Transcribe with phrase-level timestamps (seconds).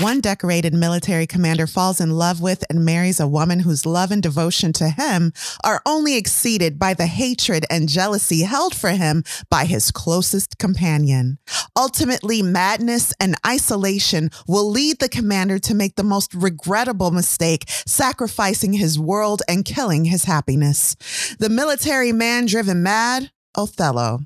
[0.00, 4.22] one decorated military commander falls in love with and marries a woman whose love and
[4.22, 5.32] devotion to him
[5.64, 11.38] are only exceeded by the hatred and jealousy held for him by his closest companion.
[11.76, 18.74] Ultimately, madness and isolation will lead the commander to make the most regrettable mistake, sacrificing
[18.74, 20.96] his world and killing his happiness.
[21.38, 24.20] The military man driven mad, Othello.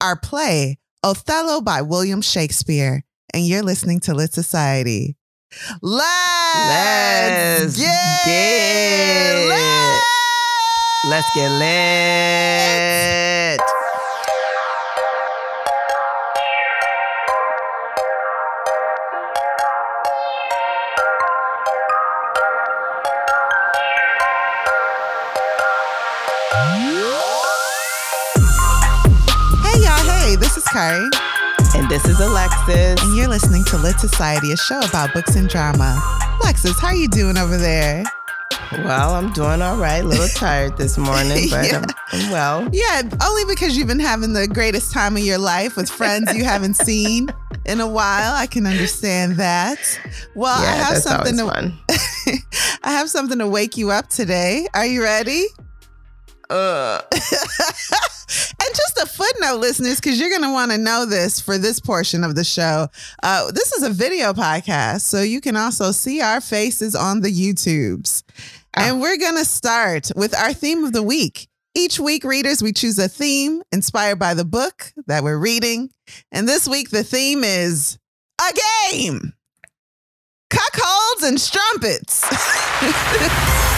[0.00, 3.04] Our play, Othello by William Shakespeare
[3.34, 5.16] and you're listening to Lit Society.
[5.82, 10.02] Let's, Let's get, get lit.
[11.10, 13.60] Let's get lit.
[29.62, 30.02] Hey, y'all.
[30.04, 31.08] Hey, this is Kari,
[31.90, 33.02] this is Alexis.
[33.02, 36.00] and you're listening to Lit Society, a show about books and drama.
[36.40, 38.04] Alexis, how are you doing over there?
[38.72, 40.04] Well, I'm doing all right.
[40.04, 41.82] A little tired this morning, but Yeah.
[42.12, 42.68] I'm, I'm well.
[42.72, 46.44] Yeah, only because you've been having the greatest time of your life with friends you
[46.44, 47.28] haven't seen
[47.66, 48.32] in a while.
[48.34, 49.78] I can understand that.
[50.36, 51.72] Well, I have something to.
[52.84, 54.66] I have something to wake you up today.
[54.74, 55.46] Are you ready?
[56.50, 61.58] Uh, and just a footnote, listeners, because you're going to want to know this for
[61.58, 62.88] this portion of the show.
[63.22, 67.30] Uh, this is a video podcast, so you can also see our faces on the
[67.30, 68.24] YouTubes.
[68.74, 71.48] And we're going to start with our theme of the week.
[71.76, 75.90] Each week, readers, we choose a theme inspired by the book that we're reading.
[76.32, 77.96] And this week, the theme is
[78.40, 78.52] a
[78.90, 79.34] game
[80.50, 82.26] cuckolds and strumpets.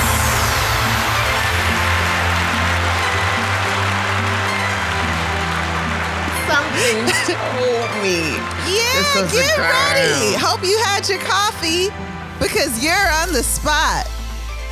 [6.53, 7.01] something
[7.33, 8.37] told me.
[8.69, 10.37] Yeah, This was a get ready.
[10.37, 11.89] Hope you had your coffee
[12.39, 14.07] because you're on the spot.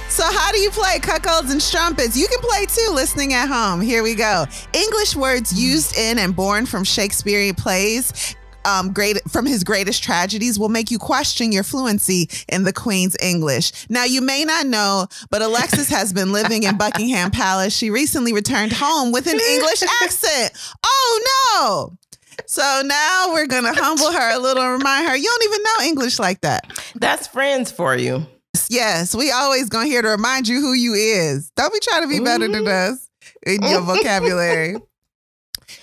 [0.08, 2.16] So, how do you play cuckolds and strumpets?
[2.16, 3.80] You can play too, listening at home.
[3.80, 4.44] Here we go.
[4.72, 8.34] English words used in and born from Shakespearean plays.
[8.64, 13.16] Um, great from his greatest tragedies will make you question your fluency in the Queen's
[13.20, 13.88] English.
[13.88, 17.74] Now, you may not know, but Alexis has been living in Buckingham Palace.
[17.76, 20.52] She recently returned home with an English accent.
[20.84, 21.20] Oh
[21.58, 21.98] no!
[22.46, 25.86] So now we're gonna humble her a little and remind her you don't even know
[25.86, 26.70] English like that.
[26.94, 28.26] That's friends for you.
[28.68, 31.50] Yes, we always gonna here to remind you who you is.
[31.56, 33.08] Don't be trying to be better than us
[33.46, 34.76] in your vocabulary.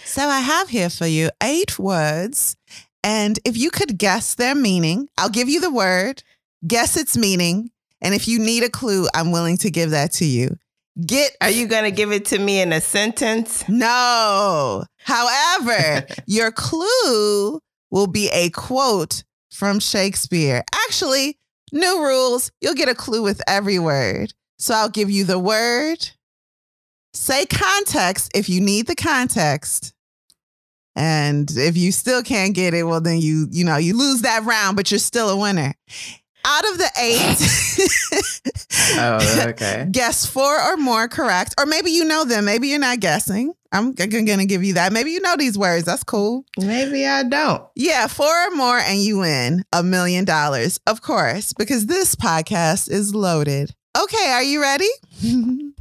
[0.04, 2.57] So I have here for you eight words,
[3.08, 6.24] and if you could guess their meaning, I'll give you the word,
[6.68, 10.26] guess its meaning, and if you need a clue, I'm willing to give that to
[10.26, 10.58] you.
[11.06, 13.64] Get Are you going to give it to me in a sentence?
[13.70, 14.84] no.
[14.98, 20.66] However, your clue will be a quote from Shakespeare.
[20.86, 21.40] Actually,
[21.72, 22.52] new rules.
[22.60, 24.34] You'll get a clue with every word.
[24.60, 26.10] So I'll give you the word.
[27.14, 29.94] Say context if you need the context.
[30.98, 34.44] And if you still can't get it, well then you you know, you lose that
[34.44, 35.74] round, but you're still a winner.
[36.44, 37.98] Out of the 8
[39.00, 39.88] Oh, okay.
[39.92, 42.46] guess four or more correct, or maybe you know them.
[42.46, 43.54] Maybe you're not guessing.
[43.72, 44.94] I'm g- gonna give you that.
[44.94, 45.86] Maybe you know these words.
[45.86, 46.46] That's cool.
[46.58, 47.64] Maybe I don't.
[47.76, 52.90] Yeah, four or more, and you win a million dollars, of course, because this podcast
[52.90, 53.74] is loaded.
[54.02, 54.90] Okay, are you ready?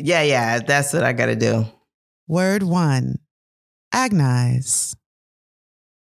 [0.00, 1.66] Yeah, yeah, that's what I got to do.
[2.28, 3.18] Word one
[3.92, 4.96] agnize.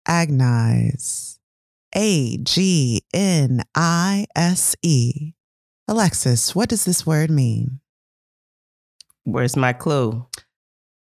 [0.07, 1.39] Agnize.
[1.93, 5.33] A G N I S E.
[5.87, 7.81] Alexis, what does this word mean?
[9.23, 10.25] Where's my clue?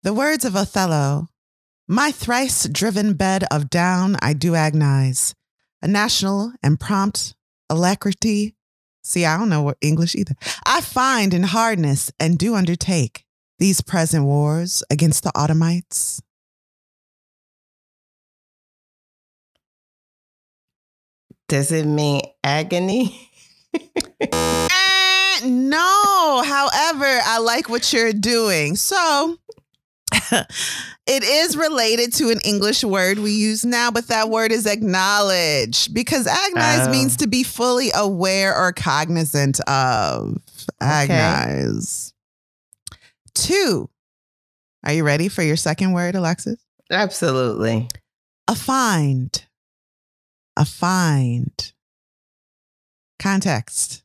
[0.02, 1.28] The words of Othello
[1.88, 5.34] My thrice driven bed of down I do agnize.
[5.82, 7.34] A national and prompt
[7.68, 8.54] alacrity.
[9.02, 10.34] See, I don't know what English either.
[10.64, 13.24] I find in hardness and do undertake
[13.58, 16.20] these present wars against the Ottomites.
[21.48, 23.30] Does it mean agony?
[24.20, 28.74] Eh, no, however, I like what you're doing.
[28.76, 29.36] So
[30.12, 35.92] it is related to an English word we use now, but that word is acknowledge
[35.92, 36.90] because agnize Oh.
[36.90, 40.36] means to be fully aware or cognizant of.
[40.80, 42.12] Agnize.
[43.34, 43.88] Two.
[44.84, 46.58] Are you ready for your second word, Alexis?
[46.90, 47.88] Absolutely.
[48.48, 49.45] Affined.
[50.56, 51.72] Affined.
[53.18, 54.02] Context.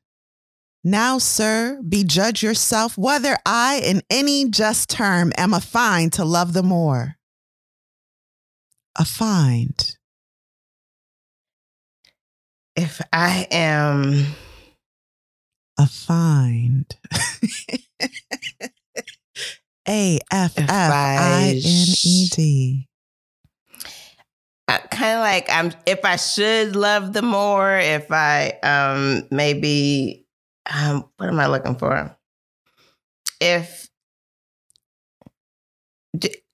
[0.84, 6.54] Now, sir, be judge yourself whether I, in any just term, am affined to love
[6.54, 7.18] the Moor.
[8.98, 9.96] A find.
[12.76, 14.26] If I am
[15.78, 16.96] affined.
[19.88, 22.88] A F F I N E D.
[24.68, 25.72] Kind of like I'm.
[25.86, 30.26] If I should love them more, if I um maybe
[30.74, 32.16] um what am I looking for?
[33.42, 33.90] If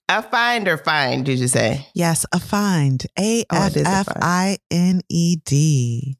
[0.08, 1.86] affined or find, did you say?
[1.94, 3.06] Yes, affined.
[3.18, 6.16] A F F I N E D.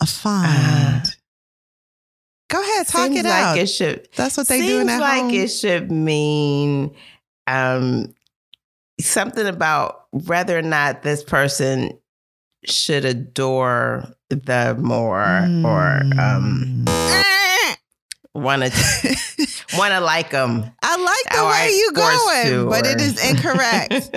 [0.00, 1.06] Affined.
[1.06, 1.10] Uh,
[2.50, 3.58] Go ahead, talk it like out.
[3.58, 4.08] It should.
[4.16, 5.34] That's what they do in that like home.
[5.34, 6.94] it should mean
[7.46, 8.14] um,
[9.00, 11.98] something about whether or not this person
[12.64, 15.64] should adore the more mm.
[15.64, 16.84] or um,
[18.34, 19.16] want to
[19.76, 20.70] want to like them.
[20.82, 22.90] I like the way you going, to, but or...
[22.90, 24.10] it is incorrect.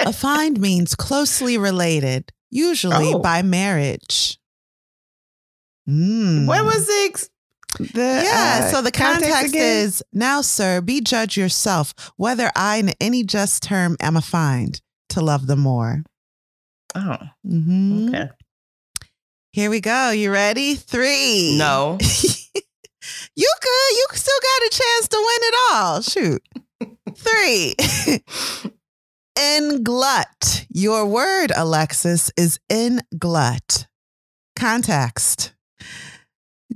[0.00, 3.18] Affined means closely related, usually oh.
[3.18, 4.38] by marriage.
[5.88, 6.46] Mm.
[6.46, 7.30] What was the, ex-
[7.78, 8.62] the yeah?
[8.62, 13.24] Uh, so the context, context is now, sir, be judge yourself whether I, in any
[13.24, 14.80] just term, am affined
[15.10, 16.02] to love the Moor.
[16.94, 18.08] Oh, mm-hmm.
[18.08, 18.28] okay.
[19.52, 20.10] Here we go.
[20.10, 20.74] You ready?
[20.74, 21.56] Three.
[21.58, 21.98] No.
[22.00, 23.96] you could.
[23.96, 26.02] You still got a chance to win it all.
[26.02, 26.42] Shoot.
[27.14, 27.74] Three.
[29.38, 30.66] englut.
[30.70, 33.86] Your word, Alexis, is in glut.
[34.56, 35.52] Context.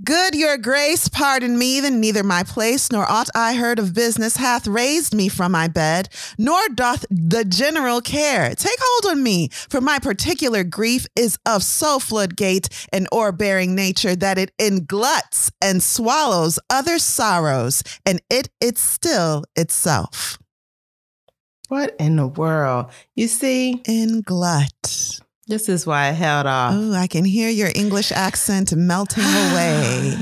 [0.02, 4.36] Good your grace, pardon me, then neither my place nor aught I heard of business
[4.36, 6.08] hath raised me from my bed,
[6.38, 8.54] nor doth the general care.
[8.54, 14.16] Take hold on me, for my particular grief is of so floodgate and o'erbearing nature
[14.16, 20.38] that it engluts and swallows other sorrows, and it it's still itself.
[21.68, 22.86] What in the world?
[23.16, 23.82] You see?
[23.86, 25.20] Englut.
[25.50, 26.74] This is why I held off.
[26.76, 30.16] Oh, I can hear your English accent melting away.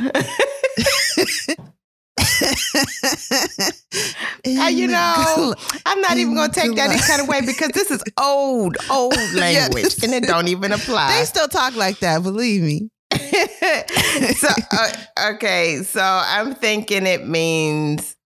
[4.73, 5.55] you know,
[5.85, 8.79] I'm not even going to take that any kind of way because this is old,
[8.91, 11.19] old language and it don't even apply.
[11.19, 12.89] They still talk like that, believe me.
[13.13, 14.93] so, uh,
[15.35, 18.17] okay, so I'm thinking it means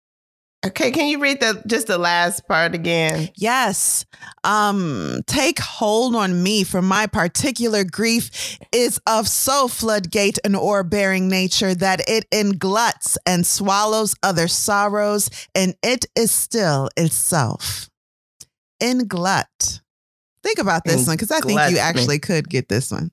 [0.64, 3.30] Okay, can you read the just the last part again?
[3.34, 4.06] Yes.
[4.44, 11.28] Um, take hold on me, for my particular grief is of so floodgate and o'erbearing
[11.28, 17.90] nature that it engluts and swallows other sorrows, and it is still itself.
[18.80, 19.80] Englut.
[20.44, 23.10] Think about this one, because I think you actually could get this one.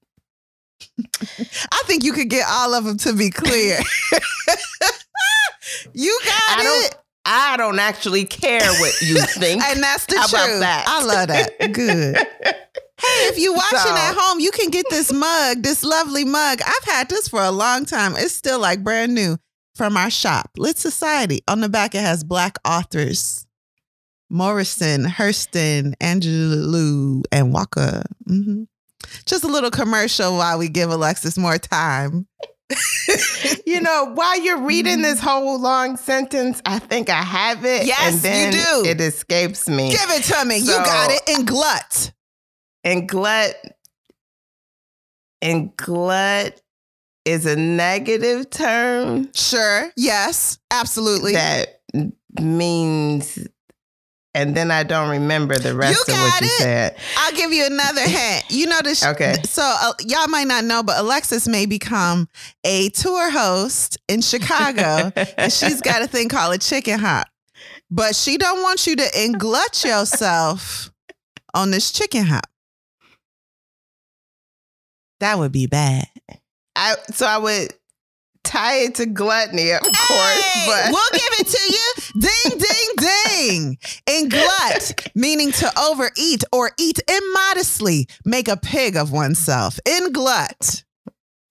[1.09, 3.79] I think you could get all of them to be clear.
[5.93, 6.95] you got it.
[7.25, 9.61] I don't actually care what you think.
[9.63, 10.43] and that's the How truth.
[10.43, 10.85] About that?
[10.87, 11.73] I love that.
[11.73, 12.17] Good.
[13.01, 16.59] Hey, if you're watching so, at home, you can get this mug, this lovely mug.
[16.65, 18.11] I've had this for a long time.
[18.17, 19.37] It's still like brand new
[19.73, 21.39] from our shop, Lit Society.
[21.47, 23.47] On the back, it has black authors.
[24.29, 28.03] Morrison, Hurston, Angelou, and Walker.
[28.29, 28.63] Mm-hmm.
[29.25, 32.27] Just a little commercial while we give Alexis more time.
[33.65, 35.27] You know, while you're reading this mm-hmm.
[35.27, 37.85] whole long sentence, I think I have it.
[37.85, 38.89] Yes, and then you do.
[38.89, 39.89] It escapes me.
[39.89, 40.59] Give it to me.
[40.59, 41.25] So, you got it.
[41.25, 42.11] Englut.
[42.83, 43.55] And glut.
[45.43, 46.59] Englut
[47.25, 49.29] is a negative term.
[49.33, 49.91] Sure.
[49.95, 50.59] Yes.
[50.71, 51.33] Absolutely.
[51.33, 51.81] That
[52.39, 53.47] means
[54.33, 56.59] and then I don't remember the rest of what you it.
[56.59, 56.95] said.
[57.17, 58.45] I'll give you another hint.
[58.49, 59.05] You know this.
[59.05, 59.35] okay.
[59.43, 62.27] So uh, y'all might not know, but Alexis may become
[62.63, 67.27] a tour host in Chicago, and she's got a thing called a chicken hop.
[67.91, 70.91] But she don't want you to englut yourself
[71.55, 72.45] on this chicken hop.
[75.19, 76.07] That would be bad.
[76.75, 77.73] I so I would
[78.43, 80.65] tie it to gluttony, of hey, course.
[80.67, 81.89] But we'll give it to you.
[82.21, 83.77] ding, ding,
[84.07, 84.29] ding.
[84.29, 89.79] Englut, meaning to overeat or eat immodestly, make a pig of oneself.
[89.85, 90.83] Englut.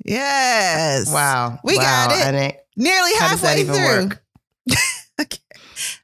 [0.05, 1.13] Yes.
[1.13, 1.59] Wow.
[1.65, 2.09] We wow.
[2.09, 2.67] got it.
[2.77, 4.11] Nearly halfway through.
[5.21, 5.39] okay.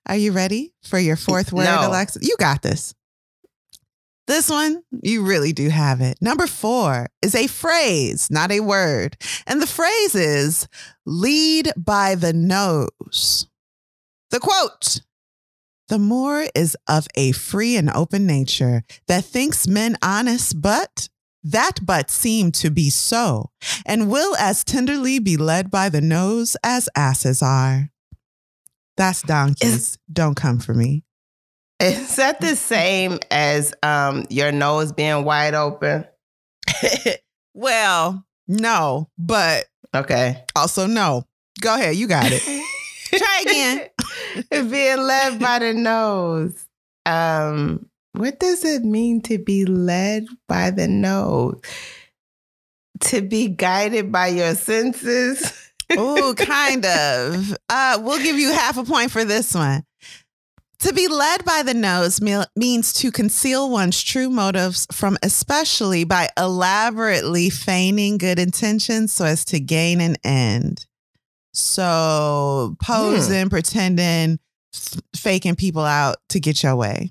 [0.07, 1.88] Are you ready for your fourth word, no.
[1.88, 2.21] Alexa?
[2.23, 2.95] You got this.
[4.26, 6.16] This one, you really do have it.
[6.21, 9.16] Number four is a phrase, not a word.
[9.47, 10.66] And the phrase is
[11.04, 13.47] lead by the nose.
[14.31, 15.00] The quote
[15.88, 21.09] The Moor is of a free and open nature that thinks men honest, but
[21.43, 23.50] that but seem to be so,
[23.85, 27.90] and will as tenderly be led by the nose as asses are.
[28.97, 29.99] That's donkeys.
[30.11, 31.03] Don't come for me.
[31.81, 36.04] Is that the same as um, your nose being wide open?
[37.57, 40.43] Well, no, but Okay.
[40.57, 41.25] also no.
[41.61, 42.43] Go ahead, you got it.
[43.16, 43.88] Try again.
[44.71, 46.66] Being led by the nose.
[47.07, 51.61] Um, what does it mean to be led by the nose?
[53.02, 55.71] To be guided by your senses?
[55.97, 57.57] Ooh, kind of.
[57.69, 59.85] Uh, we'll give you half a point for this one.
[60.85, 66.29] To be led by the nose means to conceal one's true motives from, especially by
[66.37, 70.85] elaborately feigning good intentions so as to gain an end.
[71.55, 74.38] So, posing, pretending,
[74.75, 77.09] f- faking people out to get your way.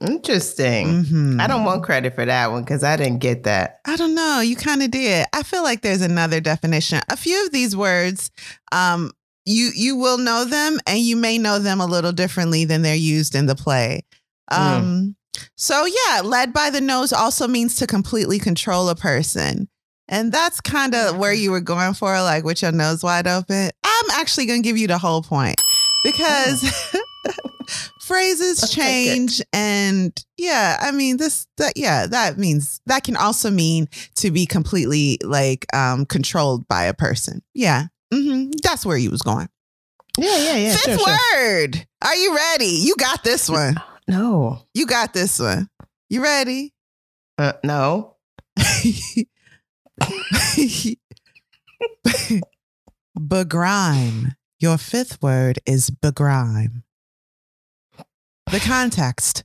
[0.00, 1.04] Interesting.
[1.04, 1.40] Mhm.
[1.40, 3.78] I don't want credit for that one because I didn't get that.
[3.84, 4.40] I don't know.
[4.40, 5.24] You kind of did.
[5.32, 7.00] I feel like there's another definition.
[7.08, 8.32] A few of these words,
[8.72, 9.12] um,
[9.44, 12.94] you you will know them, and you may know them a little differently than they're
[12.94, 14.04] used in the play.
[14.50, 15.16] Um,
[15.56, 19.68] so yeah, led by the nose also means to completely control a person.
[20.08, 23.70] And that's kind of where you were going for, like with your nose wide open.
[23.84, 25.56] I'm actually going to give you the whole point
[26.04, 26.60] because
[28.02, 29.40] phrases I'll change.
[29.52, 34.44] And yeah, I mean, this, that, yeah, that means that can also mean to be
[34.44, 37.42] completely like um, controlled by a person.
[37.54, 37.86] Yeah.
[38.12, 39.48] Hmm That's where you was going.
[40.18, 40.76] Yeah, yeah, yeah.
[40.76, 41.16] Fifth sure, sure.
[41.34, 41.86] word.
[42.02, 42.66] Are you ready?
[42.66, 43.76] You got this one.
[44.06, 44.60] No.
[44.74, 45.68] You got this one.
[46.10, 46.74] You ready?
[47.38, 48.16] Uh, no.
[53.18, 54.34] begrime.
[54.58, 56.82] Your fifth word is begrime.
[58.50, 59.44] The context.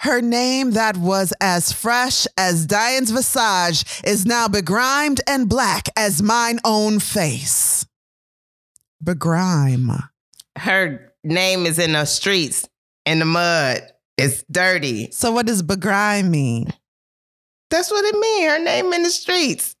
[0.00, 6.22] Her name that was as fresh as Diane's visage is now begrimed and black as
[6.22, 7.84] mine own face.
[9.02, 10.08] Begrime.
[10.56, 12.68] Her name is in the streets,
[13.06, 13.80] in the mud.
[14.16, 15.10] It's dirty.
[15.10, 16.72] So what does begrime mean?
[17.70, 18.52] That's what it means.
[18.52, 19.74] Her name in the streets.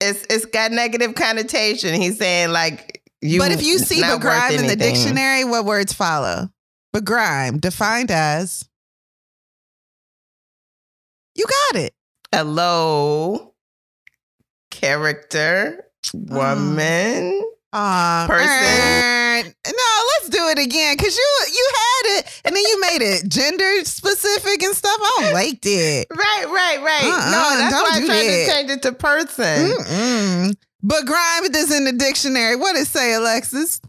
[0.00, 1.94] It's it's got negative connotation.
[1.94, 3.38] He's saying like you.
[3.38, 6.48] but if you see begrime in the dictionary, what words follow?
[6.94, 8.68] Begrime, defined as.
[11.34, 11.94] You got it.
[12.32, 13.54] Hello,
[14.70, 17.42] character woman.
[17.72, 18.46] Uh, Person.
[18.46, 23.02] er, no, let's do it again because you you had it and then you made
[23.02, 24.96] it gender specific and stuff.
[24.96, 26.06] I don't like it.
[26.10, 27.02] Right, right, right.
[27.02, 28.46] Uh-uh, no, that's don't why I tried that.
[28.46, 29.70] to change it to person.
[29.70, 30.54] Mm-mm.
[30.84, 32.54] But grime is in the dictionary.
[32.56, 33.80] What does it say, Alexis?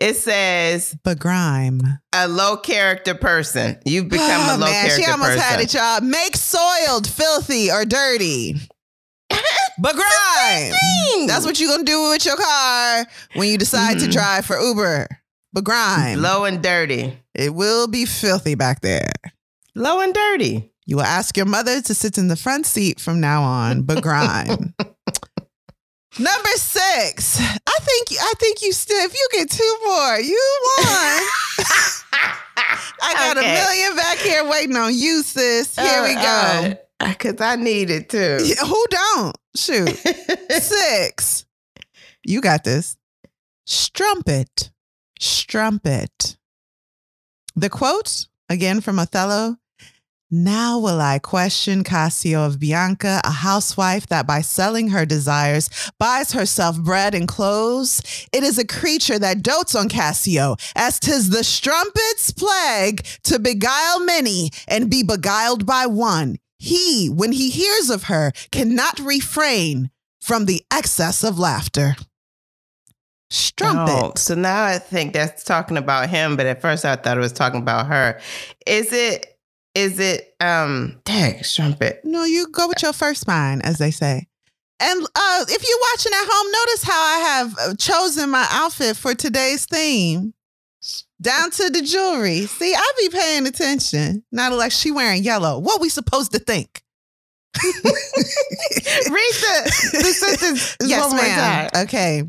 [0.00, 1.80] It says Begrime.
[2.12, 3.78] a low character person.
[3.84, 5.04] You've become Oh, a low man, character person.
[5.04, 5.42] she almost person.
[5.42, 6.00] had it, y'all.
[6.00, 8.56] Make soiled, filthy, or dirty.
[9.80, 10.72] Begrime.
[11.26, 14.12] That's what you're gonna do with your car when you decide to Mhm.
[14.12, 15.08] drive for Uber.
[15.56, 16.20] Begrime.
[16.20, 17.16] Low and dirty.
[17.34, 19.12] It will be filthy back there.
[19.74, 20.70] Low and dirty.
[20.86, 23.82] You will ask your mother to sit in the front seat from now on.
[23.84, 24.74] Begrime.
[26.18, 27.40] Number six.
[27.40, 29.04] I think I think you still.
[29.04, 30.86] If you get two more, you won.
[33.02, 33.50] I got Okay.
[33.50, 35.76] a million back here waiting on you, sis.
[35.76, 36.20] Here we go.
[36.20, 38.38] Uh, uh, because I need it too.
[38.44, 39.36] Yeah, who don't?
[39.56, 39.88] Shoot.
[40.50, 41.44] Six.
[42.24, 42.96] You got this.
[43.66, 44.70] Strumpet.
[45.20, 46.36] Strumpet.
[47.56, 49.56] The quote, again from Othello
[50.36, 56.32] Now will I question Cassio of Bianca, a housewife that by selling her desires buys
[56.32, 58.02] herself bread and clothes.
[58.32, 64.00] It is a creature that dotes on Cassio, as 'tis the strumpet's plague to beguile
[64.00, 66.38] many and be beguiled by one.
[66.58, 71.94] He, when he hears of her, cannot refrain from the excess of laughter.
[73.30, 74.04] Strumpet.
[74.04, 77.20] Oh, so now I think that's talking about him, but at first I thought it
[77.20, 78.20] was talking about her.
[78.66, 79.30] Is it?
[79.74, 80.34] Is it?
[80.40, 82.00] Um, dang, strumpet.
[82.04, 84.28] No, you go with your first mind, as they say.
[84.80, 88.96] And uh, if you're watching at home, notice how I have uh, chosen my outfit
[88.96, 90.34] for today's theme,
[91.20, 92.46] down to the jewelry.
[92.46, 94.24] See, I be paying attention.
[94.30, 95.58] Not like she wearing yellow.
[95.58, 96.82] What we supposed to think?
[97.64, 101.70] Read the, the sentence yes, one more ma'am.
[101.70, 101.84] time.
[101.84, 102.22] Okay.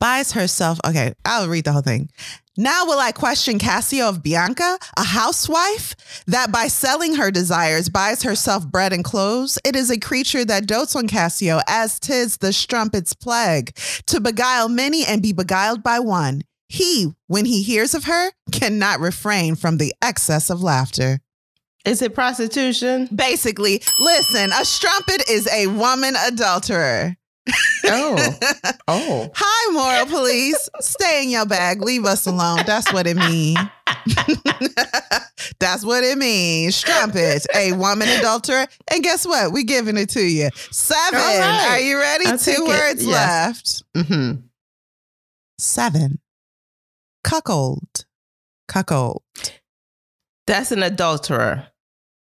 [0.00, 0.78] Buys herself.
[0.86, 2.10] Okay, I'll read the whole thing.
[2.58, 5.94] Now will I question Cassio of Bianca, a housewife
[6.26, 9.58] that by selling her desires buys herself bread and clothes?
[9.62, 14.70] It is a creature that dotes on Cassio, as tis the strumpet's plague, to beguile
[14.70, 16.42] many and be beguiled by one.
[16.66, 21.20] He, when he hears of her, cannot refrain from the excess of laughter.
[21.84, 23.08] Is it prostitution?
[23.14, 27.16] Basically, listen, a strumpet is a woman adulterer.
[27.86, 28.38] Oh.
[28.88, 29.28] Oh.
[29.34, 30.68] Hi, moral police.
[30.80, 31.82] Stay in your bag.
[31.82, 32.60] Leave us alone.
[32.66, 33.58] That's what it means.
[35.58, 36.76] That's what it means.
[36.76, 38.66] Strumpet, a woman adulterer.
[38.92, 39.52] And guess what?
[39.52, 40.50] We giving it to you.
[40.70, 41.18] Seven.
[41.18, 41.66] Right.
[41.70, 42.26] Are you ready?
[42.26, 43.82] I'll Two words Yes.
[43.96, 44.08] left.
[44.08, 44.32] hmm
[45.58, 46.20] Seven.
[47.24, 48.04] Cuckold.
[48.68, 49.22] Cuckold.
[50.46, 51.66] That's an adulterer.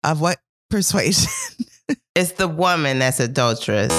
[0.04, 0.38] Of what
[0.70, 1.30] persuasion?
[2.16, 3.92] It's the woman that's adulterous.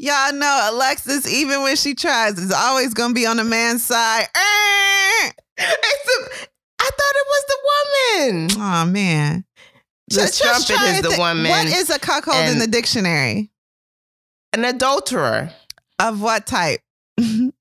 [0.00, 4.26] Y'all know Alexis, even when she tries, is always gonna be on the man's side.
[4.34, 5.30] Eh.
[5.58, 6.48] It's the,
[6.80, 7.58] I thought it was the
[8.30, 8.48] woman.
[8.62, 9.44] Oh man.
[10.08, 11.50] The Just- just strumpet is the think- woman.
[11.50, 13.50] What is a cuckold in the dictionary?
[14.52, 15.52] An adulterer.
[15.98, 16.80] Of what type?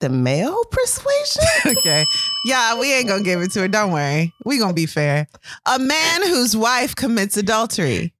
[0.00, 1.42] The male persuasion?
[1.78, 2.04] okay.
[2.44, 3.68] Yeah, we ain't gonna give it to her.
[3.68, 4.32] Don't worry.
[4.44, 5.26] We gonna be fair.
[5.66, 8.12] A man whose wife commits adultery.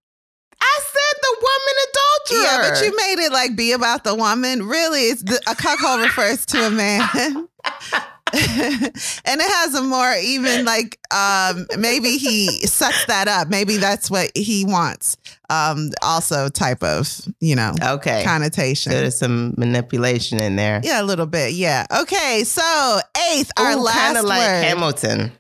[1.31, 2.63] The woman adulterer.
[2.63, 4.63] Yeah, but you made it like be about the woman.
[4.65, 7.49] Really, it's the, a cuckold refers to a man.
[8.31, 14.11] and it has a more even like um maybe he sucks that up maybe that's
[14.11, 15.17] what he wants
[15.49, 17.09] um also type of
[17.41, 18.23] you know Okay.
[18.25, 20.83] connotation There's some manipulation in there.
[20.85, 22.99] yeah a little bit yeah okay so
[23.33, 25.33] eighth our last like word Hamilton.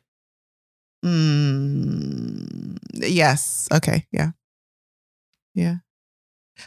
[1.05, 3.69] Mm, yes.
[3.73, 4.07] Okay.
[4.13, 4.31] Yeah.
[5.59, 5.77] Yeah.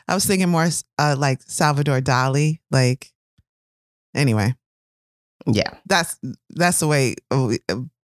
[0.07, 0.67] I was thinking more
[0.99, 2.59] uh, like Salvador Dali.
[2.71, 3.09] Like,
[4.13, 4.53] anyway,
[5.45, 5.77] Yeah.
[5.85, 6.17] that's
[6.49, 7.59] that's the way we,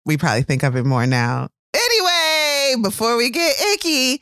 [0.06, 1.50] we probably think of it more now.
[1.74, 4.22] Anyway, before we get icky,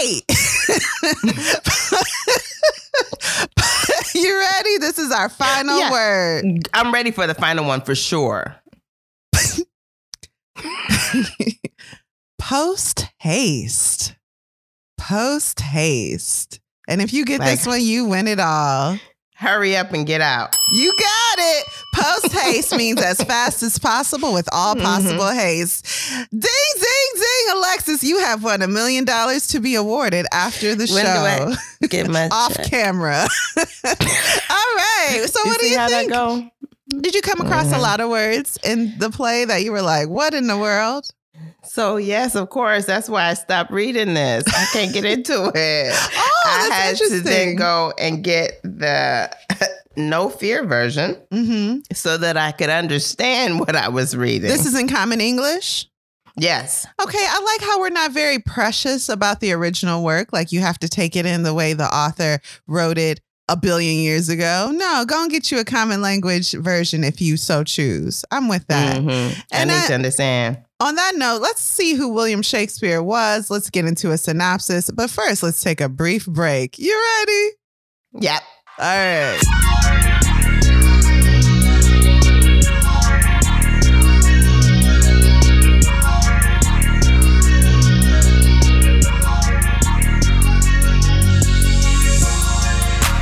[0.00, 0.24] eight.
[4.14, 4.78] you ready?
[4.78, 5.90] This is our final Yeah.
[5.92, 6.44] word.
[6.72, 8.56] I'm ready for the final one for sure.
[12.38, 14.14] Post haste.
[15.00, 16.60] Post haste.
[16.86, 18.98] And if you get Like- this one, you win it all.
[19.34, 20.50] Hurry up and get out.
[20.74, 21.64] You got it.
[21.94, 24.82] Post haste means as fast as possible with all Mhm.
[24.82, 25.86] possible haste.
[26.30, 27.56] Ding, ding, ding.
[27.56, 31.86] Alexis, you have won a million dollars to be awarded after the When show.
[31.88, 32.66] Get my Off check?
[32.70, 33.26] camera.
[33.56, 33.64] all
[34.76, 35.26] right.
[35.32, 36.52] So, You what do you think?
[37.02, 37.80] Did you come across a Mhm.
[37.82, 41.08] lot of words in the play that you were like, what in the world?
[41.64, 42.84] So yes, of course.
[42.86, 44.44] That's why I stopped reading this.
[44.48, 45.92] I can't get into it.
[45.94, 49.30] Oh, I had to then go and get the
[49.96, 54.48] no fear version hmm so that I could understand what I was reading.
[54.48, 55.86] This is in Common English.
[56.36, 56.86] yes.
[57.02, 60.32] Okay, I like how we're not very precious about the original work.
[60.32, 63.96] Like you have to take it in the way the author wrote it a billion
[64.00, 64.70] years ago.
[64.72, 68.24] No, go and get you a common language version if you so choose.
[68.30, 68.96] I'm with that.
[69.02, 69.32] Mhm.
[69.52, 70.58] I And need I- to understand.
[70.80, 73.50] On that note, let's see who William Shakespeare was.
[73.50, 74.90] Let's get into a synopsis.
[74.90, 76.78] But first, let's take a brief break.
[76.78, 77.50] You ready?
[78.24, 78.42] Yep.
[78.78, 79.40] All right.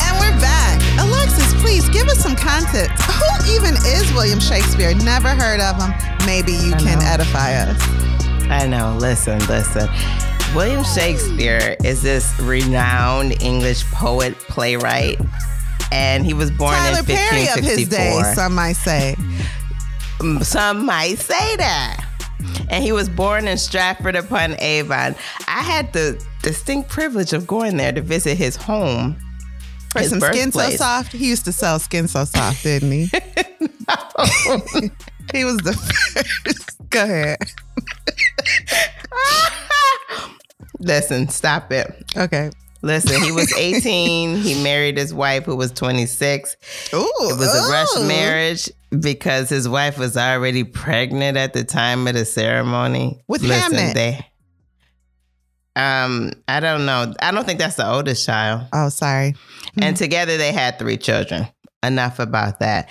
[0.01, 0.81] And we're back.
[1.01, 3.03] Alexis, please give us some context.
[3.03, 4.95] Who even is William Shakespeare?
[4.95, 6.08] Never heard of him.
[6.29, 7.07] Maybe you I can know.
[7.07, 7.81] edify us.
[8.51, 8.97] I know.
[9.01, 9.89] Listen, listen.
[10.55, 15.19] William Shakespeare is this renowned English poet, playwright,
[15.91, 18.35] and he was born Tyler in Perry of his day, 1564.
[18.35, 19.15] some might say.
[20.19, 22.05] Mm, Some might say that.
[22.69, 25.15] And he was born in Stratford upon Avon.
[25.47, 29.17] I had the distinct privilege of going there to visit his home.
[29.93, 30.79] For his some skin so birthplace.
[30.79, 31.13] soft.
[31.13, 33.11] He used to sell skin so soft, didn't he?
[35.33, 35.73] he was the
[36.45, 36.91] first.
[36.91, 37.39] Go ahead.
[40.81, 41.93] Listen, stop it.
[42.17, 42.51] Okay.
[42.83, 44.37] Listen, he was 18.
[44.37, 46.57] he married his wife who was 26.
[46.95, 52.07] Ooh, It was a rush marriage because his wife was already pregnant at the time
[52.07, 53.21] of the ceremony.
[53.27, 53.95] With Hamnet.
[53.95, 54.25] they
[55.75, 57.13] um I don't know.
[57.21, 58.67] I don't think that's the oldest child.
[58.73, 59.35] Oh, sorry.
[59.81, 61.49] And together they had three children.
[61.83, 62.89] Enough about that.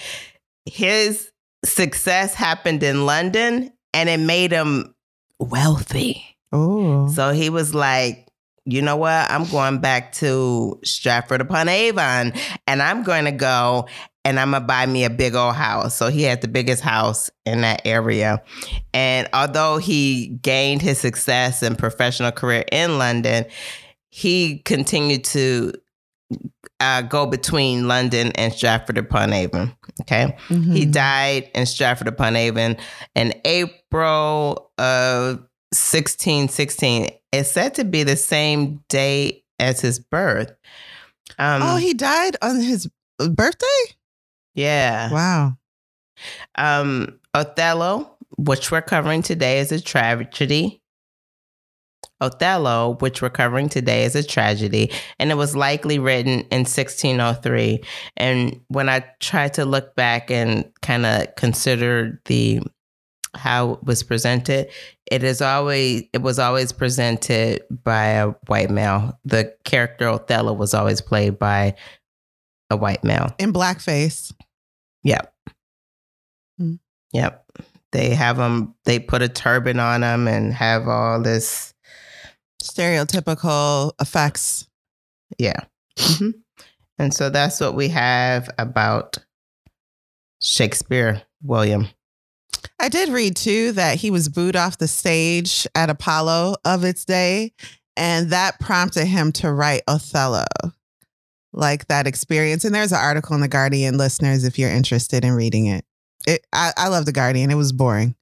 [0.65, 1.29] His
[1.65, 4.95] success happened in London and it made him
[5.39, 6.23] wealthy.
[6.51, 7.07] Oh.
[7.09, 8.27] So he was like,
[8.65, 9.29] you know what?
[9.31, 12.33] I'm going back to Stratford upon Avon
[12.67, 13.87] and I'm going to go
[14.25, 15.95] and I'm going to buy me a big old house.
[15.95, 18.43] So he had the biggest house in that area.
[18.93, 23.45] And although he gained his success and professional career in London,
[24.09, 25.71] he continued to
[26.79, 29.75] uh, go between London and Stratford upon Avon.
[30.01, 30.35] Okay.
[30.49, 30.91] He Mhm.
[30.91, 32.77] died in Stratford upon Avon
[33.15, 35.39] in April of
[35.73, 37.09] 1616.
[37.31, 40.51] It's said to be the same day as his birth.
[41.39, 43.65] Um, oh, he died on his birthday?
[44.53, 45.11] yeah.
[45.11, 45.57] Wow.
[46.55, 50.81] Um, Othello, which we're covering today, is a tragedy.
[52.21, 57.81] Othello, which we're covering today, is a tragedy, and it was likely written in 1603.
[58.15, 62.61] And when I tried to look back and kind of consider the
[63.35, 64.69] how it was presented,
[65.11, 69.19] it is always it was always presented by a white male.
[69.25, 71.75] The character Othello was always played by
[72.69, 73.33] a white male.
[73.37, 74.33] In blackface.
[75.03, 75.33] Yep.
[76.57, 76.75] Hmm.
[77.13, 77.45] Yep.
[77.91, 78.75] They have them.
[78.85, 81.73] They put a turban on them and have all this.
[82.67, 84.67] Stereotypical effects.
[85.37, 85.59] Yeah.
[85.97, 86.33] Mhm.
[86.99, 89.17] And so that's what we have about
[90.41, 91.87] Shakespeare William.
[92.79, 97.05] I did read too that he was booed off the stage at Apollo of its
[97.05, 97.53] day,
[97.95, 100.45] and that prompted him to write Othello.
[101.53, 102.65] Like that experience.
[102.65, 105.85] And there's an article in The Guardian, listeners, if you're interested in reading it.
[106.27, 107.49] It, I, I love The Guardian.
[107.49, 108.13] It was boring.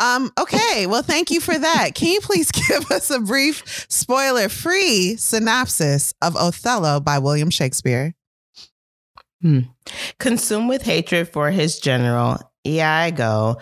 [0.00, 1.90] Um, okay, well, thank you for that.
[1.94, 8.14] Can you please give us a brief spoiler free synopsis of Othello by William Shakespeare?
[10.18, 13.56] Consumed with hatred for his general, Iago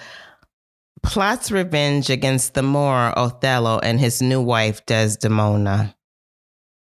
[1.02, 5.94] plots revenge against the Moor Othello and his new wife, Desdemona.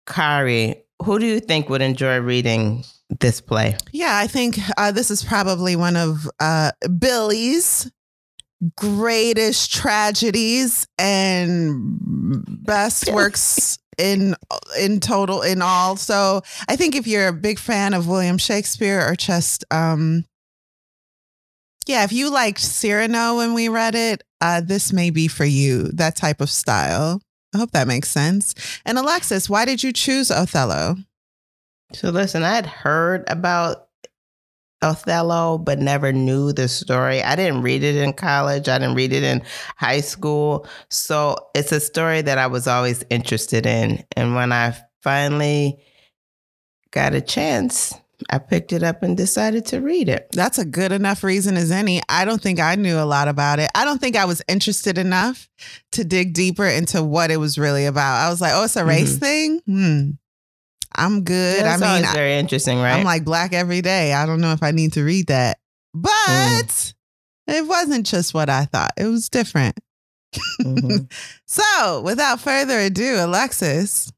[0.07, 2.85] Kari, who do you think would enjoy reading
[3.19, 3.77] this play?
[3.93, 7.91] Yeah, I think uh, this is probably one of uh, Billy's
[8.77, 14.35] greatest tragedies and best works in
[14.79, 15.97] in total in all.
[15.97, 20.25] So I think if you're a big fan of William Shakespeare or just um
[21.87, 25.85] yeah, if you liked Cyrano when we read it, uh, this may be for you,
[25.89, 27.21] that type of style.
[27.55, 28.55] I hope that makes sense.
[28.85, 30.97] And Alexis, why did you choose Othello?
[31.93, 33.89] So listen, I had heard about
[34.83, 37.23] Othello, but never knew the story.
[37.23, 38.69] I didn't read it in college.
[38.69, 39.43] I didn't read it in
[39.77, 40.67] high school.
[40.89, 44.05] So it's a story that I was always interested in.
[44.17, 45.83] And when I finally
[46.93, 47.95] got a chance,
[48.31, 50.29] I picked it up and decided to read it.
[50.33, 52.01] That's a good enough reason as any.
[52.09, 53.71] I don't think I knew a lot about it.
[53.75, 55.49] I don't think I was interested enough
[55.93, 58.27] to dig deeper into what it was really about.
[58.27, 59.61] I was like, oh, it's a race thing?
[59.67, 60.11] Hmm.
[61.01, 61.65] I'm good.
[61.65, 62.93] That's I mean, I- very interesting, right?
[62.99, 64.13] I'm like black every day.
[64.13, 65.59] I don't know if I need to read that.
[65.95, 66.93] But
[67.47, 68.93] it wasn't just what I thought.
[68.97, 69.79] It was different.
[70.63, 71.11] Mhm.
[71.47, 74.13] So, without further ado, Alexis,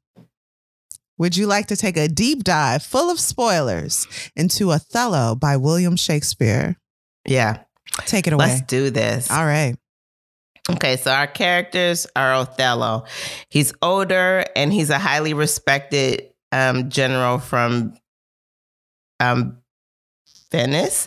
[1.16, 5.96] would you like to take a deep dive full of spoilers into Othello by William
[5.96, 6.76] Shakespeare?
[7.26, 7.62] yeah,
[8.06, 8.46] Take it away.
[8.48, 9.30] let's do this.
[9.30, 9.76] All right.
[10.70, 13.04] Okay, so our characters are Othello.
[13.48, 17.94] He's older and he's a highly respected um, general from
[19.18, 19.58] um,
[20.50, 21.06] Venice,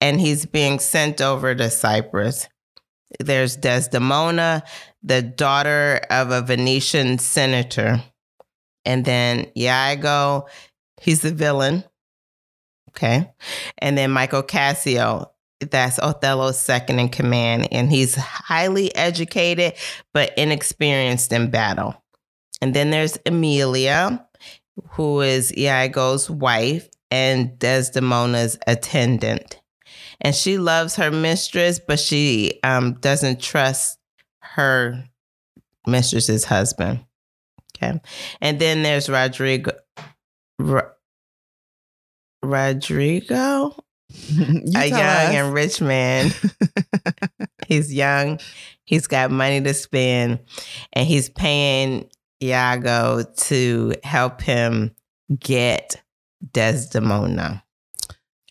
[0.00, 2.48] and he's being sent over to Cyprus.
[3.20, 4.64] There's Desdemona,
[5.02, 8.02] the daughter of a Venetian senator.
[8.84, 10.46] And then Iago,
[11.00, 11.84] he's the villain.
[12.90, 13.30] Okay.
[13.78, 15.30] And then Michael Cassio,
[15.60, 19.74] that's Othello's second in command, and he's highly educated
[20.12, 22.02] but inexperienced in battle.
[22.60, 24.25] And then there's Emilia,
[24.90, 29.60] who is Iago's wife and Desdemona's attendant.
[30.20, 33.98] And she loves her mistress, but she um, doesn't trust
[34.40, 35.04] her
[35.86, 37.04] mistress's husband.
[37.76, 38.00] Okay.
[38.40, 39.72] And then there's Rodrigo.
[40.58, 40.90] Ro-
[42.42, 43.74] Rodrigo?
[44.30, 45.34] A young us.
[45.34, 46.30] and rich man.
[47.66, 48.38] he's young.
[48.84, 50.38] He's got money to spend,
[50.92, 52.08] and he's paying
[52.42, 54.94] Iago to help him
[55.38, 56.02] get
[56.52, 57.62] Desdemona.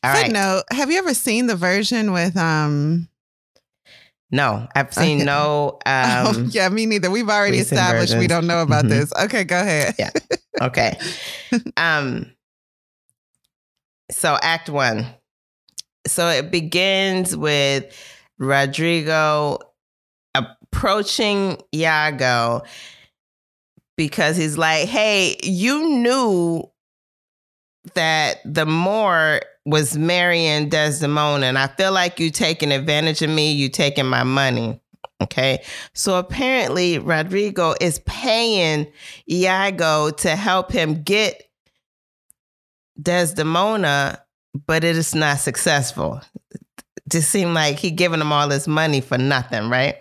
[0.03, 0.25] All right.
[0.25, 3.07] Footnote, have you ever seen the version with um
[4.31, 5.25] No, I've seen Okay.
[5.25, 5.79] no.
[5.85, 7.09] oh, Um, yeah, me neither.
[7.09, 8.89] We've already established we don't know about Mhm.
[8.89, 9.13] this.
[9.23, 9.95] Okay, go ahead.
[9.99, 10.11] Yeah.
[10.61, 10.97] Okay.
[11.77, 12.31] um.
[14.11, 15.07] So Act One.
[16.07, 17.85] So it begins with
[18.37, 19.57] Rodrigo
[20.35, 22.61] approaching Iago
[23.97, 26.63] because he's like, "Hey, you knew
[27.93, 33.51] that the Moor was marrying Desdemona, and I feel like you taking advantage of me.
[33.51, 34.81] You taking my money."
[35.21, 35.63] Okay.
[35.93, 38.91] So apparently, Rodrigo is paying
[39.29, 41.41] Iago to help him get
[43.01, 44.21] Desdemona,
[44.67, 46.21] but it is not successful.
[47.09, 49.95] Just seemed like he giving him all this money for nothing, right?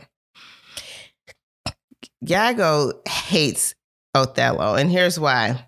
[2.28, 3.74] Iago hates
[4.14, 5.66] Othello, and here's why.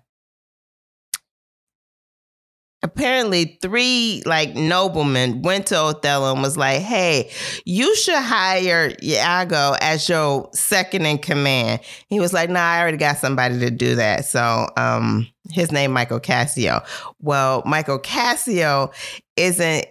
[2.83, 7.31] apparently three like noblemen went to Othello and was like, "Hey,
[7.65, 12.97] you should hire Iago as your second in command." He was like, "Nah, I already
[12.97, 16.81] got somebody to do that." So, um, his name Michael Cassio.
[17.19, 18.91] Well, Michael Cassio
[19.35, 19.85] isn't.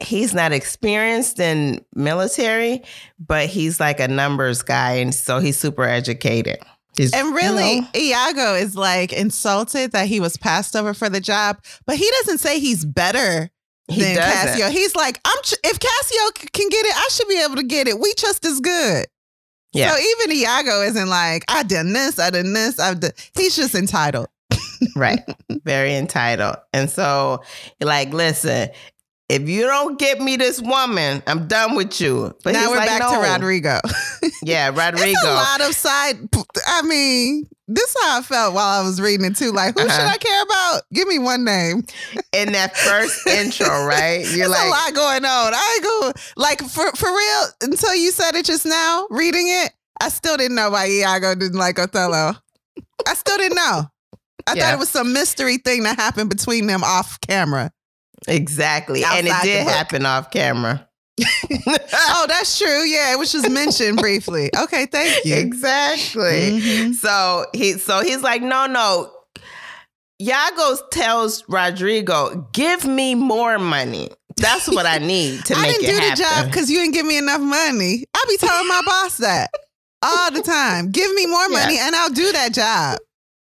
[0.00, 2.82] He's not experienced in military,
[3.20, 6.58] but he's like a numbers guy, and so he's super educated.
[6.96, 11.08] He's, And really, you know, Iago is like insulted that he was passed over for
[11.08, 13.50] the job, but he doesn't say he's better
[13.88, 14.32] He than doesn't.
[14.58, 14.68] Cassio.
[14.68, 17.88] He's like, I'm ch- if Cassio can get it, I should be able to get
[17.88, 17.98] it.
[17.98, 19.06] We just as good.
[19.72, 19.90] Yeah.
[19.90, 23.12] So even Iago isn't like, I done this, I done this, I've done.
[23.34, 24.26] He's just entitled.
[24.96, 25.20] right
[25.64, 27.40] very entitled and so
[27.80, 28.68] like listen
[29.28, 32.88] if you don't get me this woman i'm done with you but now we're like,
[32.88, 33.78] back to "No." Rodrigo.
[34.42, 36.16] yeah rodrigo It's a lot of side.
[36.66, 39.50] I mean, this is how I felt while I was reading it too.
[39.52, 40.08] Like, who should Uh-huh.
[40.12, 40.82] I care about?
[40.92, 41.84] Give me one name.
[42.32, 45.52] in that first intro right you're There's like a lot going on.
[45.54, 49.06] I go like for for real until you said it just now.
[49.10, 52.34] Reading it, I still didn't know why Iago didn't like Othello.
[53.08, 53.86] I still didn't know.
[54.46, 54.64] I Yeah.
[54.64, 57.70] thought it was some mystery thing that happened between them off camera.
[58.28, 60.88] Exactly and it did happen off camera
[61.94, 62.82] Oh, that's true.
[62.84, 64.50] Yeah, it was just mentioned briefly.
[64.56, 65.34] Okay, thank you.
[65.36, 66.94] exactly Mhm.
[66.94, 69.12] so he so he's like no no
[70.20, 74.08] Iago tells Rodrigo, give me more money.
[74.36, 76.44] That's what I need to I make didn't it do the happen.
[76.44, 78.04] job because you didn't give me enough money.
[78.14, 79.50] I'll be telling my boss that
[80.02, 80.90] all the time.
[80.90, 81.58] Give me more Yeah.
[81.58, 82.98] money and I'll do that job.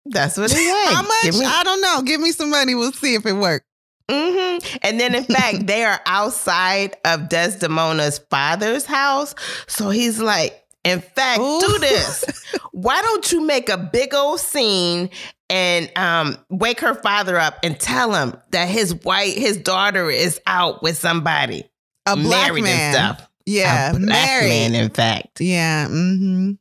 [0.06, 0.94] That's what he like.
[0.96, 1.24] How much?
[1.24, 2.02] Give me- I don't know.
[2.04, 2.76] Give me some money.
[2.76, 3.66] We'll see if it works.
[4.10, 9.36] Hmm And then, in fact, they are outside of Desdemona's father's house.
[9.68, 11.60] So he's like, in fact, Ooh.
[11.60, 12.24] do this.
[12.72, 15.10] Why don't you make a big old scene
[15.50, 20.40] and um, wake her father up and tell him that his wife, his daughter is
[20.48, 21.66] out with somebody,
[22.06, 22.80] A black married man.
[22.80, 23.30] and stuff.
[23.46, 24.50] Yeah, a black married.
[24.50, 25.40] man, in fact.
[25.42, 25.88] Yeah.
[25.88, 26.52] Mm-hmm.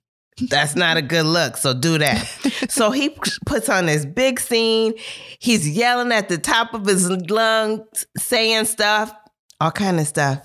[0.51, 1.57] That's not a good look.
[1.57, 2.19] So do that.
[2.69, 4.93] so he puts on this big scene.
[5.39, 9.15] He's yelling at the top of his lungs, saying stuff,
[9.61, 10.41] all kind of stuff,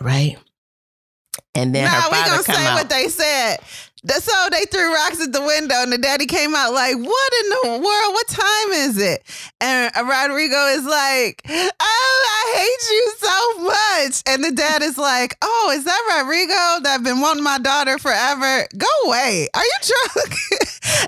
[0.00, 0.36] right?
[1.54, 2.74] And then Nah, her we father gonna come say out.
[2.74, 3.58] what they said.
[4.04, 7.32] That- So they threw rocks at the window, and the daddy came out like, "What
[7.42, 8.14] in the world?
[8.14, 9.22] What time is it?"
[9.60, 15.36] And Rodrigo is like, "Oh, I hate you so much." And the dad is like,
[15.42, 18.66] "Oh, is that Rodrigo that I've been wanting my daughter forever?
[18.76, 19.48] Go away.
[19.54, 19.78] Are you
[20.14, 20.34] drunk?"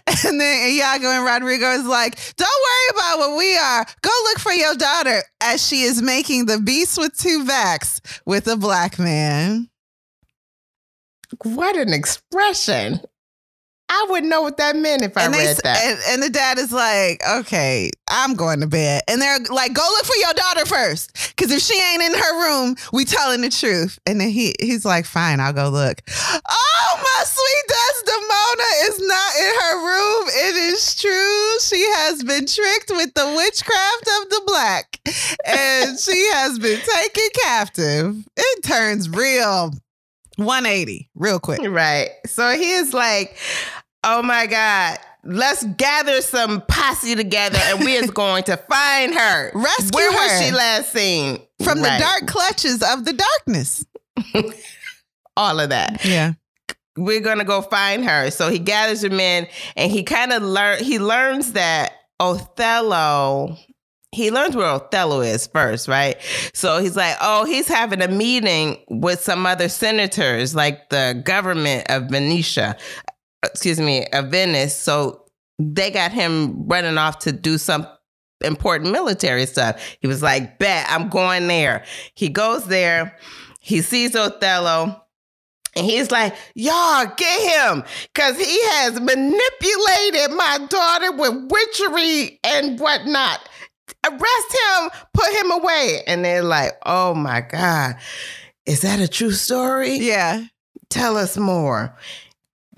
[0.25, 3.87] and then Iago and Rodrigo is like, "Don't worry about what we are.
[4.03, 8.47] Go look for your daughter." As she is making the beast with two backs with
[8.49, 9.69] a black man.
[11.43, 13.01] What an expression.
[13.89, 15.85] I wouldn't know what that meant if I and, they, read s- that.
[15.85, 19.03] And, and the dad is like, okay, I'm going to bed.
[19.07, 21.13] And they're like, go look for your daughter first.
[21.37, 24.01] Because if she ain't in her room, we telling the truth.
[24.05, 26.03] And then he he's like, fine, I'll go look.
[26.09, 30.29] Oh, my sweet Desdemona is not in her room.
[30.31, 31.59] It is true.
[31.61, 35.01] She has been tricked with the witchcraft of the black.
[35.47, 38.17] And she has been taken captive.
[38.37, 39.73] It turns real
[40.37, 41.61] 180 real quick.
[41.63, 42.11] right.
[42.27, 43.37] So he is like,
[44.05, 44.99] oh my God.
[45.29, 49.51] Let's gather some posse together and we is going to find her.
[49.55, 50.19] Rescue Where her.
[50.19, 51.41] was she last seen?
[51.65, 51.99] From Right.
[51.99, 53.85] the dark clutches of the darkness.
[55.37, 56.05] All of that.
[56.05, 56.35] Yeah.
[56.97, 58.31] we're gonna go find her.
[58.31, 63.57] So he gathers her men and he kind of learn he learns that Othello
[64.17, 66.17] he learns where Othello is first, right?
[66.55, 71.91] So he's like, oh, he's having a meeting with some other senators, like the government
[71.91, 72.77] of Venetia,
[73.45, 74.75] uh, excuse me, of Venice.
[74.75, 75.27] So
[75.59, 77.87] they got him running off to do some
[78.43, 79.83] important military stuff.
[80.01, 81.85] He was like, bet, I'm going there.
[82.15, 83.19] He goes there,
[83.61, 85.03] he sees Othello.
[85.75, 92.81] And he's like, y'all get him because he has manipulated my daughter with witchery and
[92.81, 93.47] whatnot.
[94.09, 96.03] Arrest him, put him away.
[96.07, 97.97] And they're like, oh my God,
[98.65, 99.97] is that a true story?
[99.97, 100.45] Yeah.
[100.89, 101.97] Tell us more.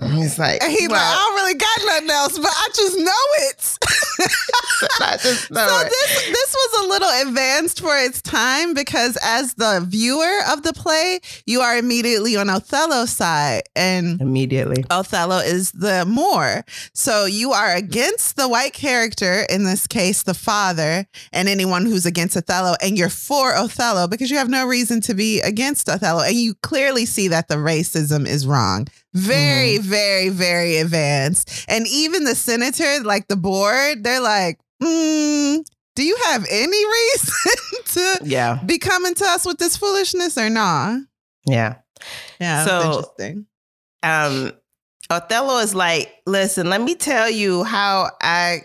[0.00, 3.26] He's like, And he's like, I don't really got nothing else, but I just know
[3.48, 3.78] it.
[5.00, 5.88] I just know so it.
[5.90, 10.72] this this was a little advanced for its time because as the viewer of the
[10.72, 13.62] play, you are immediately on Othello's side.
[13.74, 14.84] And Immediately.
[14.90, 16.64] Othello is the Moor.
[16.94, 22.06] So you are against the white character, in this case, the father, and anyone who's
[22.06, 26.22] against Othello, and you're for Othello because you have no reason to be against Othello.
[26.22, 28.86] And you clearly see that the racism is wrong.
[29.18, 31.64] Very, very, very advanced.
[31.68, 35.64] And even the senator, like the board, they're like, mm,
[35.96, 37.52] Do you have any reason
[37.86, 38.60] to Yeah.
[38.64, 41.00] be coming to us with this foolishness or not?
[41.46, 41.76] Yeah.
[42.40, 42.64] Yeah.
[42.64, 42.82] So-
[43.18, 43.46] interesting.
[44.02, 44.52] um
[45.10, 48.60] Othello is like, listen, let me tell you how I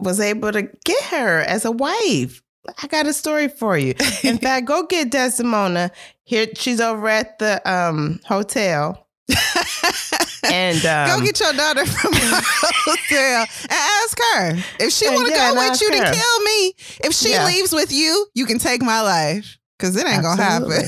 [0.00, 2.42] was able to get her as a wife.
[2.82, 3.94] I got a story for you.
[4.24, 5.92] In fact, go get Desdemona.
[6.24, 9.03] Here she's over at the um hotel.
[10.44, 15.28] And um, Go get your daughter from the hotel and ask her if she want
[15.28, 16.74] to yeah, go with you to kill me.
[17.04, 17.46] If she Yeah.
[17.46, 20.82] leaves with you, you can take my life because it ain't gonna happen.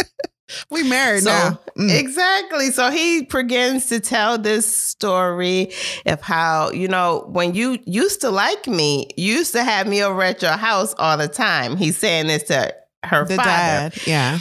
[0.70, 1.60] we married So, now.
[1.78, 1.98] Mm.
[1.98, 2.70] Exactly.
[2.70, 5.72] So he begins to tell this story
[6.06, 10.02] of how, you know, when you used to like me, you used to have me
[10.02, 11.76] over at your house all the time.
[11.76, 13.48] He's saying this to her the father.
[13.48, 14.38] dad, yeah.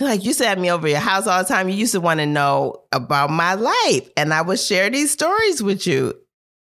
[0.00, 1.68] Like you used to have me over your house all the time.
[1.68, 4.08] You used to want to know about my life.
[4.16, 6.14] And I would share these stories with you.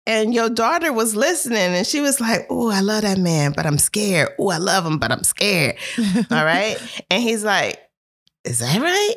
[0.07, 3.65] And your daughter was listening and she was like, Oh, I love that man, but
[3.65, 4.29] I'm scared.
[4.37, 5.77] Oh, I love him, but I'm scared.
[6.31, 6.77] All right.
[7.09, 7.79] And he's like,
[8.43, 9.15] Is that right?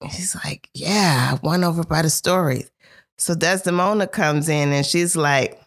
[0.00, 2.70] And He's like, Yeah, I won over by the stories.
[3.18, 5.60] So Desdemona comes in and she's like,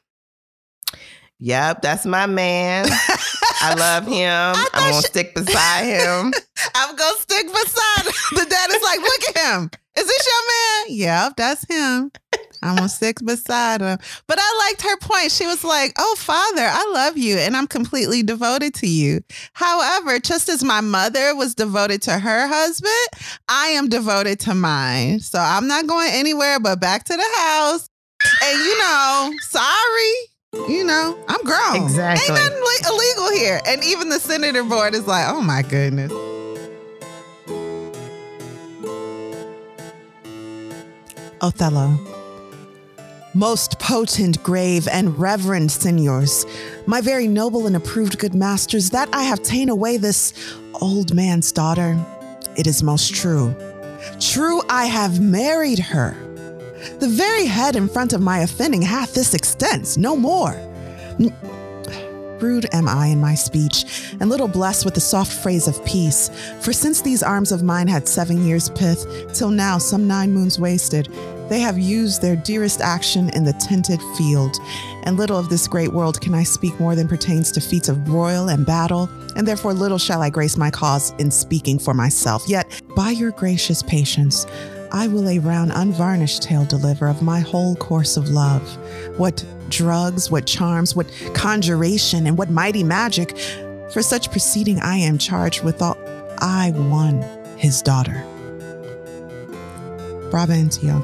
[1.44, 2.86] Yep, that's my man.
[2.88, 4.54] I love him.
[4.54, 6.32] thought I'm gonna she- stick beside him.
[6.76, 8.14] I'm gonna stick beside him.
[8.34, 9.70] The dad is like, look at him.
[9.98, 10.98] Is this your man?
[10.98, 12.12] Yep, that's him.
[12.62, 13.98] I'm gonna stick beside him.
[14.28, 15.32] But I liked her point.
[15.32, 19.22] She was like, Oh, father, I love you and I'm completely devoted to you.
[19.54, 22.94] However, just as my mother was devoted to her husband,
[23.50, 25.22] I am devoted to mine.
[25.22, 27.90] So I'm not going anywhere but back to the house.
[28.44, 30.14] And you know, sorry.
[30.54, 31.82] You know, I'm grown.
[31.82, 32.36] Exactly.
[32.36, 33.62] Ain't nothing le- illegal here.
[33.66, 36.12] And even the senator board is like, oh my goodness.
[41.40, 41.98] Othello.
[43.34, 46.46] Most potent, grave, and reverend signors,
[46.86, 50.34] my very noble and approved good masters, that I have ta'en away this
[50.82, 51.98] old man's daughter,
[52.58, 53.56] it is most true.
[54.20, 56.14] True, I have married her.
[57.00, 60.54] The very head in front of my offending hath this extent, no more.
[61.20, 61.36] N-
[62.42, 66.32] Rude am I in my speech, and little blessed with the soft phrase of peace.
[66.62, 70.60] For since these arms of mine had seven years' pith, till now some nine moons
[70.60, 71.08] wasted,
[71.50, 74.58] they have used their dearest action in the tented field.
[75.04, 78.06] And little of this great world can I speak more than pertains to feats of
[78.06, 82.44] broil and battle, and therefore little shall I grace my cause in speaking for myself.
[82.48, 84.48] Yet, by your gracious patience,
[84.94, 88.62] I will a round unvarnished tale deliver of my whole course of love.
[89.18, 93.38] What drugs, what charms, what conjuration, and what mighty magic.
[93.92, 95.98] For such proceeding I am charged withal.
[96.40, 97.22] I won
[97.58, 98.24] his daughter.
[100.30, 101.04] Brabantio.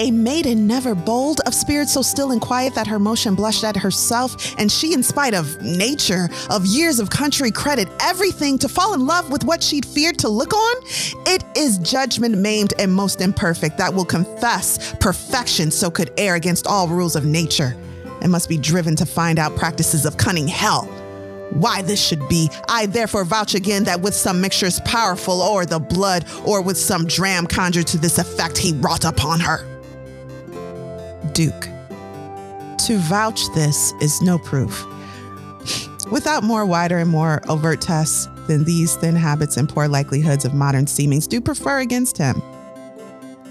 [0.00, 3.76] A maiden never bold, of spirit so still and quiet that her motion blushed at
[3.76, 8.94] herself, and she, in spite of nature, of years of country credit, everything, to fall
[8.94, 10.76] in love with what she'd feared to look on?
[11.26, 16.68] It is judgment maimed and most imperfect that will confess perfection so could err against
[16.68, 17.76] all rules of nature,
[18.22, 20.84] and must be driven to find out practices of cunning hell.
[21.50, 25.80] Why this should be, I therefore vouch again that with some mixtures powerful or the
[25.80, 29.77] blood, or with some dram conjured to this effect, he wrought upon her.
[31.38, 31.68] Duke.
[32.86, 34.84] To vouch this is no proof.
[36.10, 40.52] Without more wider and more overt tests than these thin habits and poor likelihoods of
[40.52, 42.42] modern seemings do prefer against him.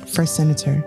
[0.06, 0.84] First Senator.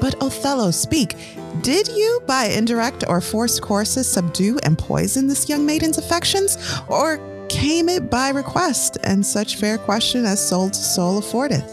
[0.00, 1.16] But Othello, speak.
[1.62, 6.58] Did you, by indirect or forced courses, subdue and poison this young maiden's affections?
[6.86, 11.68] Or came it by request and such fair question as soul to soul affordeth?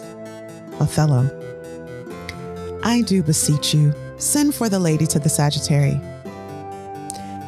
[0.82, 1.30] Othello.
[2.82, 6.00] I do beseech you, send for the lady to the Sagittary.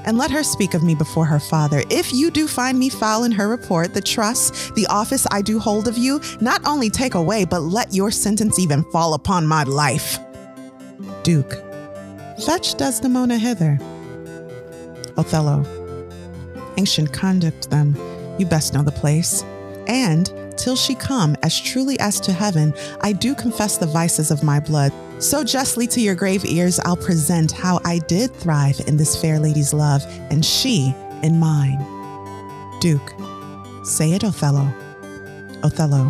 [0.05, 1.83] And let her speak of me before her father.
[1.89, 5.59] If you do find me foul in her report, the trust, the office I do
[5.59, 9.63] hold of you, not only take away, but let your sentence even fall upon my
[9.63, 10.17] life.
[11.23, 11.53] Duke,
[12.45, 13.77] fetch Desdemona hither.
[15.17, 15.65] Othello,
[16.77, 17.95] ancient conduct them,
[18.39, 19.43] you best know the place.
[19.87, 24.43] And till she come, as truly as to heaven, I do confess the vices of
[24.43, 24.91] my blood.
[25.19, 29.39] So justly to your grave ears I'll present how I did thrive in this fair
[29.39, 30.93] lady's love, and she
[31.23, 31.79] in mine.
[32.79, 33.13] Duke,
[33.83, 34.67] say it, Othello.
[35.63, 36.05] Othello.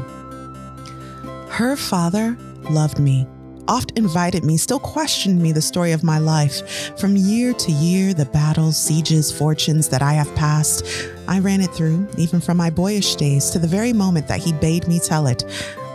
[1.50, 2.38] Her father
[2.70, 3.28] loved me,
[3.68, 6.98] oft invited me, still questioned me the story of my life.
[7.00, 10.86] From year to year, the battles, sieges, fortunes that I have passed,
[11.30, 14.52] I ran it through, even from my boyish days to the very moment that he
[14.52, 15.44] bade me tell it,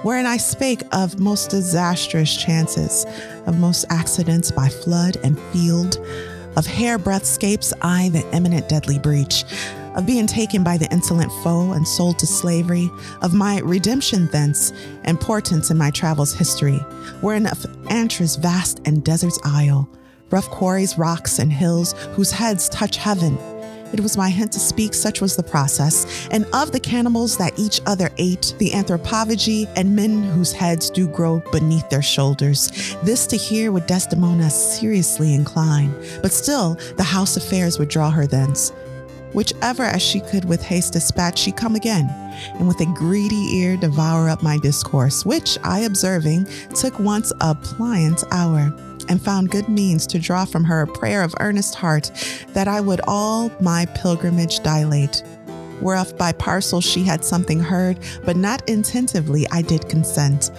[0.05, 3.05] wherein I spake of most disastrous chances,
[3.47, 5.99] of most accidents by flood and field,
[6.57, 9.45] Of hairbreadth scapes I the imminent deadly breach,
[9.97, 12.89] of being taken by the insolent foe and sold to slavery,
[13.22, 14.72] of my redemption thence,
[15.03, 16.78] and portents in my travels' history,
[17.22, 19.89] wherein of antres vast and desert's isle,
[20.30, 23.37] rough quarries, rocks, and hills whose heads touch heaven.
[23.95, 27.57] It was my hint to speak, such was the process, and of the cannibals that
[27.57, 32.97] each other ate, the anthropophagi, and men whose heads do grow beneath their shoulders.
[33.05, 38.26] This to hear would Desdemona seriously incline, but still the house affairs would draw her
[38.26, 38.72] thence.
[39.32, 42.09] Whichever as she could with haste dispatch, she come again,
[42.59, 47.55] and with a greedy ear devour up my discourse, which I observing took once a
[47.55, 48.74] pliant hour
[49.09, 52.11] and found good means to draw from her a prayer of earnest heart
[52.48, 55.22] that I would all my pilgrimage dilate.
[55.80, 60.50] Whereof by parcel she had something heard, but not intentively I did consent,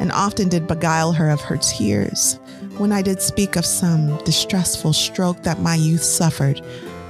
[0.00, 2.38] and often did beguile her of her tears.
[2.78, 6.60] When I did speak of some distressful stroke that my youth suffered,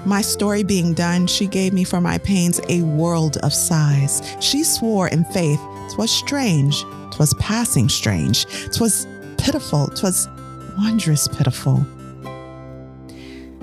[0.04, 4.22] my story being done, she gave me for my pains a world of sighs.
[4.38, 5.58] She swore in faith,
[5.90, 10.28] 'twas strange, 'twas passing strange, 'twas pitiful, 'twas
[10.78, 11.86] wondrous pitiful.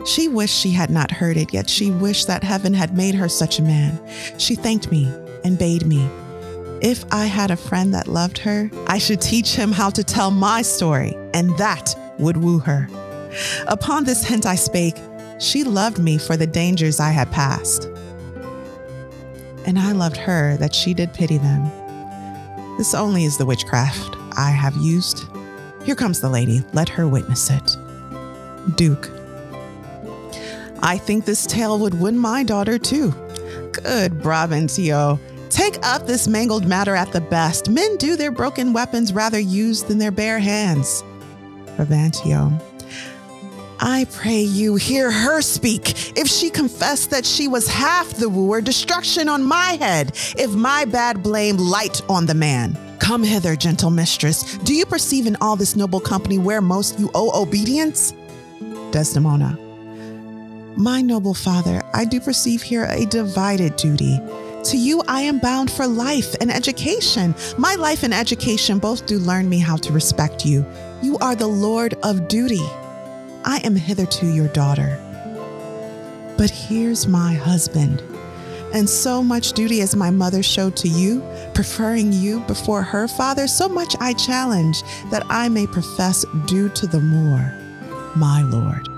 [0.05, 3.30] She wished she had not heard it, yet she wished that heaven had made her
[3.30, 3.99] such a man.
[4.38, 5.05] She thanked me
[5.45, 6.09] and bade me.
[6.82, 10.32] If I had a friend that loved her, I should teach him how to tell
[10.32, 12.89] my story, and that would woo her.
[13.68, 14.97] Upon this hint I spake,
[15.39, 17.86] she loved me for the dangers I had passed.
[19.66, 21.72] And I loved her that she did pity them.
[22.78, 25.32] This only is the witchcraft I have used
[25.84, 26.63] here comes the lady.
[26.73, 27.77] Let her witness it.
[28.75, 29.09] Duke.
[30.81, 33.11] I think this tale would win my daughter too.
[33.71, 35.19] Good Brabantio.
[35.49, 37.69] Take up this mangled matter at the best.
[37.69, 41.03] Men do their broken weapons rather use than their bare hands.
[41.77, 42.61] Brabantio.
[43.79, 46.17] I pray you hear her speak.
[46.17, 50.11] If she confessed that she was half the wooer, destruction on my head.
[50.38, 52.77] If my bad blame light on the man.
[53.04, 54.58] Come hither, gentle mistress.
[54.60, 58.14] Do you perceive in all this noble company where most you owe obedience?
[58.91, 59.60] Desdemona.
[60.78, 64.22] My noble father, I do perceive here a divided duty.
[64.64, 67.36] To you, I am bound for life and education.
[67.58, 70.66] My life and education both do learn me how to respect you.
[71.01, 72.66] You are the Lord of duty.
[73.43, 74.97] I am hitherto your daughter.
[76.38, 78.01] But here's my husband
[78.74, 83.47] and so much duty as my mother showed to you, preferring you before her father,
[83.47, 87.57] so much I challenge that I may profess due to the more,
[88.15, 88.89] my lord.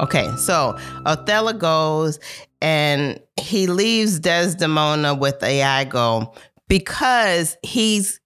[0.00, 2.18] Okay, so Othello goes
[2.60, 6.34] and he leaves Desdemona with Iago
[6.68, 8.20] because he's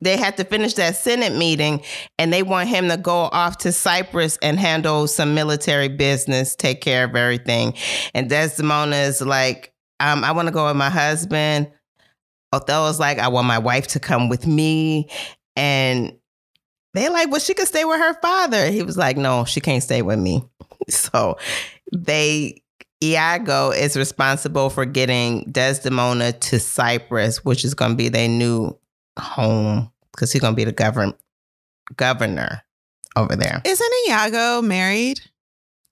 [0.00, 1.82] they had to finish that Senate meeting
[2.18, 6.80] and they want him to go off to Cyprus and handle some military business, take
[6.80, 7.74] care of everything.
[8.12, 9.69] And Desdemona is like,
[10.00, 11.70] um, I want to go with my husband.
[12.52, 15.08] Othello's like, I want my wife to come with me.
[15.54, 16.16] And
[16.94, 18.70] they like, well, she could stay with her father.
[18.70, 20.42] He was like, no, she can't stay with me.
[20.88, 21.36] So
[21.92, 22.62] they,
[23.04, 28.76] Iago is responsible for getting Desdemona to Cyprus, which is going to be their new
[29.18, 31.14] home because he's going to be the govern-
[31.96, 32.62] governor
[33.14, 33.60] over there.
[33.64, 35.20] Isn't Iago married?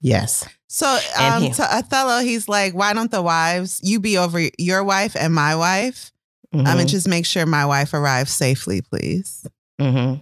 [0.01, 0.47] Yes.
[0.67, 0.87] So
[1.17, 5.33] um, to Othello, he's like, why don't the wives, you be over your wife and
[5.33, 6.11] my wife?
[6.53, 6.65] Mm-hmm.
[6.65, 9.45] Um, and just make sure my wife arrives safely, please.
[9.79, 10.21] Mm-hmm.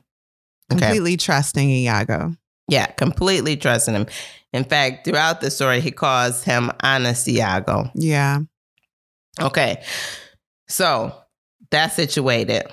[0.69, 1.17] Completely okay.
[1.17, 2.35] trusting Iago.
[2.69, 4.07] Yeah, completely trusting him.
[4.51, 7.89] In fact, throughout the story, he calls him honest Iago.
[7.93, 8.39] Yeah.
[9.39, 9.83] Okay.
[10.67, 11.15] So
[11.71, 12.65] that's situated.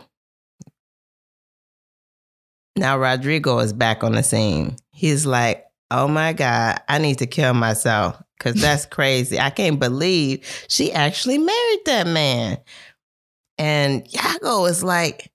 [2.76, 4.76] Now Rodrigo is back on the scene.
[4.90, 5.64] He's like,
[5.94, 9.38] oh my God, I need to kill myself because that's crazy.
[9.38, 12.58] I can't believe she actually married that man.
[13.58, 15.30] And Iago is like,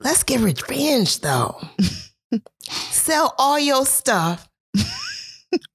[0.00, 1.60] let's get revenge though.
[2.62, 4.48] Sell all your stuff,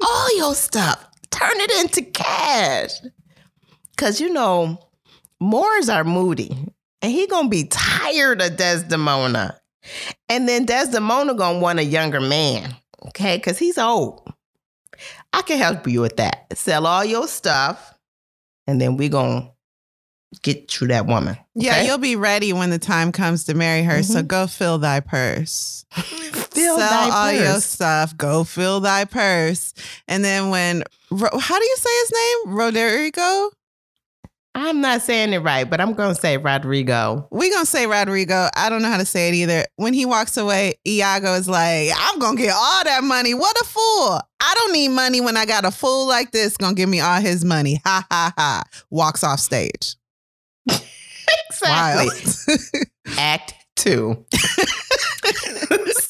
[0.02, 2.92] all your stuff, turn it into cash.
[3.98, 4.80] Cause you know,
[5.40, 6.58] Moors are moody
[7.02, 9.60] and he gonna be tired of Desdemona.
[10.30, 12.76] And then Desdemona gonna want a younger man.
[13.08, 14.22] Okay, because he's old.
[15.34, 16.46] I can help you with that.
[16.58, 17.94] Sell all your stuff,
[18.68, 21.34] and then we're going to get you that woman.
[21.34, 21.66] Okay?
[21.66, 24.00] Yeah, you'll be ready when the time comes to marry her.
[24.00, 24.14] Mm-hmm.
[24.14, 25.86] So go fill thy purse.
[25.92, 27.40] fill Sell thy all purse.
[27.40, 28.18] your stuff.
[28.18, 29.74] Go fill thy purse.
[30.08, 32.56] And then when, how do you say his name?
[32.56, 33.50] Roderigo?
[34.58, 37.28] I'm not saying it right, but I'm going to say Rodrigo.
[37.30, 38.48] We gonna say Rodrigo.
[38.56, 39.66] I don't know how to say it either.
[39.76, 43.34] When he walks away, Iago is like, "I'm gonna get all that money.
[43.34, 44.22] What a fool!
[44.40, 47.20] I don't need money when I got a fool like this gonna give me all
[47.20, 48.64] his money." Ha ha ha!
[48.90, 49.98] Walks off stage.
[51.50, 52.10] Exactly.
[53.18, 54.26] Act two.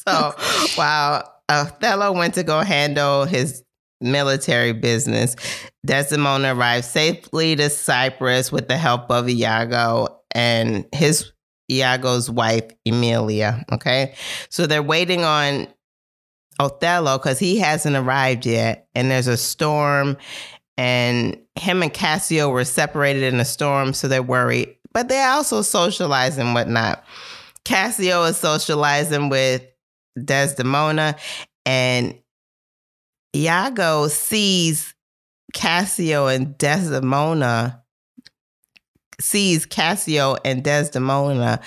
[0.06, 0.34] so
[0.76, 3.62] while Othello went to go handle his
[4.00, 5.36] military business,
[5.84, 11.32] Desdemona arrived safely to Cyprus with the help of Iago and his
[11.70, 13.64] Iago's wife, Emilia.
[13.72, 14.14] Okay.
[14.50, 15.66] So they're waiting on
[16.58, 18.88] Othello because he hasn't arrived yet.
[18.94, 20.16] And there's a storm,
[20.76, 23.94] and him and Cassio were separated in a storm.
[23.94, 27.04] So they're worried, but they're also socializing whatnot.
[27.64, 29.62] Cassio is socializing with
[30.22, 31.16] Desdemona,
[31.64, 32.14] and
[33.36, 34.94] Iago sees
[35.52, 37.82] Cassio and Desdemona,
[39.20, 41.60] sees Cassio and Desdemona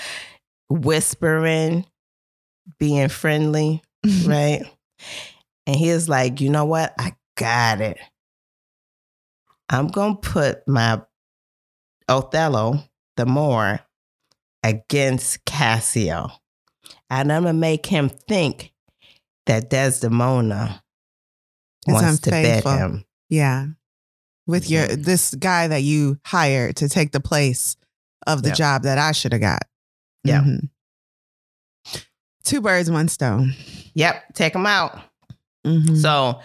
[0.69, 1.85] whispering,
[2.79, 3.83] being friendly,
[4.25, 4.63] right?
[5.67, 6.93] And he is like, you know what?
[6.97, 7.99] I got it.
[9.69, 11.01] I'm going to put my
[12.07, 12.83] Othello,
[13.15, 13.79] the Moor,
[14.63, 16.31] against Cassio.
[17.11, 18.73] And I'm going to make him think
[19.45, 20.83] that Desdemona
[21.87, 22.71] wants to unfaithful.
[22.71, 23.05] him.
[23.29, 23.67] Yeah.
[24.47, 27.75] With your this guy that you hired to take the place
[28.27, 28.57] of the Yep.
[28.57, 29.63] job that I should have got.
[30.23, 30.41] Yeah.
[30.41, 30.69] Mhm.
[32.43, 33.53] Two birds, one stone.
[33.93, 34.99] Yep, take him out.
[35.65, 36.01] Mhm.
[36.01, 36.39] So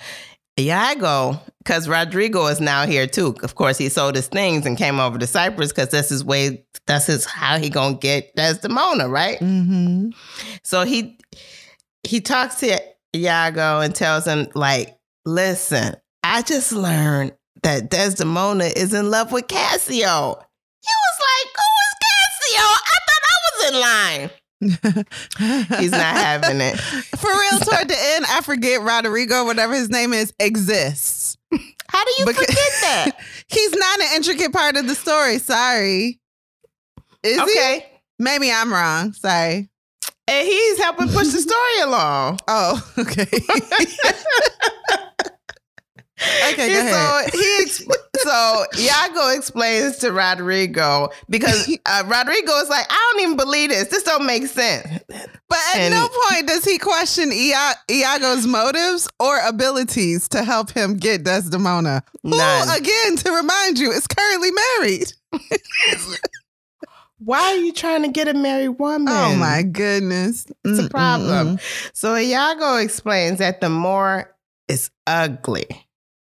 [0.59, 3.35] Iago, because Rodrigo is now here too.
[3.43, 6.65] Of course, he sold his things and came over to Cyprus because that's his way.
[6.87, 9.41] That's his how he gonna get Desdemona, right?
[9.41, 10.13] Mhm.
[10.63, 11.19] So he
[12.07, 12.79] he talks to
[13.17, 19.49] Iago and tells him like, "Listen, I just learned that Desdemona is in love with
[19.49, 20.37] Cassio."
[20.83, 21.95] He was like, "Who is
[22.51, 22.67] Cassio?
[22.85, 24.31] I thought I was in line."
[25.81, 26.79] He's not having it.
[26.79, 31.37] For real, toward the end, I forget Rodrigo, whatever his name is, exists.
[31.89, 33.11] How do you Because- forget that?
[33.49, 35.39] He's not an intricate part of the story.
[35.39, 36.19] Sorry.
[37.23, 37.81] Is he?
[38.19, 39.13] Maybe I'm wrong.
[39.13, 39.69] Sorry.
[40.27, 42.39] And he's helping push the story along.
[42.49, 43.29] Oh, okay.
[46.53, 47.31] Okay, go And ahead.
[47.33, 47.85] so he ex-
[48.19, 53.89] so Iago explains to Rodrigo because uh, Rodrigo is like, I don't even believe this.
[53.89, 54.87] This don't make sense.
[55.09, 60.71] But at and- no point does he question Ia- Iago's motives or abilities to help
[60.71, 62.69] him get Desdemona, who, None.
[62.79, 65.13] again, to remind you, is currently married.
[67.19, 69.09] Why are you trying to get a married woman?
[69.09, 70.47] Oh my goodness.
[70.65, 71.59] It's a problem.
[71.95, 74.35] So Iago explains that the Moor
[74.69, 75.67] is ugly.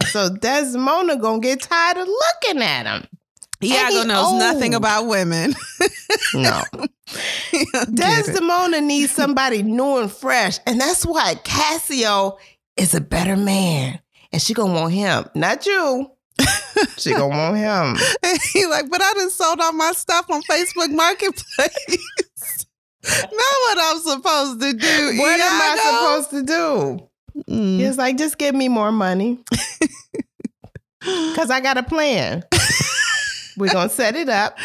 [0.09, 3.07] So Desdemona gonna get tired of looking at him.
[3.63, 5.55] Iago knows nothing about women.
[6.35, 6.63] No.
[7.51, 8.27] He don't get it.
[8.27, 10.59] Desdemona needs somebody new and fresh.
[10.67, 12.37] And that's why Cassio
[12.77, 13.99] is a better man.
[14.31, 16.11] And she gonna want him, not you.
[16.99, 17.97] she gonna want him.
[18.23, 22.07] And he like, but I done sold all my stuff on Facebook Marketplace.
[23.05, 25.19] Not what I'm supposed to do.
[25.19, 27.08] What am I supposed to do?
[27.49, 27.79] Mm.
[27.79, 29.39] He's like, just give me more money.
[31.03, 32.45] Cause I got a plan.
[33.57, 34.59] We're gonna set it up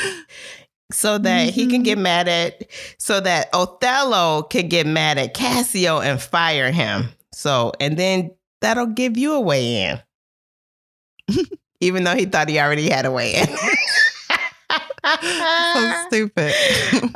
[0.91, 2.63] so that he can get mad at
[2.97, 7.09] so that Othello can get mad at Cassio and fire him.
[7.33, 9.83] So and then that'll give you a way
[11.29, 11.45] in.
[11.81, 13.47] Even though he thought he already had a way in.
[15.73, 16.53] so stupid.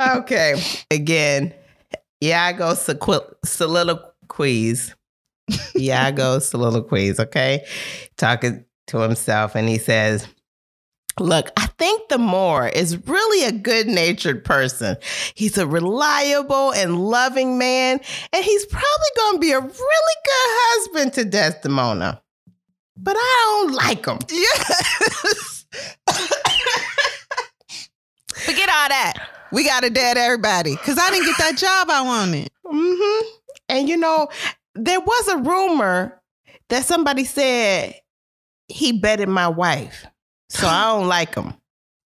[0.00, 0.62] okay.
[0.90, 1.54] Again,
[2.22, 4.94] Iago sequi- soliloquies.
[5.76, 7.66] Iago soliloquies, okay?
[8.16, 10.26] Talking to himself, and he says,
[11.20, 14.96] Look, I think the Moor is really a good natured person.
[15.34, 18.00] He's a reliable and loving man,
[18.32, 18.86] and he's probably
[19.16, 19.74] going to be a really good
[20.34, 22.22] husband to Desdemona.
[22.96, 24.18] But I don't like him.
[24.30, 25.66] yes.
[28.34, 29.28] Forget all that.
[29.50, 32.50] We got to dead everybody because I didn't get that job I wanted.
[32.64, 33.28] Mm-hmm.
[33.70, 34.28] And you know,
[34.78, 36.20] there was a rumor
[36.68, 37.94] that somebody said
[38.68, 40.06] he betted my wife.
[40.50, 41.54] So I don't like him.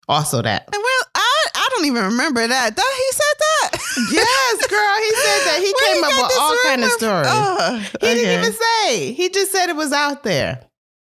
[0.09, 0.69] Also that.
[0.73, 0.83] Well,
[1.15, 2.77] I, I don't even remember that.
[2.77, 3.79] That he said that.
[4.11, 4.97] Yes, girl.
[4.99, 7.27] He said that he Where came you up with all kind of stories.
[7.29, 8.15] Oh, he okay.
[8.15, 9.13] didn't even say.
[9.13, 10.65] He just said it was out there.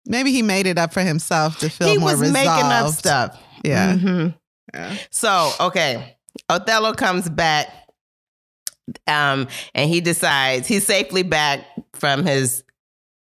[0.06, 2.34] Maybe he made it up for himself to feel he more was resolved.
[2.34, 3.38] making up stuff.
[3.62, 3.94] Yeah.
[3.96, 4.34] Mhm.
[4.72, 4.96] Yeah.
[5.10, 6.16] So, okay.
[6.48, 7.68] Othello comes back
[9.06, 11.64] um, and he decides he's safely back
[11.94, 12.64] from his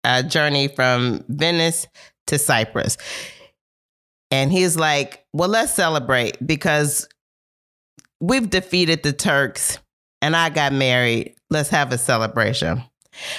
[0.04, 1.86] uh, journey from Venice
[2.28, 2.96] to Cyprus.
[4.30, 7.08] And he's like, well, let's celebrate because
[8.20, 9.78] we've defeated the Turks
[10.22, 11.34] and I got married.
[11.50, 12.82] Let's have a celebration.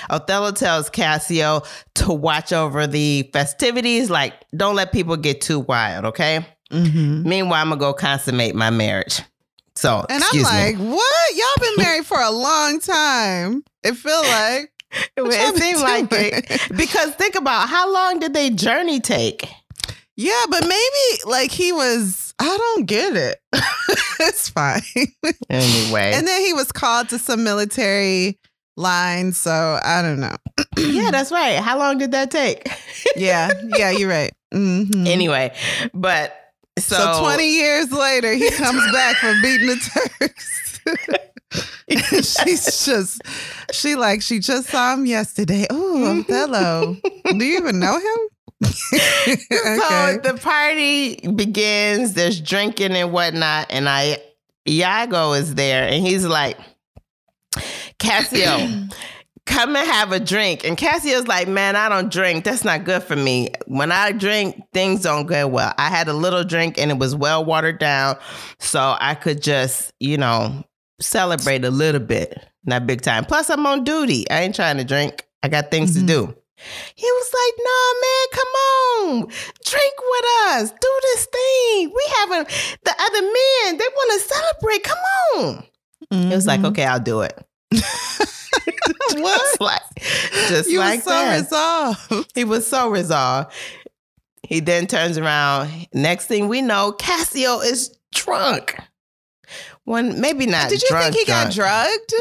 [0.09, 1.61] Othello tells Cassio
[1.95, 6.45] to watch over the festivities, like, don't let people get too wild, okay?
[6.71, 7.27] Mm-hmm.
[7.27, 9.21] Meanwhile, I'm gonna go consummate my marriage.
[9.77, 10.85] So, And I'm like, me.
[10.87, 11.35] what?
[11.35, 13.63] Y'all been married for a long time.
[13.83, 14.71] It feel like
[15.17, 19.47] what it seemed like it because think about how long did they journey take?
[20.15, 22.33] Yeah, but maybe like he was.
[22.39, 23.39] I don't get it.
[24.19, 24.81] it's fine.
[25.49, 28.39] Anyway, And then he was called to some military
[28.77, 29.31] line.
[29.33, 30.35] So I don't know.
[30.77, 31.57] yeah, that's right.
[31.59, 32.67] How long did that take?
[33.15, 34.31] yeah, yeah, you're right.
[34.53, 35.05] Mhm.
[35.07, 35.53] anyway,
[35.93, 36.33] but
[36.77, 40.79] so, So, 20 years later, he comes back for beating the Turks.
[42.43, 43.21] She's just,
[43.71, 45.65] she like, she just saw him yesterday.
[45.69, 46.95] Oh, Othello.
[46.95, 47.37] Mm-hmm.
[47.37, 48.17] Do you even know him?
[48.69, 52.13] So the party begins.
[52.13, 54.17] There's drinking and whatnot, and I
[54.67, 56.57] Iago is there, and he's like,
[57.99, 58.87] Cassio,
[59.47, 60.63] come and have a drink.
[60.65, 62.43] And Cassio's like, man, I don't drink.
[62.43, 63.49] That's not good for me.
[63.65, 65.73] When I drink, things don't go well.
[65.77, 68.17] I had a little drink, and it was well watered down,
[68.59, 70.63] so I could just, you know,
[70.99, 73.25] celebrate a little bit, not big time.
[73.25, 74.29] Plus, I'm on duty.
[74.29, 75.25] I ain't trying to drink.
[75.43, 76.01] I got things Mhm.
[76.01, 76.35] to do.
[76.95, 79.27] He was like, "No, man, come on,
[79.63, 81.93] drink with us, do this thing.
[81.95, 82.43] We having
[82.83, 83.77] the other men.
[83.77, 84.83] They want to celebrate.
[84.83, 84.97] Come
[85.35, 85.63] on."
[86.31, 86.65] It was like, Mhm.
[86.69, 87.37] "Okay, I'll do it."
[89.15, 89.41] what?
[89.41, 89.81] Just like,
[90.49, 91.39] just You like so that.
[91.41, 92.31] resolved.
[92.35, 93.51] He was so resolved.
[94.43, 95.87] He then turns around.
[95.93, 98.77] Next thing we know, Cassio is drunk.
[99.83, 100.69] One, maybe not.
[100.69, 102.13] Did you drunk, think he got drugged?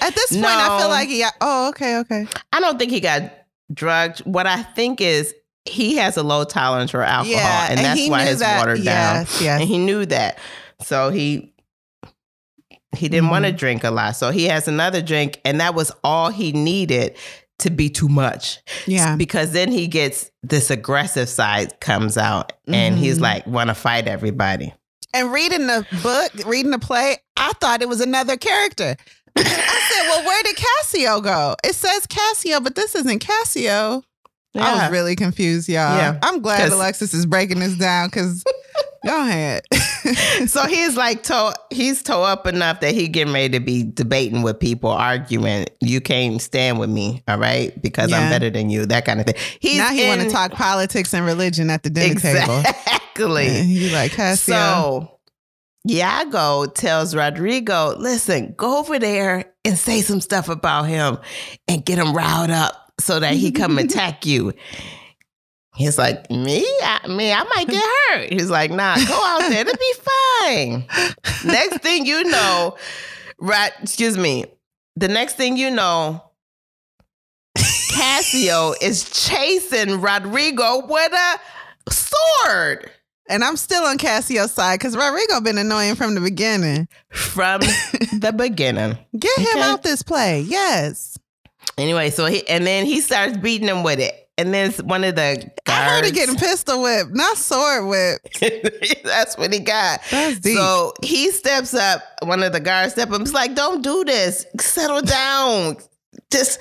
[0.00, 2.26] At this point, I feel like he got, oh, okay, okay.
[2.52, 3.32] I don't think he got
[3.72, 4.20] drugged.
[4.20, 5.34] What I think is
[5.64, 8.82] he has a low tolerance for alcohol, yeah, and that's he why his that- watered
[8.84, 9.16] down.
[9.22, 9.60] Yes, yes.
[9.60, 10.38] And he knew that,
[10.80, 11.51] so he
[12.96, 13.52] he didn't want Mm-hmm.
[13.54, 14.16] to drink a lot.
[14.16, 17.16] So he has another drink, and that was all he needed
[17.60, 18.58] to be too much.
[18.86, 19.14] yeah.
[19.16, 23.22] because then he gets this aggressive side comes out, and he's Mhm.
[23.22, 24.72] like want to fight everybody.
[25.14, 28.96] And reading the book, reading the play, I thought it was another character.
[29.36, 31.54] I said, well, where did Cassio go?
[31.64, 34.02] It says Cassio, but this isn't Cassio.
[34.54, 35.96] I was really confused, y'all.
[35.96, 36.18] Yeah.
[36.22, 38.44] I'm glad Alexis is breaking this down because
[39.04, 39.62] go ahead.
[40.46, 44.42] so he's like toe he's toe up enough that he getting ready to be debating
[44.42, 45.66] with people, arguing.
[45.80, 47.80] You can't stand with me, all right?
[47.82, 48.18] Because Yeah.
[48.20, 49.36] I'm better than you, that kind of thing.
[49.60, 52.58] He's now he want to talk politics and religion at the dinner table.
[52.60, 53.46] exactly.
[53.46, 54.54] And he like Cassio.
[54.54, 55.18] So
[55.90, 61.18] Iago tells Rodrigo, listen, go over there and say some stuff about him
[61.68, 64.52] and get him riled up so that he come attack you.
[65.74, 66.64] He's like, me?
[66.82, 68.32] I me, I might get hurt.
[68.32, 69.60] He's like, nah, go out there.
[69.62, 70.84] It'll be fine.
[71.44, 72.76] Next thing you know,
[73.38, 74.44] right, excuse me.
[74.96, 76.22] The next thing you know,
[77.90, 82.90] Cassio is chasing Rodrigo with a sword.
[83.28, 86.88] and I'm still on Cassio's side because Rodrigo been annoying from the beginning.
[87.10, 88.98] from the beginning.
[89.18, 89.60] Get him Okay.
[89.62, 90.40] out this play.
[90.42, 91.18] Yes.
[91.78, 94.21] Anyway, so he and then he starts beating him with it.
[94.38, 98.40] And then one of the guards, I heard he getting pistol whipped, not sword whipped.
[99.04, 100.00] that's what he got.
[100.10, 100.56] That's deep.
[100.56, 104.46] So he steps up, one of the guards step up, he's like, Don't do this.
[104.58, 105.76] Settle down.
[106.30, 106.58] Just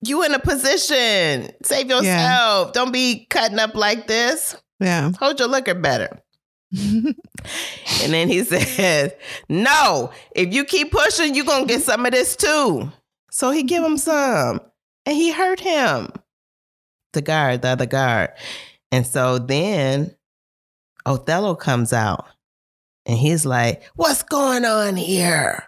[0.00, 1.50] you in a position.
[1.62, 2.72] Save yourself.
[2.72, 4.56] Don't be cutting up like this.
[4.80, 5.12] yeah.
[5.20, 6.20] Hold your liquor better.
[8.02, 9.12] And then he says,
[9.48, 12.90] No, if you keep pushing, you're gonna get some of this too.
[13.30, 14.60] So he give him some.
[15.06, 16.08] And he hurt him.
[17.14, 18.30] The guard, the other guard.
[18.92, 20.14] And so then
[21.06, 22.26] Othello comes out
[23.06, 25.64] and he's like, What's going on here?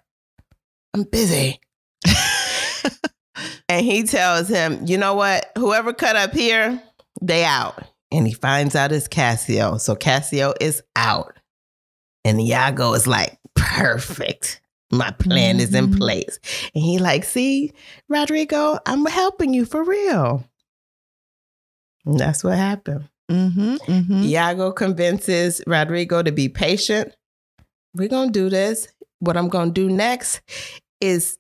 [0.95, 1.61] I'm busy.
[3.69, 5.51] and he tells him, You know what?
[5.59, 6.81] Whoever cut up here,
[7.21, 7.83] they out.
[8.13, 9.79] And he finds out it's Cassio.
[9.79, 11.39] So Cassio is out.
[12.25, 14.61] And Iago is like, Perfect.
[14.93, 15.99] My plan is in Mhm.
[15.99, 16.39] place.
[16.73, 17.73] And he like, see,
[18.09, 20.49] Rodrigo, I'm helping you for real.
[22.07, 23.09] And that's what happened.
[23.31, 24.23] Mm-hmm, mm-hmm.
[24.23, 27.15] Iago convinces Rodrigo to be patient.
[27.95, 28.89] We're going to do this.
[29.19, 30.41] What I'm going to do next
[31.01, 31.39] is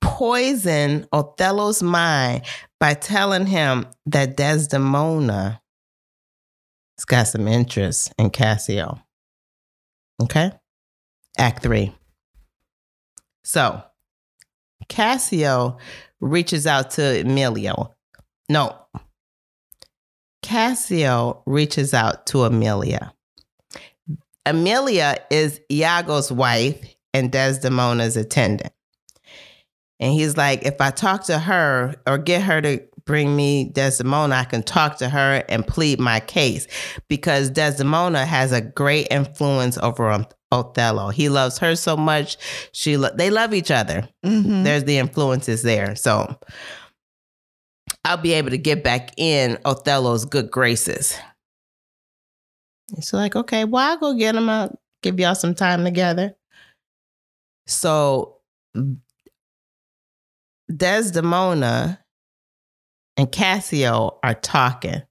[0.00, 2.42] poison Othello's mind
[2.78, 5.62] by telling him that Desdemona
[6.98, 9.00] has got some interest in Cassio.
[10.22, 10.52] Okay?
[11.38, 11.94] Act three.
[13.44, 13.82] So,
[14.88, 15.78] Cassio
[16.20, 17.94] reaches out to Emilio.
[18.48, 18.83] No.
[20.44, 23.14] Cassio reaches out to Amelia.
[24.44, 26.78] Amelia is Iago's wife
[27.14, 28.70] and Desdemona's attendant.
[29.98, 34.34] And he's like, if I talk to her or get her to bring me Desdemona,
[34.34, 36.68] I can talk to her and plead my case
[37.08, 41.08] because Desdemona has a great influence over Othello.
[41.08, 42.36] He loves her so much.
[42.72, 44.06] She lo- they love each other.
[44.26, 44.64] Mm-hmm.
[44.64, 45.96] There's the influences there.
[45.96, 46.38] So
[48.04, 51.16] I'll be able to get back in Othello's good graces.
[52.96, 54.48] It's like, okay, well, I'll go get him.
[54.48, 56.36] I'll give y'all some time together.
[57.66, 58.38] So
[60.74, 62.00] Desdemona
[63.16, 65.02] and Cassio are talking.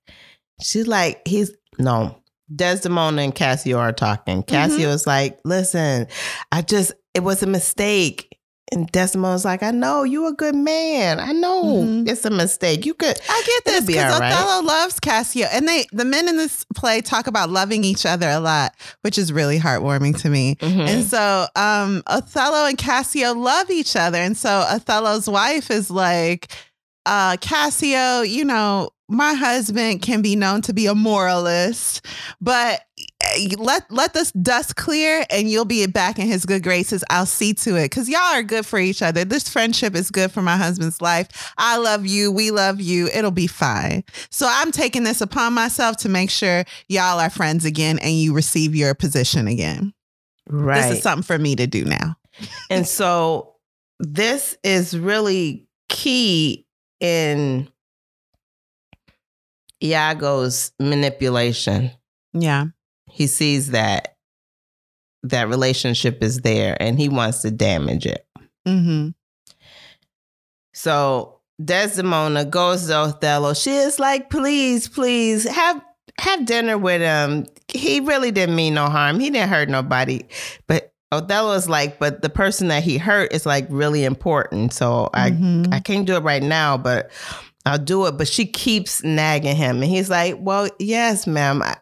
[0.61, 2.21] She's like, he's no,
[2.53, 4.43] Desdemona and Cassio are talking.
[4.43, 4.95] Cassio mm-hmm.
[4.95, 6.07] is like, listen,
[6.51, 8.32] I just, it was a mistake.
[8.73, 11.19] And Desdemona's like, I know you a good man.
[11.19, 12.07] I know mm-hmm.
[12.07, 12.85] it's a mistake.
[12.85, 13.15] You could.
[13.29, 14.65] I get this because Othello right.
[14.65, 18.39] loves Cassio, and they the men in this play talk about loving each other a
[18.39, 20.55] lot, which is really heartwarming to me.
[20.55, 20.81] Mm-hmm.
[20.81, 26.51] And so, um, Othello and Cassio love each other, and so Othello's wife is like,
[27.05, 32.05] uh, Cassio, you know, my husband can be known to be a moralist,
[32.41, 32.81] but
[33.57, 37.03] let let this dust clear and you'll be back in his good graces.
[37.09, 39.25] I'll see to it because y'all are good for each other.
[39.25, 41.53] This friendship is good for my husband's life.
[41.57, 42.31] I love you.
[42.31, 43.07] We love you.
[43.13, 44.03] It'll be fine.
[44.29, 48.33] So I'm taking this upon myself to make sure y'all are friends again and you
[48.33, 49.93] receive your position again.
[50.47, 50.89] Right.
[50.89, 52.15] This is something for me to do now.
[52.69, 53.55] and so
[53.99, 56.65] this is really key
[56.99, 57.69] in
[59.81, 61.91] Iago's manipulation.
[62.33, 62.65] Yeah.
[63.13, 64.15] He sees that
[65.21, 68.25] that relationship is there and he wants to damage it.
[68.67, 69.09] Mm-hmm.
[70.73, 73.53] So Desdemona goes to Othello.
[73.53, 75.79] She is like, please, please have
[76.19, 77.45] have dinner with him.
[77.71, 79.19] He really didn't mean no harm.
[79.19, 80.23] He didn't hurt nobody.
[80.65, 84.73] But Othello is like, but the person that he hurt is like really important.
[84.73, 85.71] So mm-hmm.
[85.71, 87.11] I I can't do it right now, but
[87.67, 88.17] I'll do it.
[88.17, 89.83] But she keeps nagging him.
[89.83, 91.61] And he's like, Well, yes, ma'am.
[91.61, 91.77] I,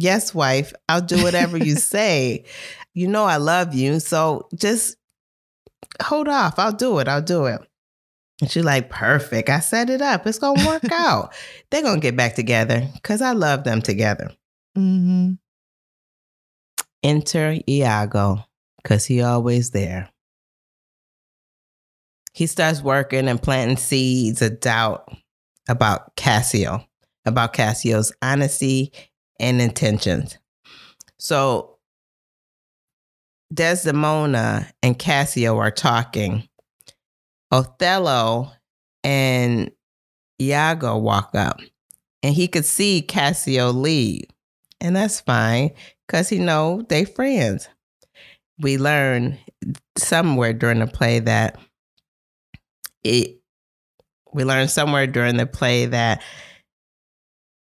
[0.00, 2.44] yes, wife, I'll do whatever you say.
[2.94, 4.00] You know, I love you.
[4.00, 4.96] So just
[6.02, 6.58] hold off.
[6.58, 7.08] I'll do it.
[7.08, 7.60] I'll do it.
[8.40, 9.48] And she's like, Perfect.
[9.48, 10.26] I set it up.
[10.26, 11.34] It's going to work out.
[11.70, 14.32] They're going to get back together because I love them together.
[14.76, 15.32] Mm-hmm.
[17.02, 18.44] Enter Iago
[18.82, 20.10] because he always there
[22.32, 25.12] he starts working and planting seeds of doubt
[25.68, 26.84] about Cassio,
[27.24, 28.92] about Cassio's honesty
[29.40, 30.38] and intentions.
[31.18, 31.78] So
[33.52, 36.48] Desdemona and Cassio are talking.
[37.50, 38.52] Othello
[39.02, 39.72] and
[40.40, 41.58] Iago walk up
[42.22, 44.24] and he could see Cassio leave.
[44.80, 45.70] And that's fine
[46.06, 47.68] because he know they friends.
[48.60, 49.38] We learn
[49.98, 51.58] somewhere during the play that
[53.02, 53.40] it
[54.32, 56.22] we learned somewhere during the play that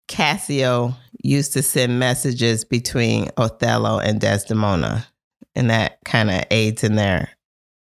[0.07, 0.95] Cassio
[1.25, 5.07] used to send messages between Othello and Desdemona,
[5.55, 7.29] and that kind of aids in their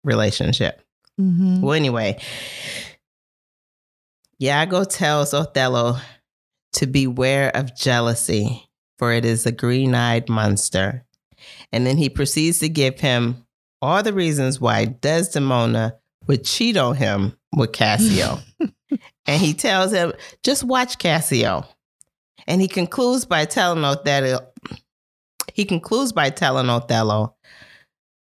[0.03, 0.81] relationship.
[1.19, 1.61] Mm-hmm.
[1.61, 2.19] Well, anyway,
[4.41, 5.97] Iago tells Othello
[6.73, 11.05] to beware of jealousy, for it is a green eyed monster.
[11.71, 13.45] And then he proceeds to give him
[13.81, 15.95] all the reasons why Desdemona
[16.27, 18.39] would cheat on him with Cassio.
[19.25, 20.13] and he tells him,
[20.43, 21.65] just watch Cassio.
[22.47, 24.39] And he concludes by telling Othello,
[25.53, 27.35] he concludes by telling Othello,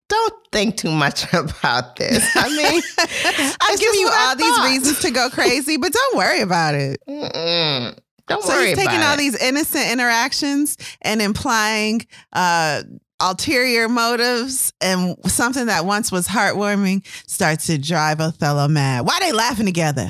[0.09, 2.29] don't think too much about this.
[2.35, 2.81] I mean,
[3.61, 6.99] I'm giving you all these reasons to go crazy, but don't worry about it.
[7.07, 7.97] Mm-mm.
[8.27, 9.17] Don't so worry he's taking all it.
[9.17, 12.83] these innocent interactions and implying uh,
[13.19, 19.05] ulterior motives and something that once was heartwarming starts to drive Othello mad.
[19.05, 20.09] Why are they laughing together?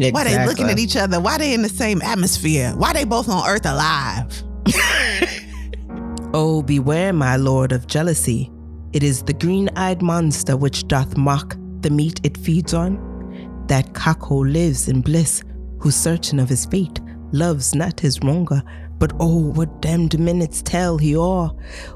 [0.00, 0.12] Exactly.
[0.12, 1.20] Why they looking at each other?
[1.20, 2.72] Why they in the same atmosphere?
[2.74, 4.42] Why they both on earth alive?
[6.34, 8.50] oh, beware, my lord, of jealousy.
[8.94, 13.66] It is the green-eyed monster which doth mock the meat it feeds on.
[13.66, 15.44] That cuckold lives in bliss,
[15.78, 16.98] who certain of his fate
[17.32, 18.62] loves not his wronger,
[18.98, 21.50] but oh, what damned minutes tell he o'er,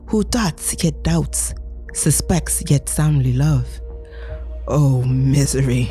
[0.09, 1.55] who doubts yet doubts,
[1.95, 3.67] suspects yet soundly love.
[4.69, 5.91] Oh, misery!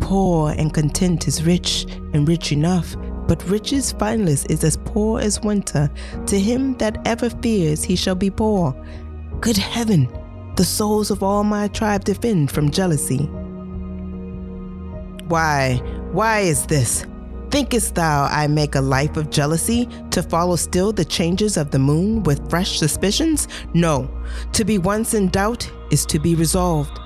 [0.00, 2.96] Poor and content is rich, and rich enough,
[3.26, 5.90] but riches fineless is as poor as winter.
[6.26, 8.74] To him that ever fears he shall be poor.
[9.40, 10.08] Good heaven,
[10.56, 13.28] the souls of all my tribe defend from jealousy.
[15.28, 15.76] Why,
[16.12, 17.04] why is this?
[17.50, 21.78] Thinkest thou I make a life of jealousy to follow still the changes of the
[21.78, 23.48] moon with fresh suspicions?
[23.72, 24.10] No.
[24.52, 26.98] To be once in doubt is to be resolved.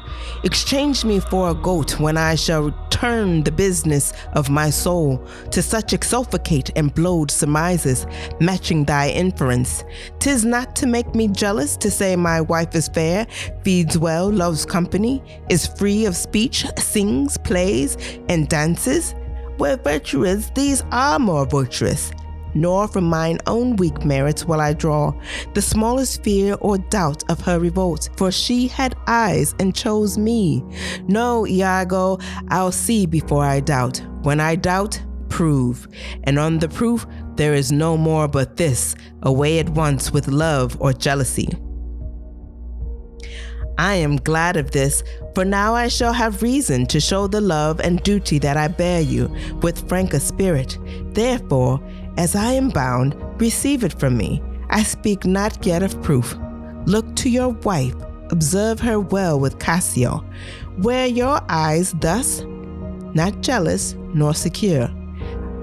[0.45, 5.63] Exchange me for a goat when I shall turn the business of my soul to
[5.63, 8.07] such exsufflicate and blowed surmises,
[8.41, 9.85] matching thy inference.
[10.19, 13.27] Tis not to make me jealous to say my wife is fair,
[13.63, 17.97] feeds well, loves company, is free of speech, sings, plays,
[18.29, 19.15] and dances.
[19.59, 22.11] Where virtue is, these are more virtuous
[22.55, 25.13] nor from mine own weak merits will I draw
[25.55, 30.65] the smallest fear or doubt of her revolt, for she had eyes and chose me.
[31.07, 34.03] No, Iago, I'll see before I doubt.
[34.23, 35.89] When I doubt, prove.
[36.25, 40.77] And on the proof, there is no more but this away at once with love
[40.81, 41.49] or jealousy.
[43.79, 45.03] I am glad of this,
[45.35, 49.01] for now I shall have reason to show the love and duty that I bear
[49.01, 50.79] you with franker spirit.
[51.15, 51.81] Therefore,
[52.17, 54.43] as I am bound, receive it from me.
[54.71, 56.37] I speak not yet of proof.
[56.87, 57.95] Look to your wife,
[58.31, 60.25] observe her well with Cassio.
[60.79, 62.43] Wear your eyes thus,
[63.15, 64.89] not jealous nor secure.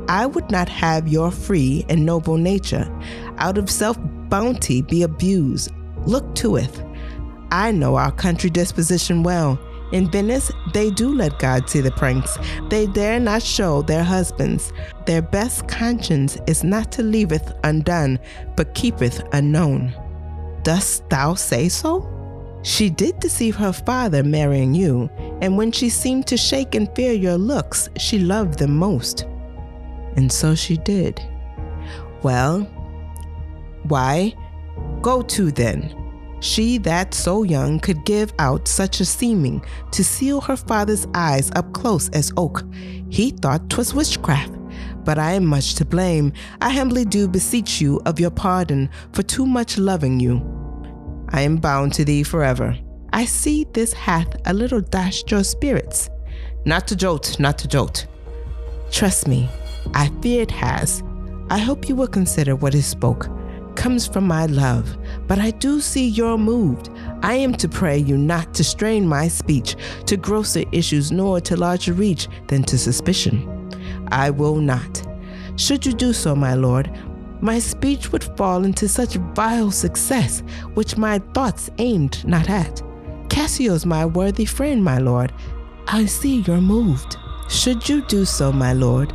[0.07, 2.89] I would not have your free and noble nature
[3.37, 3.97] out of self
[4.29, 5.71] bounty be abused.
[6.05, 6.83] Look to it.
[7.51, 9.59] I know our country disposition well
[9.91, 12.37] in Venice, they do let God see the pranks.
[12.69, 14.71] They dare not show their husbands.
[15.05, 18.19] Their best conscience is not to leaveth undone,
[18.55, 19.93] but keepeth unknown.
[20.63, 22.07] Dost thou say so?
[22.61, 25.09] She did deceive her father marrying you,
[25.41, 29.25] and when she seemed to shake and fear your looks, she loved them most.
[30.17, 31.21] And so she did.
[32.21, 32.61] Well,
[33.83, 34.35] why?
[35.01, 35.95] Go to then.
[36.41, 39.61] She that so young could give out such a seeming
[39.91, 42.63] to seal her father's eyes up close as oak.
[43.09, 44.53] He thought 'twas witchcraft.
[45.03, 46.31] But I am much to blame.
[46.61, 50.41] I humbly do beseech you of your pardon for too much loving you.
[51.29, 52.77] I am bound to thee forever.
[53.11, 56.09] I see this hath a little dashed your spirits.
[56.65, 58.07] Not to jolt, not to jolt.
[58.91, 59.49] Trust me,
[59.93, 61.03] I fear it has.
[61.49, 63.29] I hope you will consider what is spoke
[63.79, 66.89] comes from my love, but I do see you're moved.
[67.23, 71.55] I am to pray you not to strain my speech to grosser issues nor to
[71.55, 73.37] larger reach than to suspicion.
[74.11, 75.01] I will not.
[75.55, 76.91] Should you do so, my lord,
[77.39, 82.81] my speech would fall into such vile success which my thoughts aimed not at.
[83.29, 85.31] Cassio's my worthy friend, my lord.
[85.87, 87.15] I see you're moved.
[87.47, 89.13] Should you do so, my lord,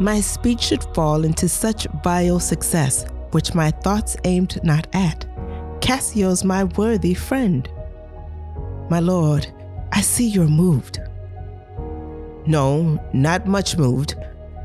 [0.00, 5.26] my speech should fall into such vile success which my thoughts aimed not at.
[5.80, 7.68] Cassio's my worthy friend.
[8.90, 9.46] My lord,
[9.92, 11.00] I see you're moved.
[12.46, 14.16] No, not much moved.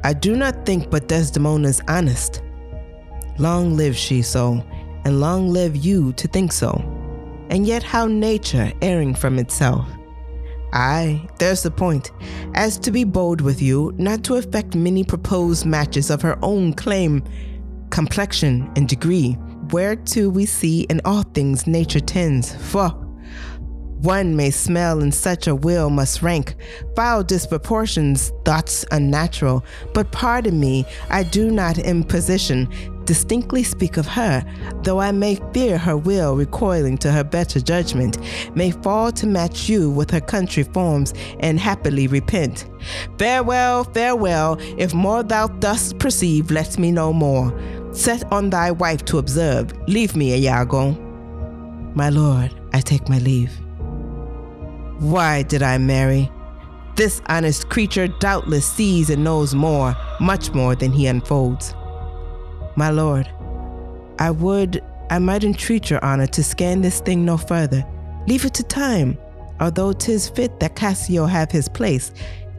[0.04, 2.42] I do not think but Desdemona's honest.
[3.38, 4.64] Long live she so,
[5.04, 6.72] and long live you to think so.
[7.50, 9.88] And yet how nature erring from itself.
[10.74, 12.12] Aye, there's the point.
[12.54, 16.74] As to be bold with you, not to affect many proposed matches of her own
[16.74, 17.24] claim,
[17.96, 19.38] complexion, and degree,
[19.72, 22.54] whereto we see in all things nature tends.
[22.54, 22.90] For
[24.02, 26.56] one may smell in such a will must rank
[26.98, 29.64] foul disproportions, thoughts unnatural.
[29.94, 32.68] But pardon me, I do not in position
[33.06, 34.44] distinctly speak of her,
[34.84, 38.18] though I may fear her will, recoiling to her better judgment,
[38.56, 42.66] may fall to match you with her country forms and happily repent.
[43.18, 47.58] Farewell, farewell, if more thou dost perceive, let me know more.
[47.96, 49.72] Set on thy wife to observe.
[49.88, 50.92] Leave me, Iago.
[51.96, 53.52] My lord, I take my leave.
[55.00, 56.30] Why did I marry?
[56.98, 61.74] This honest creature doubtless sees and knows more, much more than he unfolds.
[62.76, 63.30] My lord,
[64.20, 67.86] I would, I might entreat your honor to scan this thing no further.
[68.28, 69.18] Leave it to time,
[69.62, 72.12] although 'tis fit that Cassio have his place,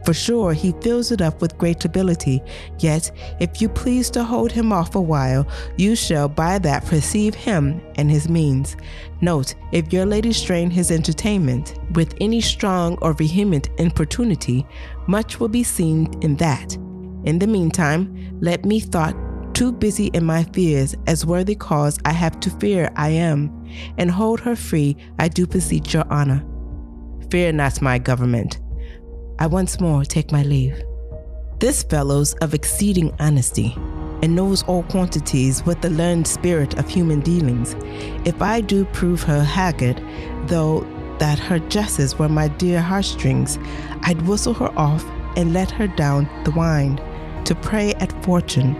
[0.07, 2.41] for sure, he fills it up with great ability.
[2.79, 5.45] Yet, if you please to hold him off a while,
[5.75, 8.77] you shall by that perceive him and his means.
[9.19, 14.65] Note, if your lady strain his entertainment with any strong or vehement importunity,
[15.07, 16.75] much will be seen in that.
[17.25, 19.17] In the meantime, let me thought
[19.53, 23.51] too busy in my fears, as worthy cause I have to fear I am,
[23.97, 26.45] and hold her free, I do beseech your honor.
[27.29, 28.59] Fear not my government
[29.39, 30.81] I once more take my leave.
[31.59, 33.75] This fellow's of exceeding honesty
[34.23, 37.75] and knows all quantities with the learned spirit of human dealings.
[38.25, 40.01] If I do prove her haggard,
[40.47, 40.87] though
[41.19, 43.59] that her jesses were my dear heartstrings,
[44.01, 47.01] I'd whistle her off and let her down the wind.
[47.47, 48.75] to prey at fortune.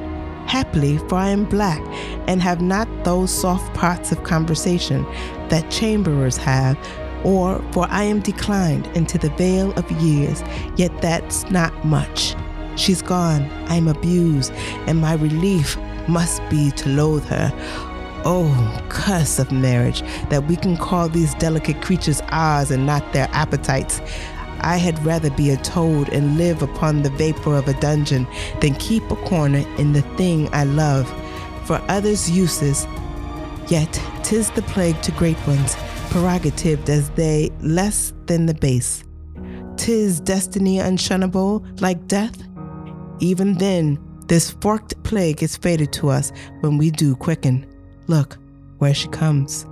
[0.45, 1.81] Happily, for I am black
[2.27, 5.05] and have not those soft parts of conversation
[5.47, 6.77] that chamberers have,
[7.23, 10.43] or for I am declined into the vale of years,
[10.75, 12.35] yet that's not much.
[12.75, 14.53] She's gone, I am abused,
[14.85, 17.51] and my relief must be to loathe her.
[18.23, 23.29] Oh, curse of marriage, that we can call these delicate creatures ours and not their
[23.31, 24.01] appetites.
[24.61, 28.27] I had rather be a toad and live upon the vapor of a dungeon
[28.59, 31.07] than keep a corner in the thing I love
[31.65, 32.87] for others' uses.
[33.67, 35.75] Yet 'tis the plague to great ones,
[36.09, 39.03] prerogative as they less than the base.
[39.77, 42.35] 'Tis destiny unshunnable, like death.
[43.19, 46.31] Even then, this forked plague is fated to us
[46.61, 47.65] when we do quicken.
[48.07, 48.37] Look,
[48.79, 49.65] where she comes.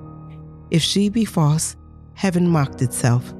[0.71, 1.75] If she be false,
[2.13, 3.33] heaven mocked itself.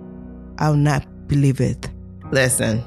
[0.57, 1.89] I'll not believe it.
[2.31, 2.83] Listen,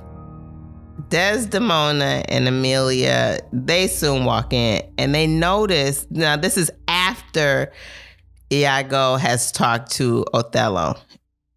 [1.08, 6.06] Desdemona and Amelia, they soon walk in and they notice.
[6.10, 7.72] Now, this is after
[8.52, 10.96] Iago has talked to Othello.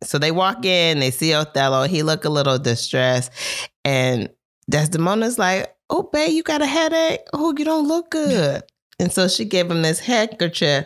[0.03, 1.83] So they walk in, they see Othello.
[1.87, 3.31] He look a little distressed,
[3.85, 4.29] and
[4.69, 7.21] Desdemona's like, "Oh, babe, you got a headache?
[7.33, 8.63] Oh, you don't look good."
[8.99, 10.85] And so she gave him this handkerchief,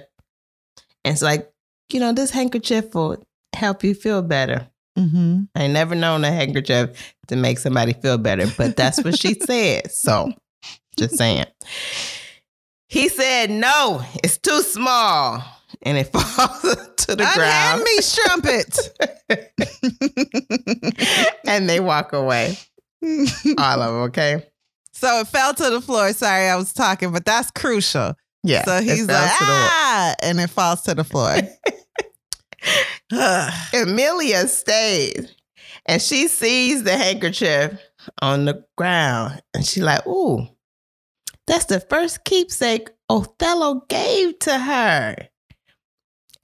[1.04, 1.50] and it's like,
[1.92, 4.68] you know, this handkerchief will help you feel better.
[4.98, 5.44] Mm-hmm.
[5.56, 9.92] I never known a handkerchief to make somebody feel better, but that's what she said.
[9.92, 10.32] So
[10.98, 11.46] just saying.
[12.88, 15.44] He said, no, it's too small.
[15.86, 17.84] And it falls to the Unhand ground.
[17.84, 19.00] me strumpet.
[21.48, 22.58] and they walk away.
[23.58, 24.46] All of them, okay?
[24.92, 26.12] so it fell to the floor.
[26.14, 28.16] Sorry, I was talking, but that's crucial.
[28.44, 28.64] Yeah.
[28.64, 29.70] so he's like, to the wall.
[29.70, 31.36] ah, and it falls to the floor.
[33.74, 35.36] Amelia stays
[35.86, 37.80] and she sees the handkerchief
[38.22, 40.48] on the ground and she like, ooh,
[41.48, 45.16] that's the first keepsake Othello gave to her.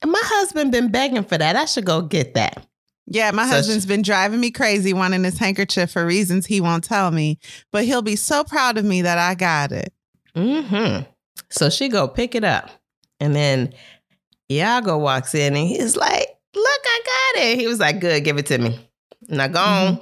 [0.04, 1.56] My husband been begging for that.
[1.56, 2.66] I should go get that.
[3.06, 6.84] yeah, my So husband's been driving me crazy wanting this handkerchief for reasons he won't
[6.84, 7.38] tell me,
[7.70, 9.92] but he'll be so proud of me that I got it.
[10.36, 11.08] Mm-hmm.
[11.50, 12.70] So she go pick it up.
[13.20, 13.74] And then
[14.50, 17.00] Iago walks in and he's like, look, I
[17.34, 17.58] got it.
[17.58, 18.78] He was like, good, give it to me.
[19.28, 20.00] Now go on.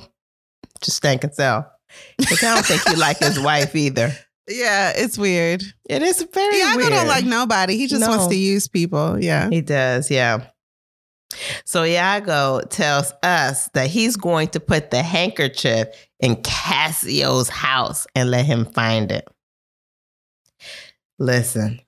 [0.80, 1.70] Just sell.
[2.16, 4.12] Because I don't think he like his wife either.
[4.50, 5.62] Yeah, it's weird.
[5.88, 6.90] It is very Iago weird.
[6.90, 7.76] don't like nobody.
[7.76, 8.08] He just No.
[8.08, 9.22] wants to use people.
[9.22, 9.48] Yeah.
[9.48, 10.46] He does, yeah.
[11.64, 15.86] So Iago tells us that he's going to put the handkerchief
[16.18, 19.28] in Cassio's house and let him find it.
[21.18, 21.80] Listen,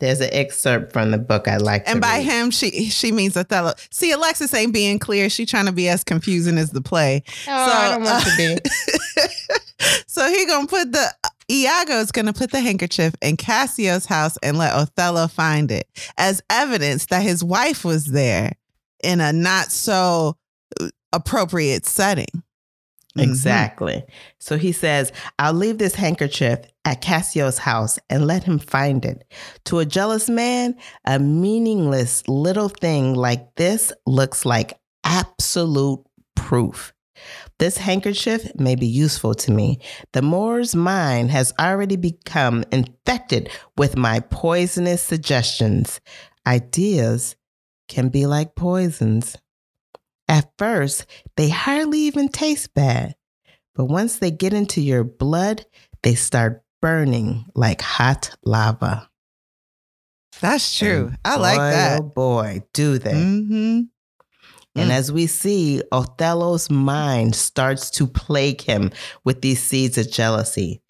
[0.00, 1.82] there's an excerpt from the book I like.
[1.86, 2.24] And to by read.
[2.26, 3.74] him, she she means Othello.
[3.90, 5.28] See, Alexis ain't being clear.
[5.28, 7.22] She trying to be as confusing as the play.
[7.48, 8.70] Oh, I don't want to be.
[10.06, 11.06] so uh, he gonna put the
[11.54, 15.88] Iago's gonna put the handkerchief in Cassio's house and let Othello find it
[16.18, 18.52] as evidence that his wife was there
[19.02, 20.36] in a not so
[20.80, 22.42] uh, appropriate setting.
[23.16, 24.04] Exactly.
[24.40, 29.24] So he says, I'll leave this handkerchief at Cassio's house and let him find it.
[29.66, 36.92] To a jealous man, a meaningless little thing like this looks like absolute proof.
[37.58, 39.78] This handkerchief may be useful to me.
[40.12, 46.00] The Moor's mind has already become infected with my poisonous suggestions.
[46.46, 47.36] Ideas
[47.88, 49.36] can be like poisons.
[50.28, 53.14] At first, they hardly even taste bad.
[53.74, 55.64] But once they get into your blood,
[56.02, 59.08] they start burning like hot lava.
[60.40, 61.08] That's true.
[61.08, 62.00] And I like boy, that.
[62.00, 63.12] Oh boy, do they.
[63.14, 63.80] hmm
[64.76, 64.94] And Mm.
[64.94, 68.90] as we see, Othello's mind starts to plague him
[69.24, 70.80] with these seeds of jealousy.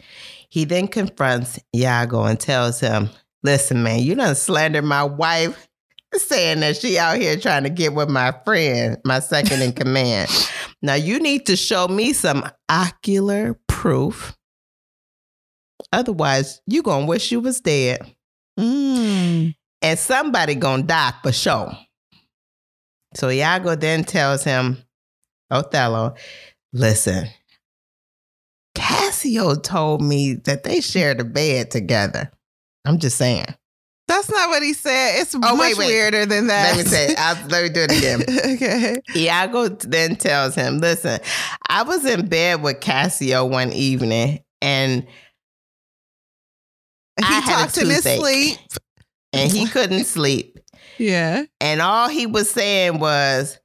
[0.49, 3.11] He then confronts Iago and tells him,
[3.43, 5.69] Listen, man, you done slandered my wife,
[6.15, 10.31] saying that she out here trying to get with my friend, my second in command.
[10.83, 14.37] Now you need to show me some ocular proof.
[15.93, 18.01] Otherwise, you gonna wish you was dead.
[18.59, 19.55] Mm.
[19.83, 21.77] And somebody gonna die for sure.
[23.17, 24.79] So Iago then tells him,
[25.51, 26.15] Othello,
[26.73, 27.29] listen,
[28.75, 32.31] Cassio told me that they shared a bed together.
[32.85, 33.47] I'm just saying.
[34.07, 35.21] That's not what he said.
[35.21, 35.87] It's much Oh, wait, wait.
[35.87, 36.77] weirder than that.
[36.77, 38.23] Let me say, I'll, let me do it again.
[38.55, 38.97] okay.
[39.17, 41.21] Iago then tells him, listen,
[41.71, 45.09] I was in bed with Cassio one evening and He
[47.21, 48.59] I talks in his sleep.
[49.33, 50.54] and he couldn't sleep.
[50.99, 51.45] Yeah.
[51.61, 53.59] And all he was saying was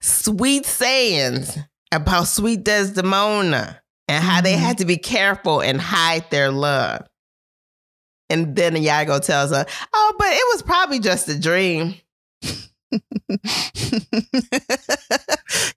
[0.00, 1.56] sweet sayings
[1.92, 3.80] about sweet Desdemona.
[4.10, 4.58] and how they Mhm.
[4.60, 7.06] had to be careful and hide their love.
[8.30, 11.94] And then Iago tells her, "Oh, but it was probably just a dream."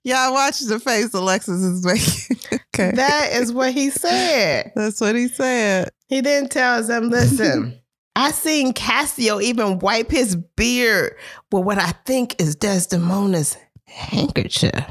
[0.04, 2.58] Y'all watch the face Alexis is making.
[2.74, 2.92] okay.
[2.96, 4.72] That is what he said.
[4.74, 5.90] That's what he said.
[6.08, 7.78] He then tells them, listen,
[8.14, 11.16] I seen Cassio even wipe his beard
[11.50, 13.56] with what I think is Desdemona's
[13.86, 14.84] handkerchief.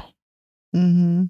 [0.74, 1.24] Mm-hmm.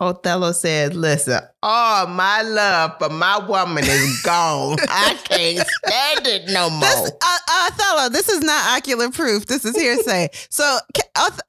[0.00, 4.76] Othello said, listen, all my love for my woman is gone.
[4.88, 6.80] I can't stand it no more.
[6.80, 9.46] This, uh, Othello, this is not ocular proof.
[9.46, 10.28] This is hearsay.
[10.50, 10.78] so,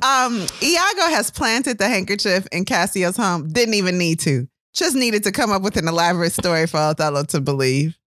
[0.04, 3.50] um, Iago has planted the handkerchief in Cassio's home.
[3.50, 4.48] Didn't even need to.
[4.74, 7.99] Just needed to come up with an elaborate story for Othello to believe.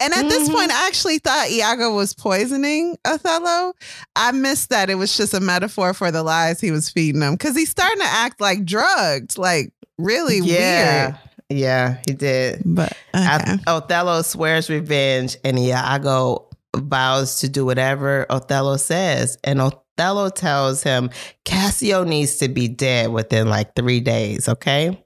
[0.00, 0.52] And at this Mhm.
[0.54, 3.72] point, I actually thought Iago was poisoning Othello.
[4.14, 7.32] I missed that it was just a metaphor for the lies he was feeding him
[7.32, 11.06] because he's starting to act like drugged, like really yeah.
[11.06, 11.18] weird.
[11.50, 12.62] Yeah, he did.
[12.64, 13.56] But okay.
[13.66, 16.46] Othello swears revenge, and Iago
[16.76, 19.38] vows to do whatever Othello says.
[19.42, 21.10] And Othello tells him
[21.44, 25.02] Cassio needs to be dead within like three days, okay?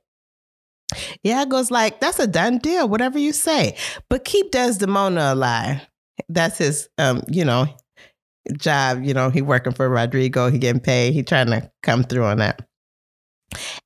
[1.24, 3.76] Iago's like, that's a done deal, whatever you say.
[4.08, 5.80] But keep Desdemona alive.
[6.28, 7.66] That's his um, you know,
[8.58, 9.02] job.
[9.02, 12.38] You know, he working for Rodrigo, he getting paid, he trying to come through on
[12.38, 12.66] that.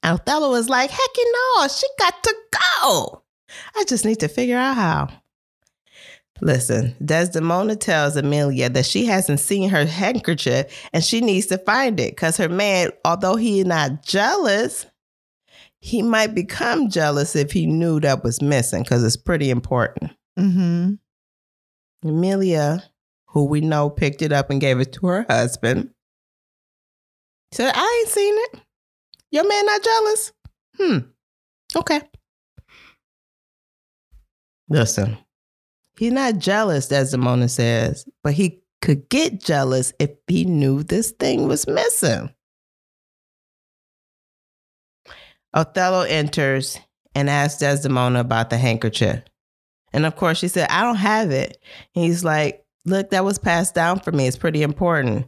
[0.03, 2.35] And Othello was like, heck no, she got to
[2.81, 3.23] go.
[3.75, 5.09] I just need to figure out how.
[6.43, 11.99] Listen, Desdemona tells Amelia that she hasn't seen her handkerchief and she needs to find
[11.99, 14.87] it because her man, although he is not jealous,
[15.87, 20.11] he might become jealous if he knew that was missing because it's pretty important.
[20.37, 20.95] mm-hmm.
[22.07, 22.83] Amelia,
[23.27, 25.91] who we know picked it up and gave it to her husband,
[27.53, 28.61] said, I ain't seen it.
[29.31, 30.33] Your man not jealous?
[30.77, 30.99] Hmm.
[31.77, 32.01] Okay.
[34.69, 35.17] Listen,
[35.97, 41.47] he's not jealous, Desdemona says, but he could get jealous if he knew this thing
[41.47, 42.31] was missing.
[45.55, 46.79] Othello enters
[47.15, 49.23] and asks Desdemona about the handkerchief.
[49.93, 51.59] And of course, she said, I don't have it.
[51.95, 54.29] And he's like, Look, that was passed down for me.
[54.29, 55.27] It's pretty important.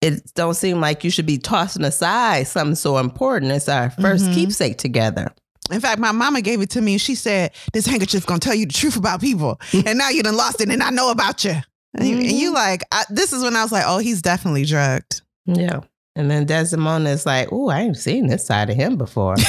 [0.00, 3.50] It don't seem like you should be tossing aside something so important.
[3.52, 4.34] It's our 1st Mhm.
[4.34, 5.32] keepsake together.
[5.72, 8.54] In fact, my mama gave it to me and she said, This handkerchief's gonna tell
[8.54, 9.60] you the truth about people.
[9.86, 11.56] And now you done lost it and I know about you.
[11.94, 14.64] And, you, and you like, I, this is when I was like, Oh, he's definitely
[14.64, 15.22] drugged.
[15.46, 15.80] Yeah.
[16.14, 19.36] And then Desdemona is like, Oh, I ain't seen this side of him before.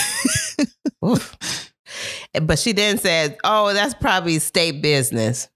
[2.41, 5.49] But she then said, Oh, that's probably state business.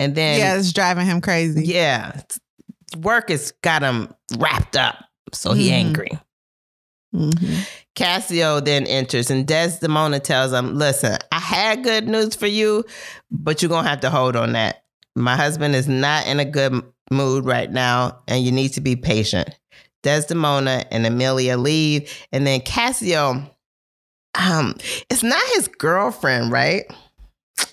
[0.00, 1.64] And then, yeah, it's driving him crazy.
[1.64, 2.20] yeah,
[2.98, 4.96] work has got him wrapped up.
[5.32, 5.72] So he Mhm.
[5.72, 6.18] angry.
[7.14, 7.66] Mhm.
[7.94, 12.84] Cassio then enters and Desdemona tells him, Listen, I had good news for you,
[13.30, 14.82] but you're going to have to hold on that.
[15.14, 18.96] My husband is not in a good mood right now, and you need to be
[18.96, 19.50] patient.
[20.04, 23.42] Desdemona and Amelia leave, and then Cassio,
[24.36, 24.76] um,
[25.10, 26.84] it's not his girlfriend, right?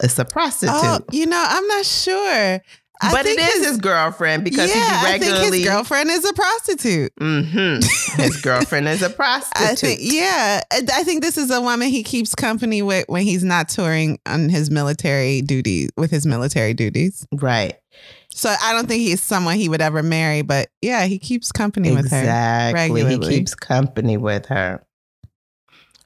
[0.01, 0.73] It's a prostitute.
[0.75, 2.61] Oh, you know, I'm not sure.
[3.03, 5.59] I but it is his, girlfriend because yeah, he I think regularly.
[5.59, 7.15] his girlfriend is a prostitute.
[7.19, 8.21] Mm-hmm.
[8.21, 9.69] His girlfriend is a prostitute.
[9.69, 13.43] I think, yeah, I think this is a woman he keeps company with when he's
[13.43, 17.25] not touring on his military duties with his military duties.
[17.31, 17.73] Right.
[18.33, 21.91] So I don't think he's someone he would ever marry, but yeah, he keeps company
[21.91, 22.17] with her.
[22.21, 23.03] Exactly.
[23.05, 24.83] He keeps company with her.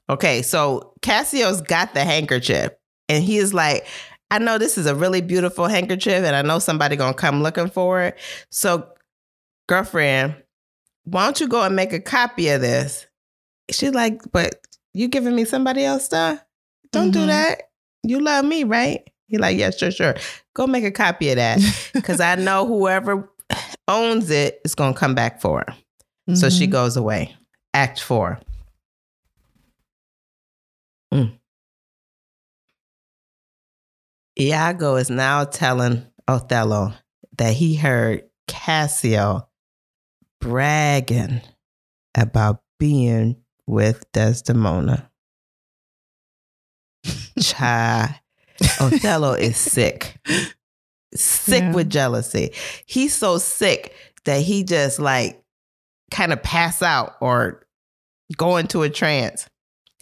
[0.08, 2.72] Okay, so Cassio's got the handkerchief
[3.08, 3.86] and he is like,
[4.30, 7.70] I know this is a really beautiful handkerchief and I know somebody gonna come looking
[7.70, 8.18] for it.
[8.50, 8.88] So,
[9.68, 10.36] girlfriend,
[11.04, 13.06] why don't you go and make a copy of this?
[13.70, 14.54] She's like, but
[14.94, 16.44] you giving me somebody else stuff?
[16.92, 17.26] Don't do Mhm.
[17.28, 17.62] that.
[18.04, 19.02] You love me, right?
[19.28, 20.14] He like, yeah, sure, sure.
[20.54, 21.60] Go make a copy of that.
[22.04, 23.28] Cause I know whoever
[23.88, 26.34] owns it is gonna come back for her.
[26.34, 26.70] So she Mhm.
[26.72, 27.36] goes away.
[27.74, 28.40] Act four.
[31.14, 31.38] Mm.
[34.38, 36.92] Iago is now telling Othello
[37.38, 39.48] that he heard Cassio
[40.40, 41.40] bragging
[42.16, 43.36] about being
[43.66, 45.10] with Desdemona.
[47.40, 48.10] Child,
[48.80, 50.16] Othello is sick.
[51.14, 51.72] Sick Yeah.
[51.72, 52.52] with jealousy.
[52.86, 53.94] He's so sick
[54.24, 55.42] that he just like
[56.10, 57.66] kind of pass out or
[58.36, 59.48] go into a trance.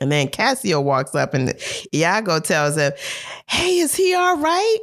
[0.01, 1.55] And then Cassio walks up and
[1.95, 2.93] Iago tells him,
[3.49, 4.79] Hey, is he all right?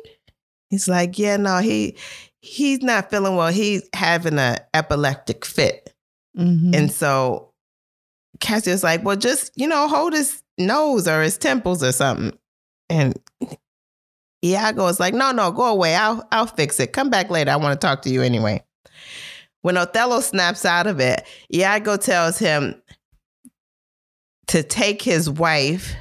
[0.70, 1.98] He's like, Yeah, no, he
[2.42, 3.52] he's not feeling well.
[3.52, 5.94] He's having an epileptic fit.
[6.38, 6.74] Mhm.
[6.76, 7.50] And so
[8.40, 12.36] Cassio's like, well, just, you know, hold his nose or his temples or something.
[12.90, 13.20] And
[14.44, 15.96] Iago is like, no, no, go away.
[15.96, 16.94] I'll I'll fix it.
[16.94, 17.52] Come back later.
[17.52, 18.64] I want to talk to you anyway.
[19.62, 21.24] When Othello snaps out of it,
[21.54, 22.82] Iago tells him
[24.48, 25.94] to take his wife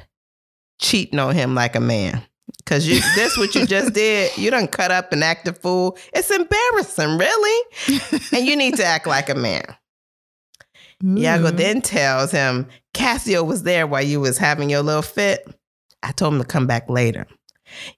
[0.79, 2.23] cheating on him like a man.
[2.65, 4.35] Cause you this what you just did.
[4.37, 5.97] You done cut up and act a fool.
[6.13, 7.65] It's embarrassing, really.
[8.31, 9.63] and you need to act like a man.
[11.03, 11.57] Iago mm.
[11.57, 15.47] then tells him, Cassio was there while you was having your little fit.
[16.03, 17.25] I told him to come back later.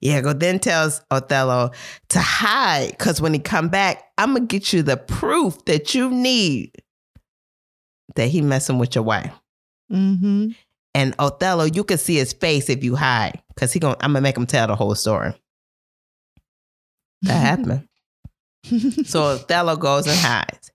[0.02, 1.70] Iago then tells Othello
[2.10, 6.10] to hide, because when he come back, I'm gonna get you the proof that you
[6.10, 6.72] need
[8.16, 9.32] that he messing with your wife.
[9.92, 10.50] Mm-hmm.
[10.94, 14.20] And Othello, you can see his face if you hide, because he gonna I'm gonna
[14.20, 15.34] make him tell the whole story.
[17.22, 17.88] That happened.
[19.06, 20.70] So Othello goes and hides.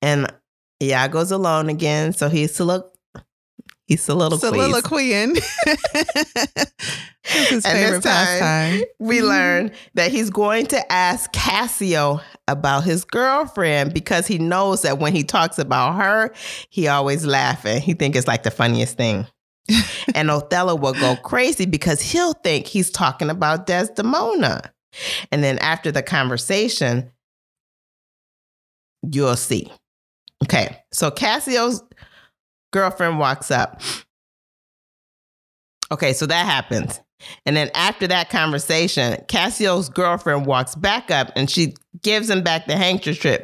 [0.00, 0.32] And
[0.80, 2.12] Iago's alone again.
[2.12, 2.90] So he's solilo-
[3.88, 4.60] he's soliloquizing.
[4.60, 5.34] Soliloquying.
[7.24, 8.82] His And favorite this time, pastime.
[9.00, 9.28] We Mhm.
[9.28, 15.12] learn that he's going to ask Cassio about his girlfriend because he knows that when
[15.14, 16.32] he talks about her,
[16.70, 17.80] he always laughing.
[17.82, 19.26] He think it's like the funniest thing.
[20.14, 24.72] and Othello will go crazy because he'll think he's talking about Desdemona.
[25.30, 27.10] And then after the conversation,
[29.10, 29.70] you'll see.
[30.44, 31.82] Okay, so Cassio's
[32.72, 33.80] girlfriend walks up.
[35.90, 37.00] Okay, so that happens.
[37.46, 42.66] And then after that conversation, Cassio's girlfriend walks back up and she gives him back
[42.66, 43.42] the handkerchief,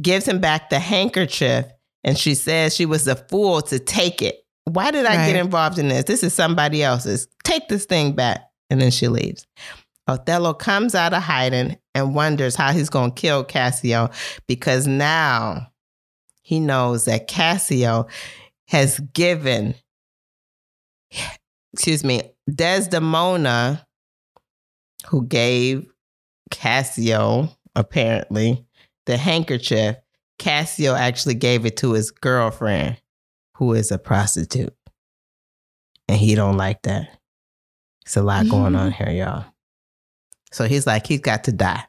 [0.00, 1.66] gives him back the handkerchief,
[2.04, 4.36] and she says she was a fool to take it.
[4.64, 5.26] Why did I Right.
[5.32, 6.04] get involved in this?
[6.04, 7.26] This is somebody else's.
[7.44, 8.42] Take this thing back.
[8.70, 9.46] And then she leaves.
[10.06, 14.10] Othello comes out of hiding and wonders how he's going to kill Cassio
[14.46, 15.68] because now
[16.48, 18.06] he knows that Cassio
[18.68, 19.74] has given,
[21.74, 23.86] excuse me, Desdemona,
[25.08, 25.86] who gave
[26.50, 28.64] Cassio apparently
[29.04, 29.96] the handkerchief.
[30.38, 32.96] Cassio actually gave it to his girlfriend,
[33.56, 34.74] who is a prostitute,
[36.08, 37.10] and he don't like that.
[38.06, 39.04] It's a lot going on mm-hmm.
[39.04, 39.44] here, y'all.
[40.50, 41.84] So he's like, he's got to die.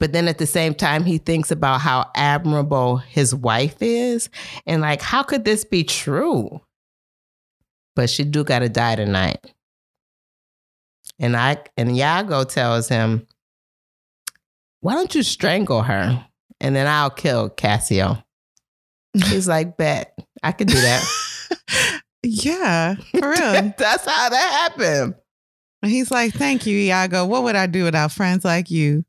[0.00, 4.28] But then at the same time, he thinks about how admirable his wife is.
[4.66, 6.60] And like, how could this be true?
[7.94, 9.52] But she do gotta die tonight.
[11.18, 13.26] And I and Iago tells him,
[14.80, 16.24] Why don't you strangle her?
[16.60, 18.22] And then I'll kill Cassio.
[19.14, 22.02] He's like, Bet, I could do that.
[22.22, 23.72] yeah, for real.
[23.78, 25.14] That's how that happened.
[25.82, 27.26] And he's like, "Thank you, Iago.
[27.26, 29.04] What would I do without friends like you?"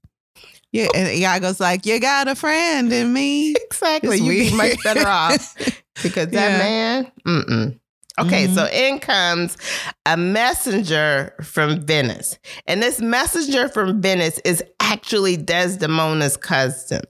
[0.74, 4.18] Yeah, and Iago's like, "You got a friend in me." Exactly.
[4.18, 5.56] It's You'd be much better off
[6.04, 6.58] because that Yeah.
[6.58, 7.12] man.
[7.28, 7.80] Mm-mm.
[8.20, 8.54] Okay, Mhm.
[8.56, 9.58] so in comes
[10.06, 12.38] a messenger from Venice.
[12.68, 17.02] And this messenger from Venice is actually Desdemona's cousin.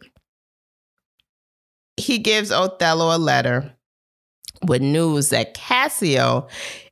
[1.98, 3.74] He gives Othello a letter
[4.66, 6.48] with news that Cassio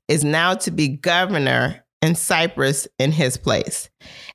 [0.07, 3.89] is now to be governor in Cyprus in his place.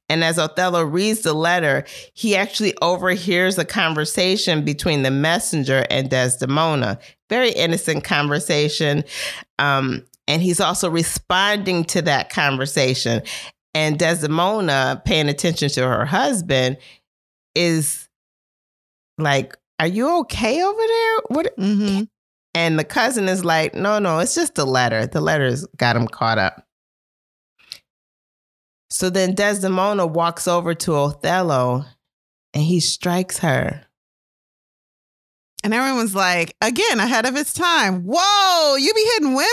[0.09, 1.85] And as Othello reads the letter,
[2.15, 6.99] he actually overhears a conversation between the messenger and Desdemona.
[7.29, 9.03] Very innocent conversation.
[9.59, 13.23] Um, and he's also responding to that conversation.
[13.75, 16.79] And Desdemona, paying attention to her husband,
[17.55, 18.09] is
[19.19, 21.17] like, Are you okay over there?
[21.29, 21.55] What?
[21.59, 22.03] hmm
[22.55, 25.07] And the cousin is like, No, no, it's just a letter.
[25.07, 26.66] The letter's got him caught up.
[28.97, 31.85] So then Desdemona walks over to Othello
[32.55, 33.85] and he strikes her.
[35.63, 38.05] And everyone's like, again, ahead of its time.
[38.07, 39.51] Whoa, you be hitting women?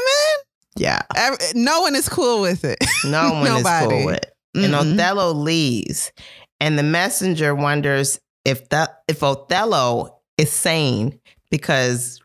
[0.77, 1.01] Yeah.
[1.13, 2.77] Ev- No one is cool with it.
[3.03, 3.89] No one is Nobody.
[3.89, 4.33] cool with it.
[4.55, 4.93] And Mm-mm.
[4.93, 6.13] Othello leaves.
[6.61, 11.19] And the messenger wonders if that if Othello is sane
[11.51, 12.21] because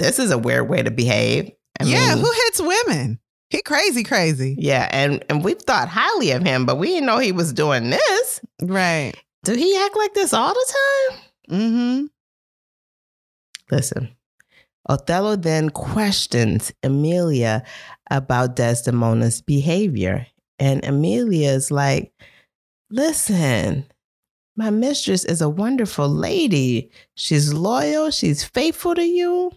[0.00, 1.52] this is a weird way to behave.
[1.78, 3.20] I yeah, mean, who hits women?
[3.50, 4.56] He crazy, crazy.
[4.58, 7.90] yeah, and and we've thought highly of him, but we didn't know he was doing
[7.90, 8.40] this.
[8.60, 9.14] Right.
[9.44, 10.74] Do he act like this all the
[11.10, 11.18] time?
[11.50, 12.06] Mm-hmm.
[13.70, 14.14] Listen.
[14.88, 17.62] Othello then questions Emilia
[18.10, 20.26] about Desdemona's behavior.
[20.58, 22.12] And Emilia is like,
[22.90, 23.86] listen,
[24.56, 26.90] my mistress is a wonderful lady.
[27.14, 29.52] She's loyal, she's faithful to you.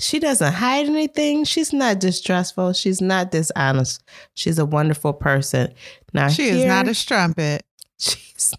[0.00, 1.44] She doesn't hide anything.
[1.44, 2.72] She's not distrustful.
[2.72, 4.02] She's not dishonest.
[4.34, 5.72] She's a wonderful person.
[6.12, 7.62] Now She is not a strumpet.
[7.98, 8.54] She's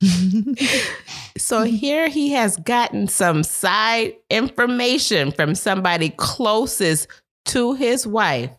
[1.38, 7.08] So here he has gotten some side information from somebody closest
[7.46, 8.50] to his wife.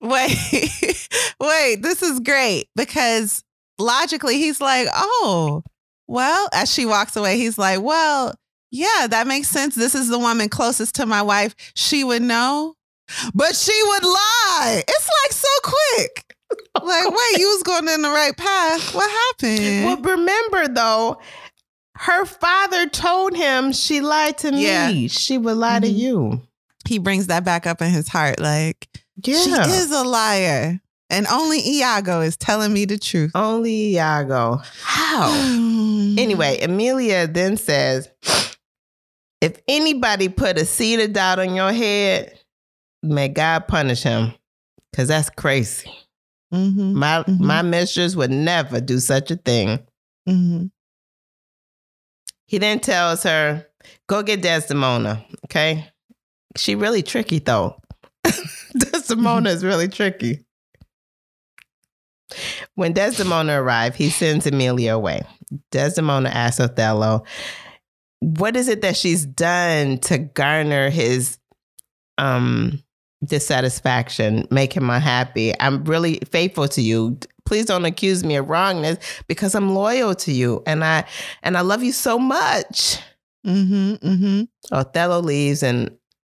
[0.00, 0.36] Wait,
[1.40, 3.42] wait, this is great because
[3.78, 5.62] logically he's like, oh,
[6.06, 8.34] well, as she walks away, he's like, well,
[8.70, 9.74] yeah, that makes sense.
[9.74, 11.54] This is the woman closest to my wife.
[11.74, 12.74] She would know,
[13.34, 14.82] but she would lie.
[14.86, 15.48] It's like so
[15.96, 16.24] quick.
[16.82, 18.94] Like, wait, you was going in the right path.
[18.94, 19.84] What happened?
[19.84, 21.18] Well, remember though,
[21.96, 24.64] her father told him she lied to me.
[25.02, 25.08] Yeah.
[25.08, 25.98] She would lie to Mhm.
[25.98, 26.42] you.
[26.86, 28.40] he brings that back up in his heart.
[28.40, 28.88] Like,
[29.22, 30.80] she is a liar.
[31.10, 33.30] And only Iago is telling me the truth.
[33.34, 34.60] Only Iago.
[34.82, 35.28] How?
[36.18, 38.08] Anyway, Amelia then says,
[39.40, 42.38] if anybody put a seed of doubt on your head,
[43.02, 44.32] may God punish him.
[44.96, 45.90] Cause that's crazy.
[46.52, 47.40] Mhm, My Mhm.
[47.40, 49.80] my mistress would never do such a thing.
[50.28, 50.70] mhm.
[52.46, 53.66] He then tells her,
[54.08, 55.24] go get Desdemona.
[55.44, 55.86] Okay.
[56.56, 57.80] She really tricky though.
[58.78, 60.44] Desdemona is really tricky.
[62.74, 65.22] When Desdemona arrived, he sends Amelia away.
[65.70, 67.24] Desdemona asks Othello,
[68.20, 71.38] what is it that she's done to garner his
[72.18, 72.82] um
[73.24, 75.52] dissatisfaction, make him unhappy?
[75.60, 77.18] I'm really faithful to you.
[77.44, 81.04] Please don't accuse me of wrongness because I'm loyal to you and I
[81.42, 82.98] and I love you so much.
[83.46, 83.94] Mm-hmm.
[84.06, 84.74] Mm-hmm.
[84.74, 85.90] Othello leaves and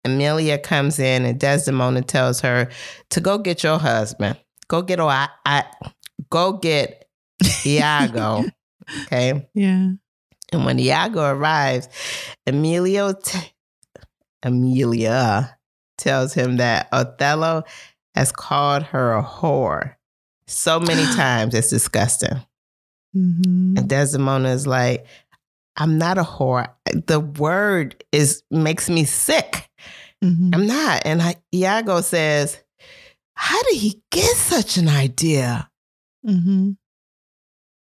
[0.05, 2.69] Amelia comes in and Desdemona tells her
[3.11, 4.37] to go get your husband.
[4.67, 5.65] Go get oh, I, I
[6.29, 7.07] go get
[7.65, 8.43] Iago.
[9.03, 9.47] okay.
[9.53, 9.91] Yeah.
[10.53, 11.89] And when Iago arrives,
[12.45, 13.53] Emilio t-
[14.43, 15.57] Amelia
[15.97, 17.63] tells him that Othello
[18.15, 19.95] has called her a whore
[20.47, 21.53] so many times.
[21.55, 22.41] It's disgusting.
[23.15, 23.77] Mm-hmm.
[23.77, 25.05] And Desdemona is like,
[25.75, 26.69] I'm not a whore.
[27.07, 29.69] The word is makes me sick.
[30.23, 30.51] Mm-hmm.
[30.53, 31.01] I'm not.
[31.05, 32.61] And I, Iago says,
[33.35, 35.69] How did he get such an idea?
[36.25, 36.71] Mm-hmm.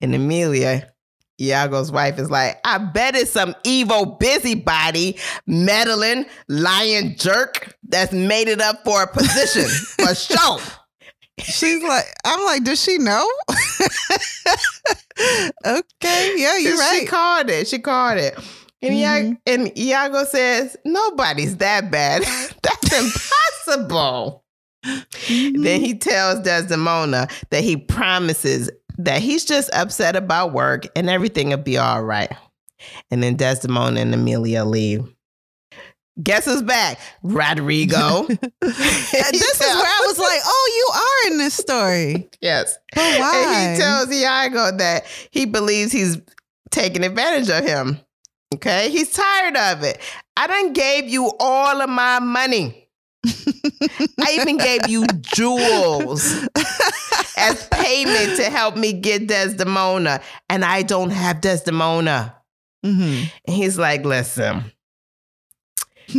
[0.01, 0.93] And Amelia,
[1.41, 5.17] Iago's wife, is like, I bet it's some evil busybody,
[5.47, 9.69] meddling, lying jerk that's made it up for a position,
[10.05, 10.59] for show.
[11.41, 13.29] She's like, I'm like, does she know?
[15.65, 17.01] okay, yeah, you're She right.
[17.01, 17.69] She called it.
[17.69, 18.39] She called it.
[18.83, 22.23] And, Ia- and Iago says, Nobody's that bad.
[22.63, 24.45] That's impossible.
[24.85, 25.63] Mm-hmm.
[25.63, 31.51] Then he tells Desdemona that he promises that he's just upset about work and everything
[31.51, 32.31] will be all right.
[33.11, 35.05] And then Desdemona and Amelia leave.
[36.21, 36.99] Guess who's back?
[37.23, 38.23] Rodrigo.
[38.61, 42.29] this is where I was like, oh, you are in this story.
[42.41, 42.77] yes.
[42.93, 43.45] But why?
[43.47, 46.19] And he tells Iago that he believes he's
[46.71, 48.01] taking advantage of him.
[48.55, 48.91] Okay.
[48.91, 50.01] He's tired of it.
[50.37, 52.89] I done gave you all of my money.
[53.27, 56.49] I even gave you jewels
[57.39, 62.35] as payment to help me get Desdemona, and I don't have Desdemona.
[62.85, 64.71] hmm And he's like, listen,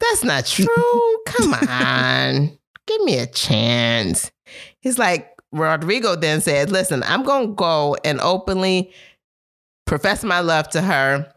[0.00, 1.18] that's not true.
[1.26, 4.30] Come on, give me a chance.
[4.80, 8.92] He's like, Rodrigo then said, listen, I'm going to go and openly
[9.86, 11.32] profess my love to her.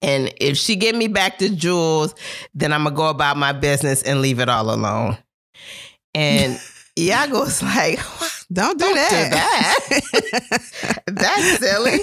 [0.00, 2.14] And if she give me back the jewels,
[2.54, 5.18] then I'm gonna go about my business and leave it all alone.
[6.14, 6.60] And
[6.98, 7.98] Iago's like,
[8.50, 9.00] Don't do Don't do
[9.30, 9.78] that.
[11.06, 12.00] that's silly.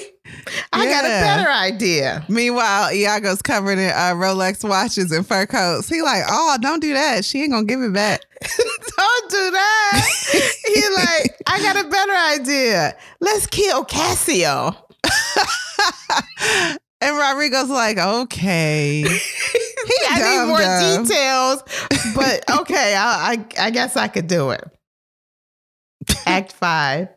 [0.72, 2.24] I got a better idea.
[2.30, 5.90] Meanwhile, Iago's covered in uh, Rolex watches and fur coats.
[5.90, 7.26] He like, oh, don't do that.
[7.26, 8.22] She ain't gonna give it back.
[8.98, 10.02] Don't do that.
[10.66, 12.96] He like, I got a better idea.
[13.20, 14.76] Let's kill Cassio.
[17.02, 19.04] and Rodrigo's like, okay.
[20.10, 21.04] I dumb, need more dumb.
[21.04, 21.64] details,
[22.16, 24.64] but okay, I, I I guess I could do it.
[26.30, 27.10] Act five.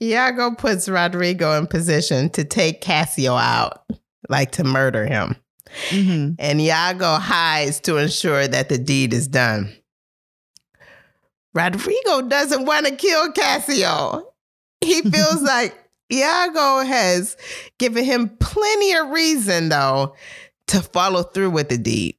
[0.00, 3.84] Iago puts Rodrigo in position to take Cassio out,
[4.28, 5.36] like to murder him.
[5.90, 6.36] Mhm.
[6.38, 9.70] and Iago hides to ensure that the deed is done.
[11.54, 14.32] Rodrigo doesn't want to kill Cassio.
[14.80, 15.76] He feels like
[16.12, 17.36] Iago has
[17.78, 20.14] given him plenty of reason, though,
[20.68, 22.16] to follow through with the deed.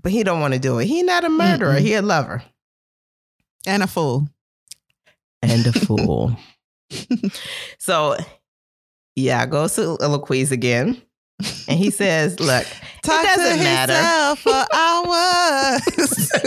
[0.00, 0.86] But he don't want to do it.
[0.86, 1.74] He not a murderer.
[1.74, 1.80] Mm-mm.
[1.80, 2.42] He a lover.
[3.66, 4.28] And a fool.
[5.42, 6.36] And a fool.
[7.78, 8.16] so
[9.18, 11.00] Iago soliloquies again.
[11.68, 12.64] And he says, look,
[13.02, 14.36] Talk doesn't to matter.
[14.40, 15.82] for hours.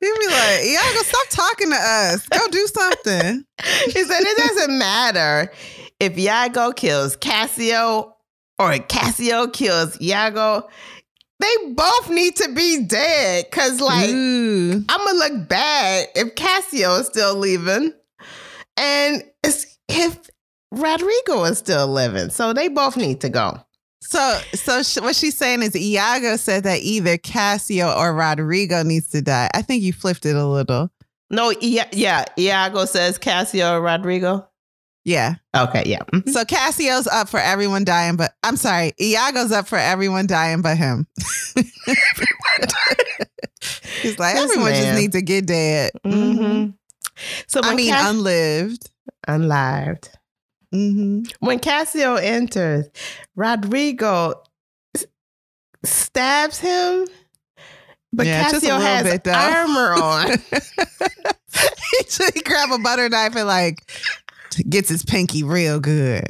[0.00, 2.28] He'd be like, Iago, stop talking to us.
[2.28, 3.44] Go do something.
[3.86, 5.50] he said it doesn't matter
[5.98, 8.14] if Iago kills Cassio
[8.60, 10.68] or Cassio kills Iago.
[11.40, 13.50] they both need to be dead.
[13.50, 14.84] Cause like Ooh.
[14.88, 17.92] I'm gonna look bad if Cassio is still leaving,
[18.76, 20.18] and it's, if
[20.72, 22.30] Rodrigo is still living.
[22.30, 23.58] So they both need to go.
[24.02, 29.08] So, so sh- what she's saying is Iago said that either Cassio or Rodrigo needs
[29.10, 29.48] to die.
[29.54, 30.90] I think you flipped it a little.
[31.30, 32.24] No, yeah, yeah.
[32.38, 34.46] Iago says Cassio or Rodrigo.
[35.06, 35.34] Yeah.
[35.56, 36.02] Okay, yeah.
[36.12, 36.28] Mhm.
[36.30, 40.76] So Cassio's up for everyone dying, but I'm sorry, Iago's up for everyone dying but
[40.76, 41.06] him.
[44.02, 44.96] He's like, This everyone just man.
[44.96, 45.92] needs to get dead.
[46.04, 46.74] Mhm.
[47.46, 48.90] So I mean, Cass- unlived.
[49.28, 50.10] unlived.
[50.72, 52.86] hmm When Cassio enters,
[53.36, 54.42] Rodrigo
[54.96, 55.06] s-
[55.84, 57.06] stabs him,
[58.12, 60.38] but Yeah, Cassio has bit, armor on.
[61.52, 63.78] he, he grab a butter knife and like
[64.68, 66.28] gets his pinky real good.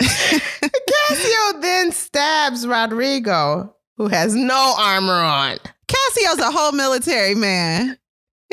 [0.00, 5.58] Cassio then stabs Rodrigo, who has no armor on.
[5.86, 7.96] Cassio's a whole military man.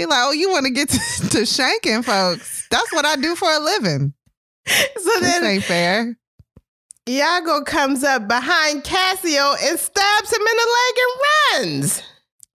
[0.01, 0.97] He like, oh, you want to get to,
[1.45, 2.67] shanking folks?
[2.71, 4.13] That's what I do for a living.
[4.67, 6.17] So This then ain't fair.
[7.07, 12.03] Iago comes up behind Cassio and stabs him in the leg and runs.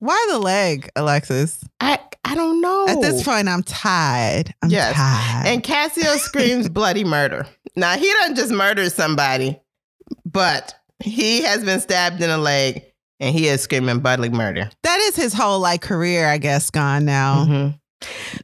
[0.01, 1.63] Why the leg, Alexis?
[1.81, 2.87] I I don't know.
[2.89, 4.53] At this point, I'm tired.
[4.63, 4.95] I'm Yes.
[4.97, 5.47] tired.
[5.47, 7.47] And Cassio screams bloody murder.
[7.77, 9.61] Now, he doesn't just murder somebody,
[10.25, 12.83] but he has been stabbed in the leg
[13.21, 14.71] and he is screaming bloody murder.
[14.83, 17.45] that is his whole like career, I guess, gone now.
[17.47, 17.81] Mhm.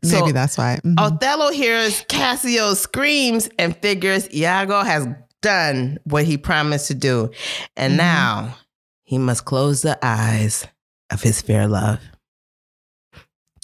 [0.03, 0.81] Maybe that's why.
[0.85, 0.95] Mhm.
[0.99, 5.07] Othello hears Cassio's screams and figures Iago has
[5.43, 7.31] done what he promised to do.
[7.77, 7.97] And Mhm.
[7.99, 8.57] now
[9.05, 10.67] he must close the eyes
[11.11, 11.99] of his fair love.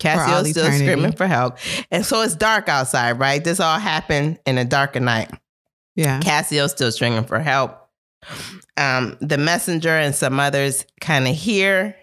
[0.01, 0.85] Cassio's still eternity.
[0.87, 1.59] screaming for help.
[1.91, 3.43] And so it's dark outside, right?
[3.43, 5.31] This all happened in a darker night.
[5.97, 6.21] yeah.
[6.21, 7.88] Cassio's still screaming for help.
[8.77, 11.97] Um, the messenger and some others kind of hear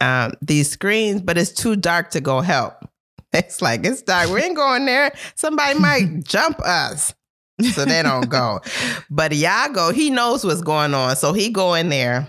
[0.00, 2.74] um, these screams, but it's too dark to go help.
[3.32, 4.28] It's like it's dark.
[4.30, 5.12] We ain't going there.
[5.36, 7.14] Somebody might jump us,
[7.74, 8.58] so they don't go.
[9.08, 12.26] But Iago, he knows what's going on, so he go in there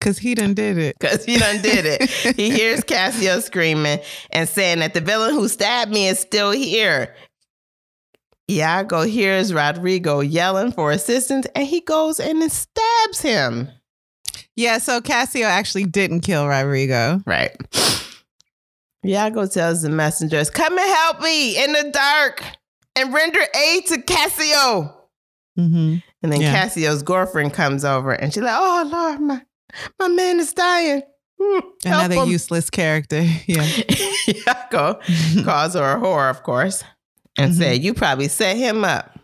[0.00, 0.96] Because he done did it.
[0.98, 2.10] because he done did it.
[2.36, 4.00] he hears Cassio screaming
[4.32, 7.14] and saying that the villain who stabbed me is still here.
[8.50, 13.68] Iago hears Rodrigo yelling for assistance and he goes and then stabs him.
[14.56, 17.20] Yeah, so Cassio actually didn't kill Rodrigo.
[17.26, 17.56] Right.
[19.04, 22.42] Iago tells the messengers, Come and help me in the dark
[22.96, 24.94] and render aid to Cassio.
[25.58, 25.96] Mm-hmm.
[26.22, 26.52] And then Yeah.
[26.52, 29.42] Cassio's girlfriend comes over and she's like, Oh Lord, my,
[29.98, 31.02] my man is dying.
[31.40, 33.22] Hmm, Another useless character.
[33.46, 33.66] Yeah.
[34.28, 35.00] Iago
[35.44, 36.84] calls her a whore, of course,
[37.40, 37.56] and Mhm.
[37.58, 39.18] said, You probably set him up.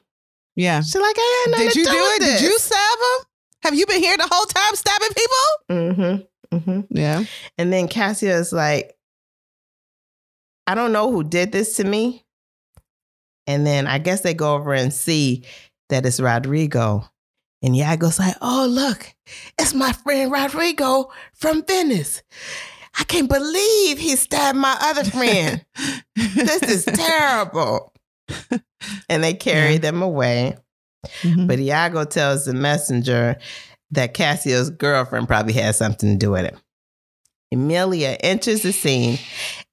[0.55, 0.81] Yeah.
[0.81, 2.21] She's like, I had nothing Did you to do it?
[2.21, 2.41] This.
[2.41, 3.27] Did you stab him?
[3.63, 6.07] Have you been here the whole time stabbing people?
[6.51, 6.57] Mm-hmm.
[6.57, 6.97] Mm-hmm.
[6.99, 7.25] Yeah.
[7.59, 8.97] And then Cassio is like,
[10.67, 12.25] I don't know who did this to me.
[13.47, 15.45] And then I guess they go over and see
[15.91, 17.09] that it's Rodrigo.
[17.63, 19.15] And Iago's like, oh, look,
[19.59, 22.23] it's my friend Rodrigo from Venice.
[22.99, 25.65] I can't believe he stabbed my other friend.
[26.17, 27.93] this is terrible.
[29.09, 29.79] And they carry Yeah.
[29.79, 30.57] them away.
[31.23, 31.47] Mhm.
[31.47, 33.37] But Iago tells the messenger
[33.93, 36.57] that Cassio's girlfriend probably had something to do with it.
[37.53, 39.19] Emilia enters the scene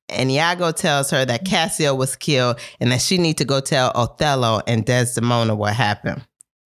[0.09, 3.91] and Iago tells her that Cassio was killed and that she need to go tell
[3.95, 6.21] Othello and Desdemona what happened.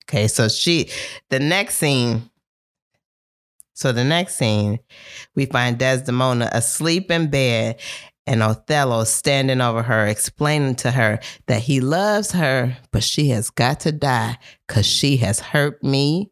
[0.06, 0.90] Okay, so she
[1.30, 2.30] the next scene
[3.74, 4.80] so the next scene
[5.36, 7.80] we find Desdemona asleep in bed
[8.28, 13.50] and Othello standing over her explaining to her that he loves her but she has
[13.50, 14.38] got to die
[14.68, 16.30] cuz she has hurt me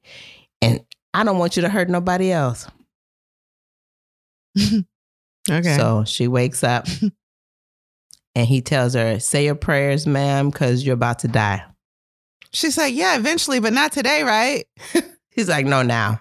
[0.61, 0.81] and
[1.13, 2.67] I don't want you to hurt nobody else.
[5.49, 5.77] Okay.
[5.77, 6.87] So she wakes up
[8.35, 11.63] and he tells her, Say your prayers, ma'am, because you're about to die.
[12.51, 14.65] She's like, yeah, eventually, but not today, right?
[15.29, 16.19] He's like, No, now.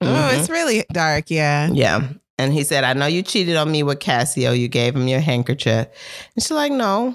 [0.00, 0.38] Oh, Mhm.
[0.38, 1.30] it's really dark.
[1.30, 1.68] Yeah.
[1.72, 2.08] Yeah.
[2.42, 4.52] And he said, I know you cheated on me with Cassio.
[4.52, 5.86] You gave him your handkerchief.
[6.34, 7.14] And she's like, No.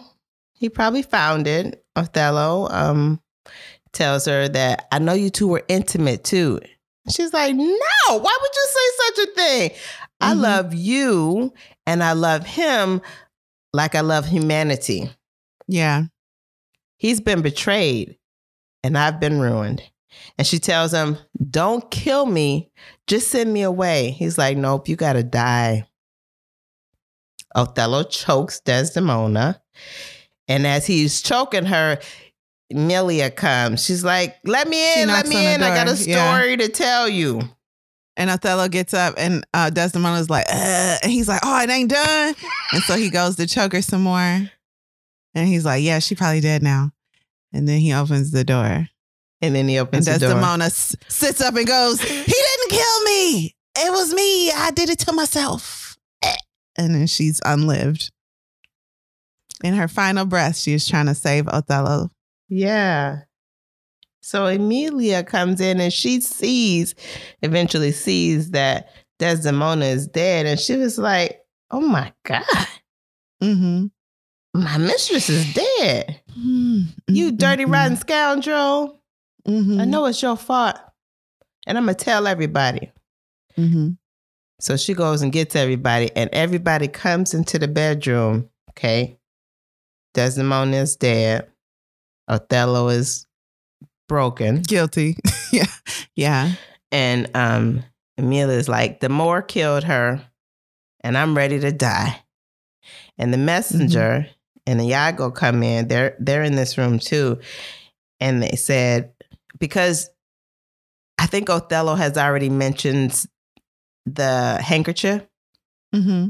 [0.53, 1.83] He probably found it.
[1.95, 3.21] Othello um,
[3.93, 6.59] tells her that I know you two were intimate too.
[7.09, 7.67] She's like, No,
[8.07, 9.71] why would you say such a thing?
[10.21, 10.41] I Mhm.
[10.41, 11.53] love you
[11.85, 13.01] and I love him
[13.73, 15.09] like I love humanity.
[15.67, 16.05] Yeah.
[16.97, 18.17] He's been betrayed
[18.83, 19.83] and I've been ruined.
[20.39, 21.17] And she tells him,
[21.51, 22.71] Don't kill me,
[23.07, 24.11] just send me away.
[24.11, 25.88] He's like, Nope, you gotta die.
[27.55, 29.61] Othello chokes Desdemona.
[30.47, 31.99] And as he's choking her,
[32.69, 33.84] Emilia comes.
[33.84, 35.63] She's like, "Let me She in, let me in.
[35.63, 36.03] I got a door.
[36.07, 36.38] Yeah.
[36.38, 37.41] story to tell you."
[38.17, 41.91] And Othello gets up and uh, Desdemona's like, uh, and he's like, oh, it ain't
[41.91, 42.34] done.
[42.73, 44.17] and so he goes to choke her some more.
[45.35, 46.91] And he's like, yeah, she probably dead now.
[47.53, 48.88] And then he opens the door.
[49.39, 50.29] And then he And opens the door.
[50.29, 52.23] Desdemona s- sits up and goes, he
[52.69, 53.56] didn't kill me.
[53.80, 54.52] It was me.
[54.52, 55.98] I did it to myself.
[56.77, 58.11] And then she's unlived.
[59.64, 62.11] In her final breath, she is trying to save Othello.
[62.49, 63.22] Yeah.
[64.22, 66.94] So Emilia comes in and she sees,
[67.41, 68.89] eventually sees that
[69.19, 70.45] Desdemona is dead.
[70.45, 71.39] And she was like,
[71.72, 72.44] oh my God,
[73.41, 73.88] Mm-hmm.
[74.60, 76.22] my mistress is dead.
[76.35, 79.02] You dirty, rotten scoundrel.
[79.48, 79.80] Mm-hmm.
[79.81, 80.76] I know it's your fault.
[81.68, 82.91] And I'm to tell everybody.
[83.57, 83.91] Mm-hmm.
[84.60, 88.49] So she goes and gets everybody, and everybody comes into the bedroom.
[88.72, 89.19] Okay.
[90.15, 91.48] Desdemona is dead.
[92.27, 93.27] Othello is
[94.10, 94.64] broken.
[94.64, 95.18] Guilty.
[95.52, 95.65] yeah.
[96.15, 96.53] Yeah.
[96.91, 97.84] And um,
[98.18, 100.22] Emilia is like, the Moor killed her,
[101.02, 102.23] and I'm ready to die.
[103.19, 104.27] And the messenger
[104.68, 105.88] and Iago come in.
[105.88, 107.39] They're they're in this room too,
[108.19, 109.11] and they said
[109.60, 110.10] because
[111.18, 113.26] I think Othello has already mentioned
[114.06, 115.23] the handkerchief,
[115.95, 116.30] Mm-hmm.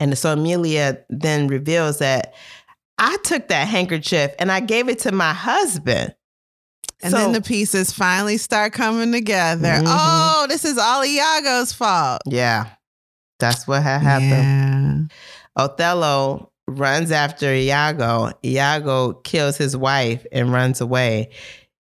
[0.00, 2.34] and so Emilia then reveals that
[2.98, 6.14] I took that handkerchief and I gave it to my husband.
[7.02, 9.68] And So- then the pieces finally start coming together.
[9.68, 9.84] Mhm.
[9.86, 12.22] Oh, this is all Iago's fault.
[12.26, 12.66] yeah,
[13.38, 15.10] that's what had happened.
[15.56, 15.64] Yeah.
[15.64, 18.32] Othello runs after Iago.
[18.44, 21.30] Iago kills his wife and runs away.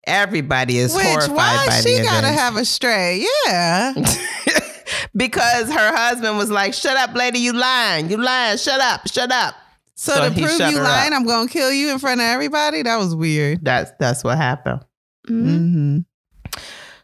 [0.08, 2.38] Everybody is Which horrified why by she the gotta event.
[2.38, 3.24] have a stray?
[3.46, 3.92] Yeah.
[5.16, 9.30] because her husband was like, "Shut up, lady, you lying, you lying, shut up, shut
[9.30, 9.54] up."
[9.94, 11.20] So, So to prove you lying, up.
[11.20, 12.82] I'm gonna kill you in front of everybody.
[12.82, 13.64] That was weird.
[13.64, 14.80] That's that's what happened.
[15.28, 15.98] Mm-hmm.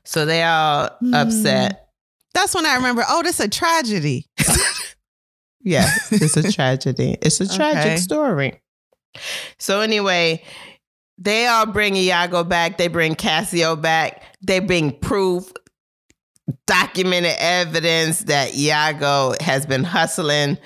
[0.04, 1.14] So they all Hmm.
[1.14, 1.88] upset.
[2.34, 3.04] That's when I remember.
[3.08, 4.26] Oh, this a tragedy.
[5.66, 7.16] Yeah, it's a tragedy.
[7.22, 7.96] It's a tragic Okay.
[7.96, 8.60] story.
[9.58, 10.42] So anyway,
[11.18, 12.78] they all bring Iago back.
[12.78, 14.22] They bring Cassio back.
[14.42, 15.52] They bring proof,
[16.66, 20.58] documented evidence that Iago has been hustling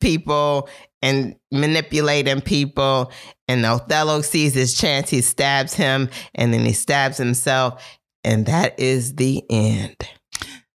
[0.00, 0.68] people
[1.02, 3.12] and manipulating people.
[3.48, 5.10] And Othello sees his chance.
[5.10, 7.82] He stabs him and then he stabs himself.
[8.22, 9.96] And that is the end.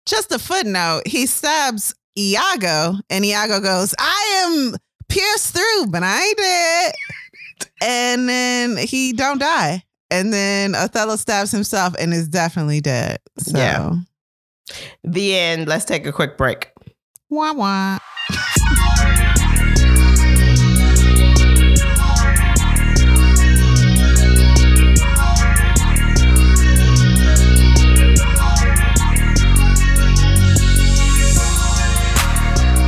[0.06, 1.04] Just a footnote.
[1.06, 4.76] He stabs Iago, and Iago goes, "I am
[5.08, 6.94] pierced through, but I dead."
[7.82, 9.84] And then he don't die.
[10.10, 13.20] And then Othello stabs himself and is definitely dead.
[13.40, 13.92] So, Yeah.
[15.04, 15.68] The end.
[15.68, 16.72] Let's take a quick break.
[17.30, 17.98] wah wah.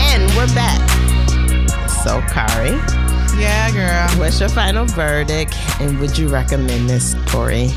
[0.06, 0.80] And we're back.
[2.04, 2.78] So, Kari,
[3.44, 4.20] Yeah, girl.
[4.20, 5.54] what's your final verdict?
[5.82, 7.70] And would you recommend this story?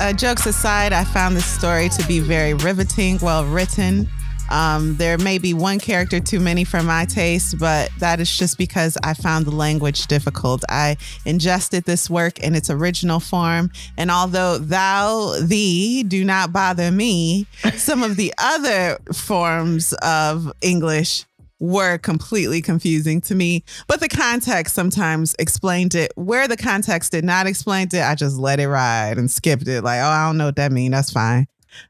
[0.00, 4.08] uh, jokes aside, I found this story to be very riveting, well written.
[4.50, 8.58] Um, there may be one character too many for my taste, but that is just
[8.58, 10.62] because I found the language difficult.
[10.68, 16.90] I ingested this work in its original form, and although thou, thee do not bother
[16.90, 21.24] me, some of the other forms of English
[21.60, 23.64] were completely confusing to me.
[23.86, 26.12] But the context sometimes explained it.
[26.16, 29.82] Where the context did not explain it, I just let it ride and skipped it.
[29.82, 30.92] Like, oh, I don't know what that means.
[30.92, 31.46] That's fine.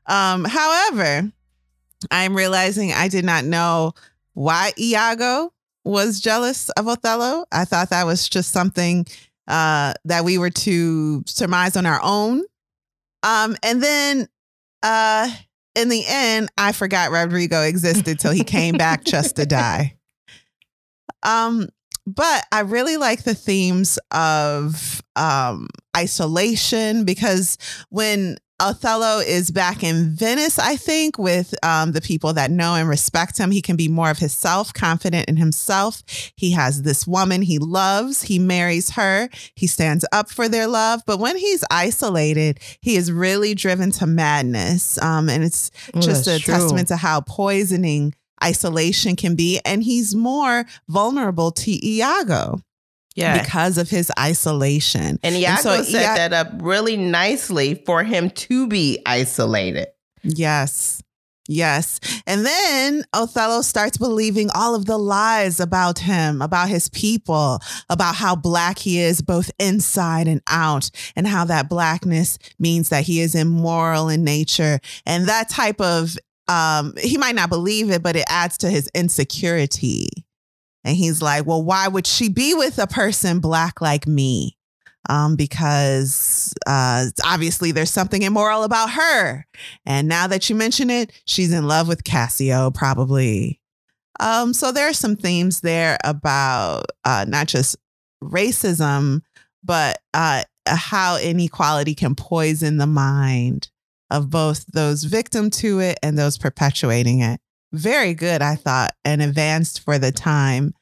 [0.06, 1.30] Um, however,
[2.10, 3.92] I'm realizing I did not know
[4.34, 5.52] why Iago
[5.84, 7.44] was jealous of Othello.
[7.52, 9.06] I thought that was just something
[9.48, 12.42] uh, that we were to surmise on our own.
[13.22, 14.28] Um, and then
[14.82, 15.30] uh,
[15.74, 19.96] in the end, I forgot Rodrigo existed till he came back just to die.
[21.22, 21.68] Um,
[22.06, 27.56] but I really like the themes of um, isolation because
[27.88, 32.88] when Othello is back in Venice, I think, with um, the people that know and
[32.88, 33.50] respect him.
[33.50, 36.02] He can be more of himself, confident in himself.
[36.34, 38.22] He has this woman he loves.
[38.22, 39.28] He marries her.
[39.54, 41.02] He stands up for their love.
[41.06, 44.96] But when he's isolated, he is really driven to madness.
[45.02, 45.70] Um, and it's
[46.00, 49.60] just a testament to how poisoning isolation can be.
[49.66, 52.62] And he's more vulnerable to Iago
[53.14, 53.40] Yeah.
[53.42, 55.18] because of his isolation.
[55.22, 59.88] and Iago so set Ia- that up really nicely for him to be isolated.
[60.22, 61.00] Yes.
[61.46, 62.00] Yes.
[62.26, 67.60] And then Othello starts believing all of the lies about him, about his people,
[67.90, 73.04] about how black he is, both inside and out, and how that blackness means that
[73.04, 74.80] he is immoral in nature.
[75.04, 76.16] And that type of,
[76.48, 80.08] um, he might not believe it, but it adds to his insecurity.
[80.84, 84.56] And he's like, well, why would she be with a person black like me?
[85.08, 89.46] um, because uh, obviously there's something immoral about her.
[89.84, 93.60] And now that you mention it, she's in love with Cassio, probably.
[94.20, 97.76] Um, so there are some themes there about uh, not just
[98.22, 99.22] racism,
[99.62, 103.70] but uh, how inequality can poison the mind
[104.10, 107.40] of both those victim to it and those perpetuating it.
[107.74, 110.74] Very good, I thought, and advanced for the time.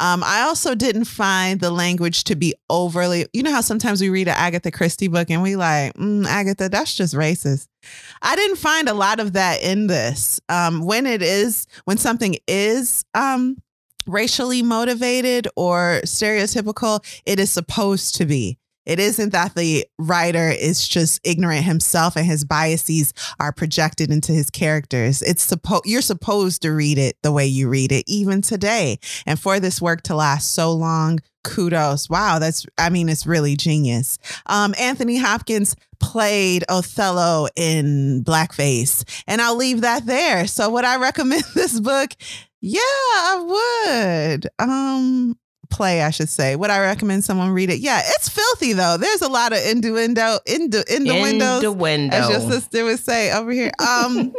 [0.00, 4.08] Um, I also didn't find the language to be overly, you know how sometimes we
[4.08, 7.68] read an Agatha Christie book and we like, mm, Agatha, that's just racist.
[8.20, 10.40] I didn't find a lot of that in this.
[10.48, 13.58] Um, when it is, when something is um,
[14.08, 18.58] racially motivated or stereotypical, it is supposed to be.
[18.90, 24.32] It isn't that the writer is just ignorant himself and his biases are projected into
[24.32, 25.22] his characters.
[25.22, 28.98] It's supposed you're supposed to read it the way you read it even today.
[29.26, 32.10] And for this work to last so long, kudos.
[32.10, 34.18] Wow, that's I mean it's really genius.
[34.46, 40.48] Um, Anthony Hopkins played Othello in blackface, and I'll leave that there.
[40.48, 42.10] So would I recommend this book?
[42.60, 44.46] Yeah, I would.
[44.58, 45.38] Um,
[45.70, 46.56] play, I should say.
[46.56, 47.78] Would I recommend someone read it?
[47.80, 48.96] Yeah, it's filthy though.
[48.96, 52.16] There's a lot of innuendo, innu, innuendos, innuendo.
[52.16, 53.72] as your sister would say over here.
[53.78, 54.34] Um,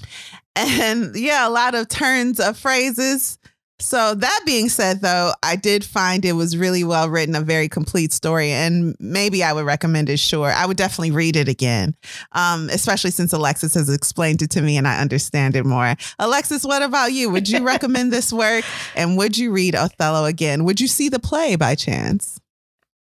[0.56, 3.38] and yeah, a lot of turns of phrases.
[3.80, 7.68] So that being said, though, I did find it was really well written, a very
[7.68, 10.18] complete story, and maybe I would recommend it.
[10.18, 11.94] Sure, I would definitely read it again,
[12.32, 15.96] um, especially since Alexis has explained it to me and I understand it more.
[16.18, 17.30] Alexis, what about you?
[17.30, 20.64] Would you recommend this work, and would you read Othello again?
[20.64, 22.38] Would you see the play by chance?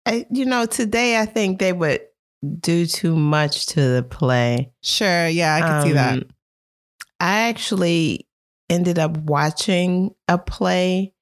[0.06, 2.02] I, you know, today I think they would
[2.60, 4.72] do too much to the play.
[4.82, 6.12] Sure, yeah, I can um, see that.
[6.14, 6.24] Um,
[7.20, 8.26] I actually
[8.68, 11.12] ended up watching a play.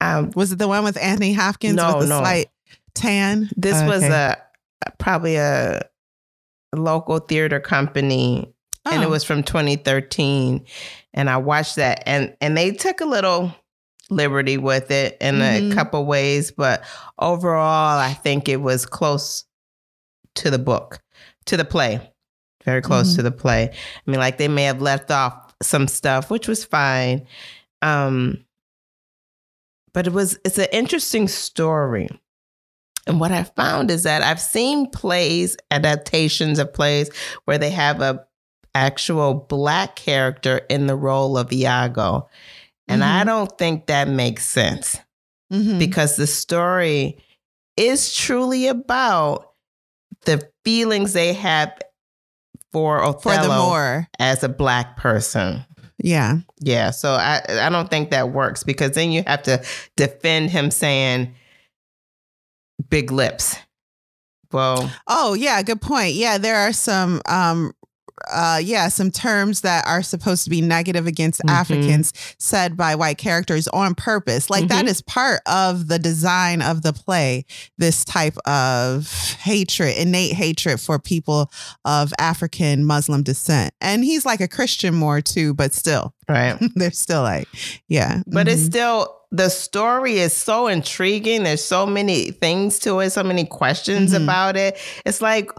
[0.00, 2.20] Um, was it the one with Anthony Hopkins no, with the no.
[2.20, 2.46] slight
[2.94, 3.50] tan?
[3.56, 3.86] This okay.
[3.86, 4.36] was a
[4.98, 5.82] probably a
[6.74, 8.52] local theater company,
[8.86, 8.90] oh.
[8.92, 9.10] and it oh.
[9.10, 10.64] was from 2013.
[11.14, 13.54] And I watched that, and and they took a little
[14.10, 15.72] liberty with it in mm-hmm.
[15.72, 16.82] a couple ways, but
[17.18, 19.44] overall, I think it was close
[20.36, 21.00] to the book,
[21.46, 22.12] to the play
[22.68, 23.16] very close mm-hmm.
[23.16, 23.70] to the play.
[23.72, 27.26] I mean, like they may have left off some stuff, which was fine.
[27.80, 28.44] Um,
[29.94, 32.08] but it was it's an interesting story.
[33.06, 37.10] And what I found is that I've seen plays, adaptations of plays
[37.46, 38.26] where they have a
[38.74, 42.28] actual black character in the role of Iago.
[42.86, 43.20] And mm-hmm.
[43.20, 44.98] I don't think that makes sense
[45.50, 45.78] mm-hmm.
[45.78, 47.18] because the story
[47.78, 49.52] is truly about
[50.26, 51.78] the feelings they have
[52.72, 55.64] for Othello for the Moor as a black person.
[55.98, 56.38] Yeah.
[56.60, 56.90] Yeah.
[56.90, 59.62] So I I don't think that works because then you have to
[59.96, 61.34] defend him saying
[62.88, 63.56] big lips.
[64.50, 66.14] Well, oh yeah, good point.
[66.14, 67.72] Yeah, there are some um
[68.30, 71.54] uh, yeah, some terms that are supposed to be negative against mm-hmm.
[71.54, 74.50] Africans said by white characters on purpose.
[74.50, 74.68] Like mm-hmm.
[74.68, 77.44] that is part of the design of the play,
[77.76, 81.50] this type of hatred, innate hatred for people
[81.84, 83.74] of African Muslim descent.
[83.80, 86.14] And he's like a Christian Moor too, but still.
[86.28, 86.58] Right.
[86.74, 87.48] They're still like,
[87.88, 88.22] yeah.
[88.26, 88.54] But mm-hmm.
[88.54, 91.42] it's still the story is so intriguing.
[91.42, 94.24] There's so many things to it, so many questions mm-hmm.
[94.24, 94.78] about it.
[95.04, 95.50] It's like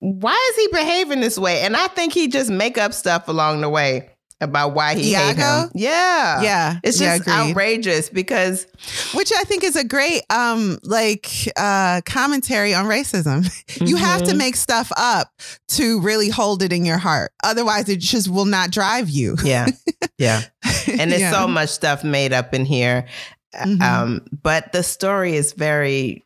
[0.00, 1.62] why is he behaving this way?
[1.62, 4.10] And I think he just make up stuff along the way
[4.40, 5.26] about why he Iago?
[5.26, 5.70] hate him.
[5.74, 6.42] Yeah.
[6.42, 6.78] Yeah.
[6.82, 8.66] It's just yeah, outrageous because
[9.14, 13.44] which I think is a great um like uh commentary on racism.
[13.44, 13.86] Mm-hmm.
[13.86, 14.38] You have to mm-hmm.
[14.38, 15.32] make stuff up
[15.68, 17.32] to really hold it in your heart.
[17.44, 19.36] Otherwise it just will not drive you.
[19.42, 19.66] Yeah.
[20.18, 20.42] Yeah.
[20.88, 21.30] And there's yeah.
[21.30, 23.06] so much stuff made up in here.
[23.54, 23.82] Mm-hmm.
[23.82, 26.25] Um but the story is very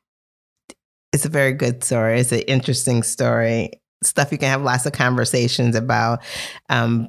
[1.13, 2.21] it's a very good story.
[2.21, 3.73] It's an interesting story.
[4.03, 6.23] Stuff you can have lots of conversations about.
[6.69, 7.09] Um,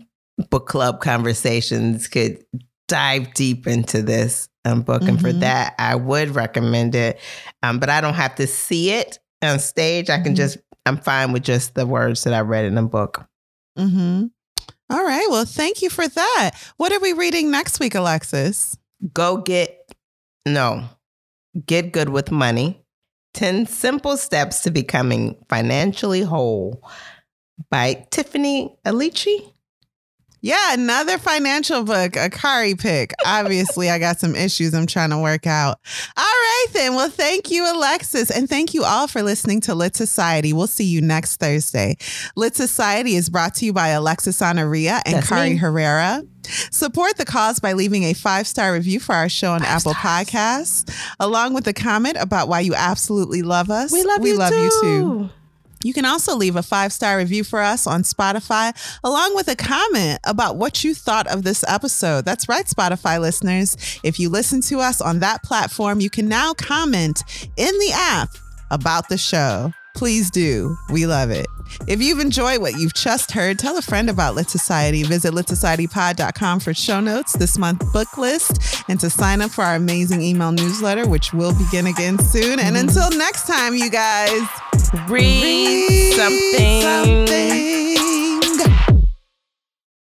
[0.49, 2.43] book club conversations could
[2.87, 5.01] dive deep into this um, book.
[5.01, 5.09] Mm-hmm.
[5.09, 5.39] And for mm-hmm.
[5.39, 7.19] that, I would recommend it.
[7.63, 10.09] Um, but I don't have to see it on stage.
[10.09, 10.35] I can mm-hmm.
[10.35, 13.25] just, I'm fine with just the words that I read in the book.
[13.77, 14.25] Mm-hmm.
[14.89, 15.27] All right.
[15.29, 16.51] Well, thank you for that.
[16.77, 18.77] What are we reading next week, Alexis?
[19.13, 19.93] Go get,
[20.45, 20.83] no,
[21.65, 22.83] get good with money
[23.33, 26.83] 10 Simple Steps to Becoming Financially Whole
[27.69, 29.53] by Tiffany Aliche.
[30.43, 33.13] Yeah, another financial book, a Kari pick.
[33.25, 35.79] Obviously, I got some issues I'm trying to work out.
[36.17, 36.95] All right, then.
[36.95, 38.31] Well, thank you, Alexis.
[38.31, 40.51] And thank you all for listening to Lit Society.
[40.51, 41.95] We'll see you next Thursday.
[42.35, 45.55] Lit Society is brought to you by Alexis Honoria and That's Kari me.
[45.57, 46.23] Herrera.
[46.71, 50.91] Support the cause by leaving a five star review for our show on Apple Podcasts,
[51.19, 53.91] along with a comment about why you absolutely love us.
[53.91, 54.59] We love we you love too.
[54.59, 55.29] you too.
[55.83, 59.55] You can also leave a five star review for us on Spotify, along with a
[59.55, 62.25] comment about what you thought of this episode.
[62.25, 63.99] That's right, Spotify listeners.
[64.03, 67.23] If you listen to us on that platform, you can now comment
[67.57, 68.29] in the app
[68.69, 69.73] about the show.
[69.93, 70.77] Please do.
[70.89, 71.47] We love it.
[71.87, 75.03] If you've enjoyed what you've just heard, tell a friend about Lit Society.
[75.03, 79.75] Visit litsocietypod.com for show notes, this month book list, and to sign up for our
[79.75, 82.59] amazing email newsletter, which will begin again soon.
[82.59, 82.89] And mm-hmm.
[82.89, 84.41] until next time, you guys,
[85.07, 86.81] Read, something.
[86.81, 88.30] something.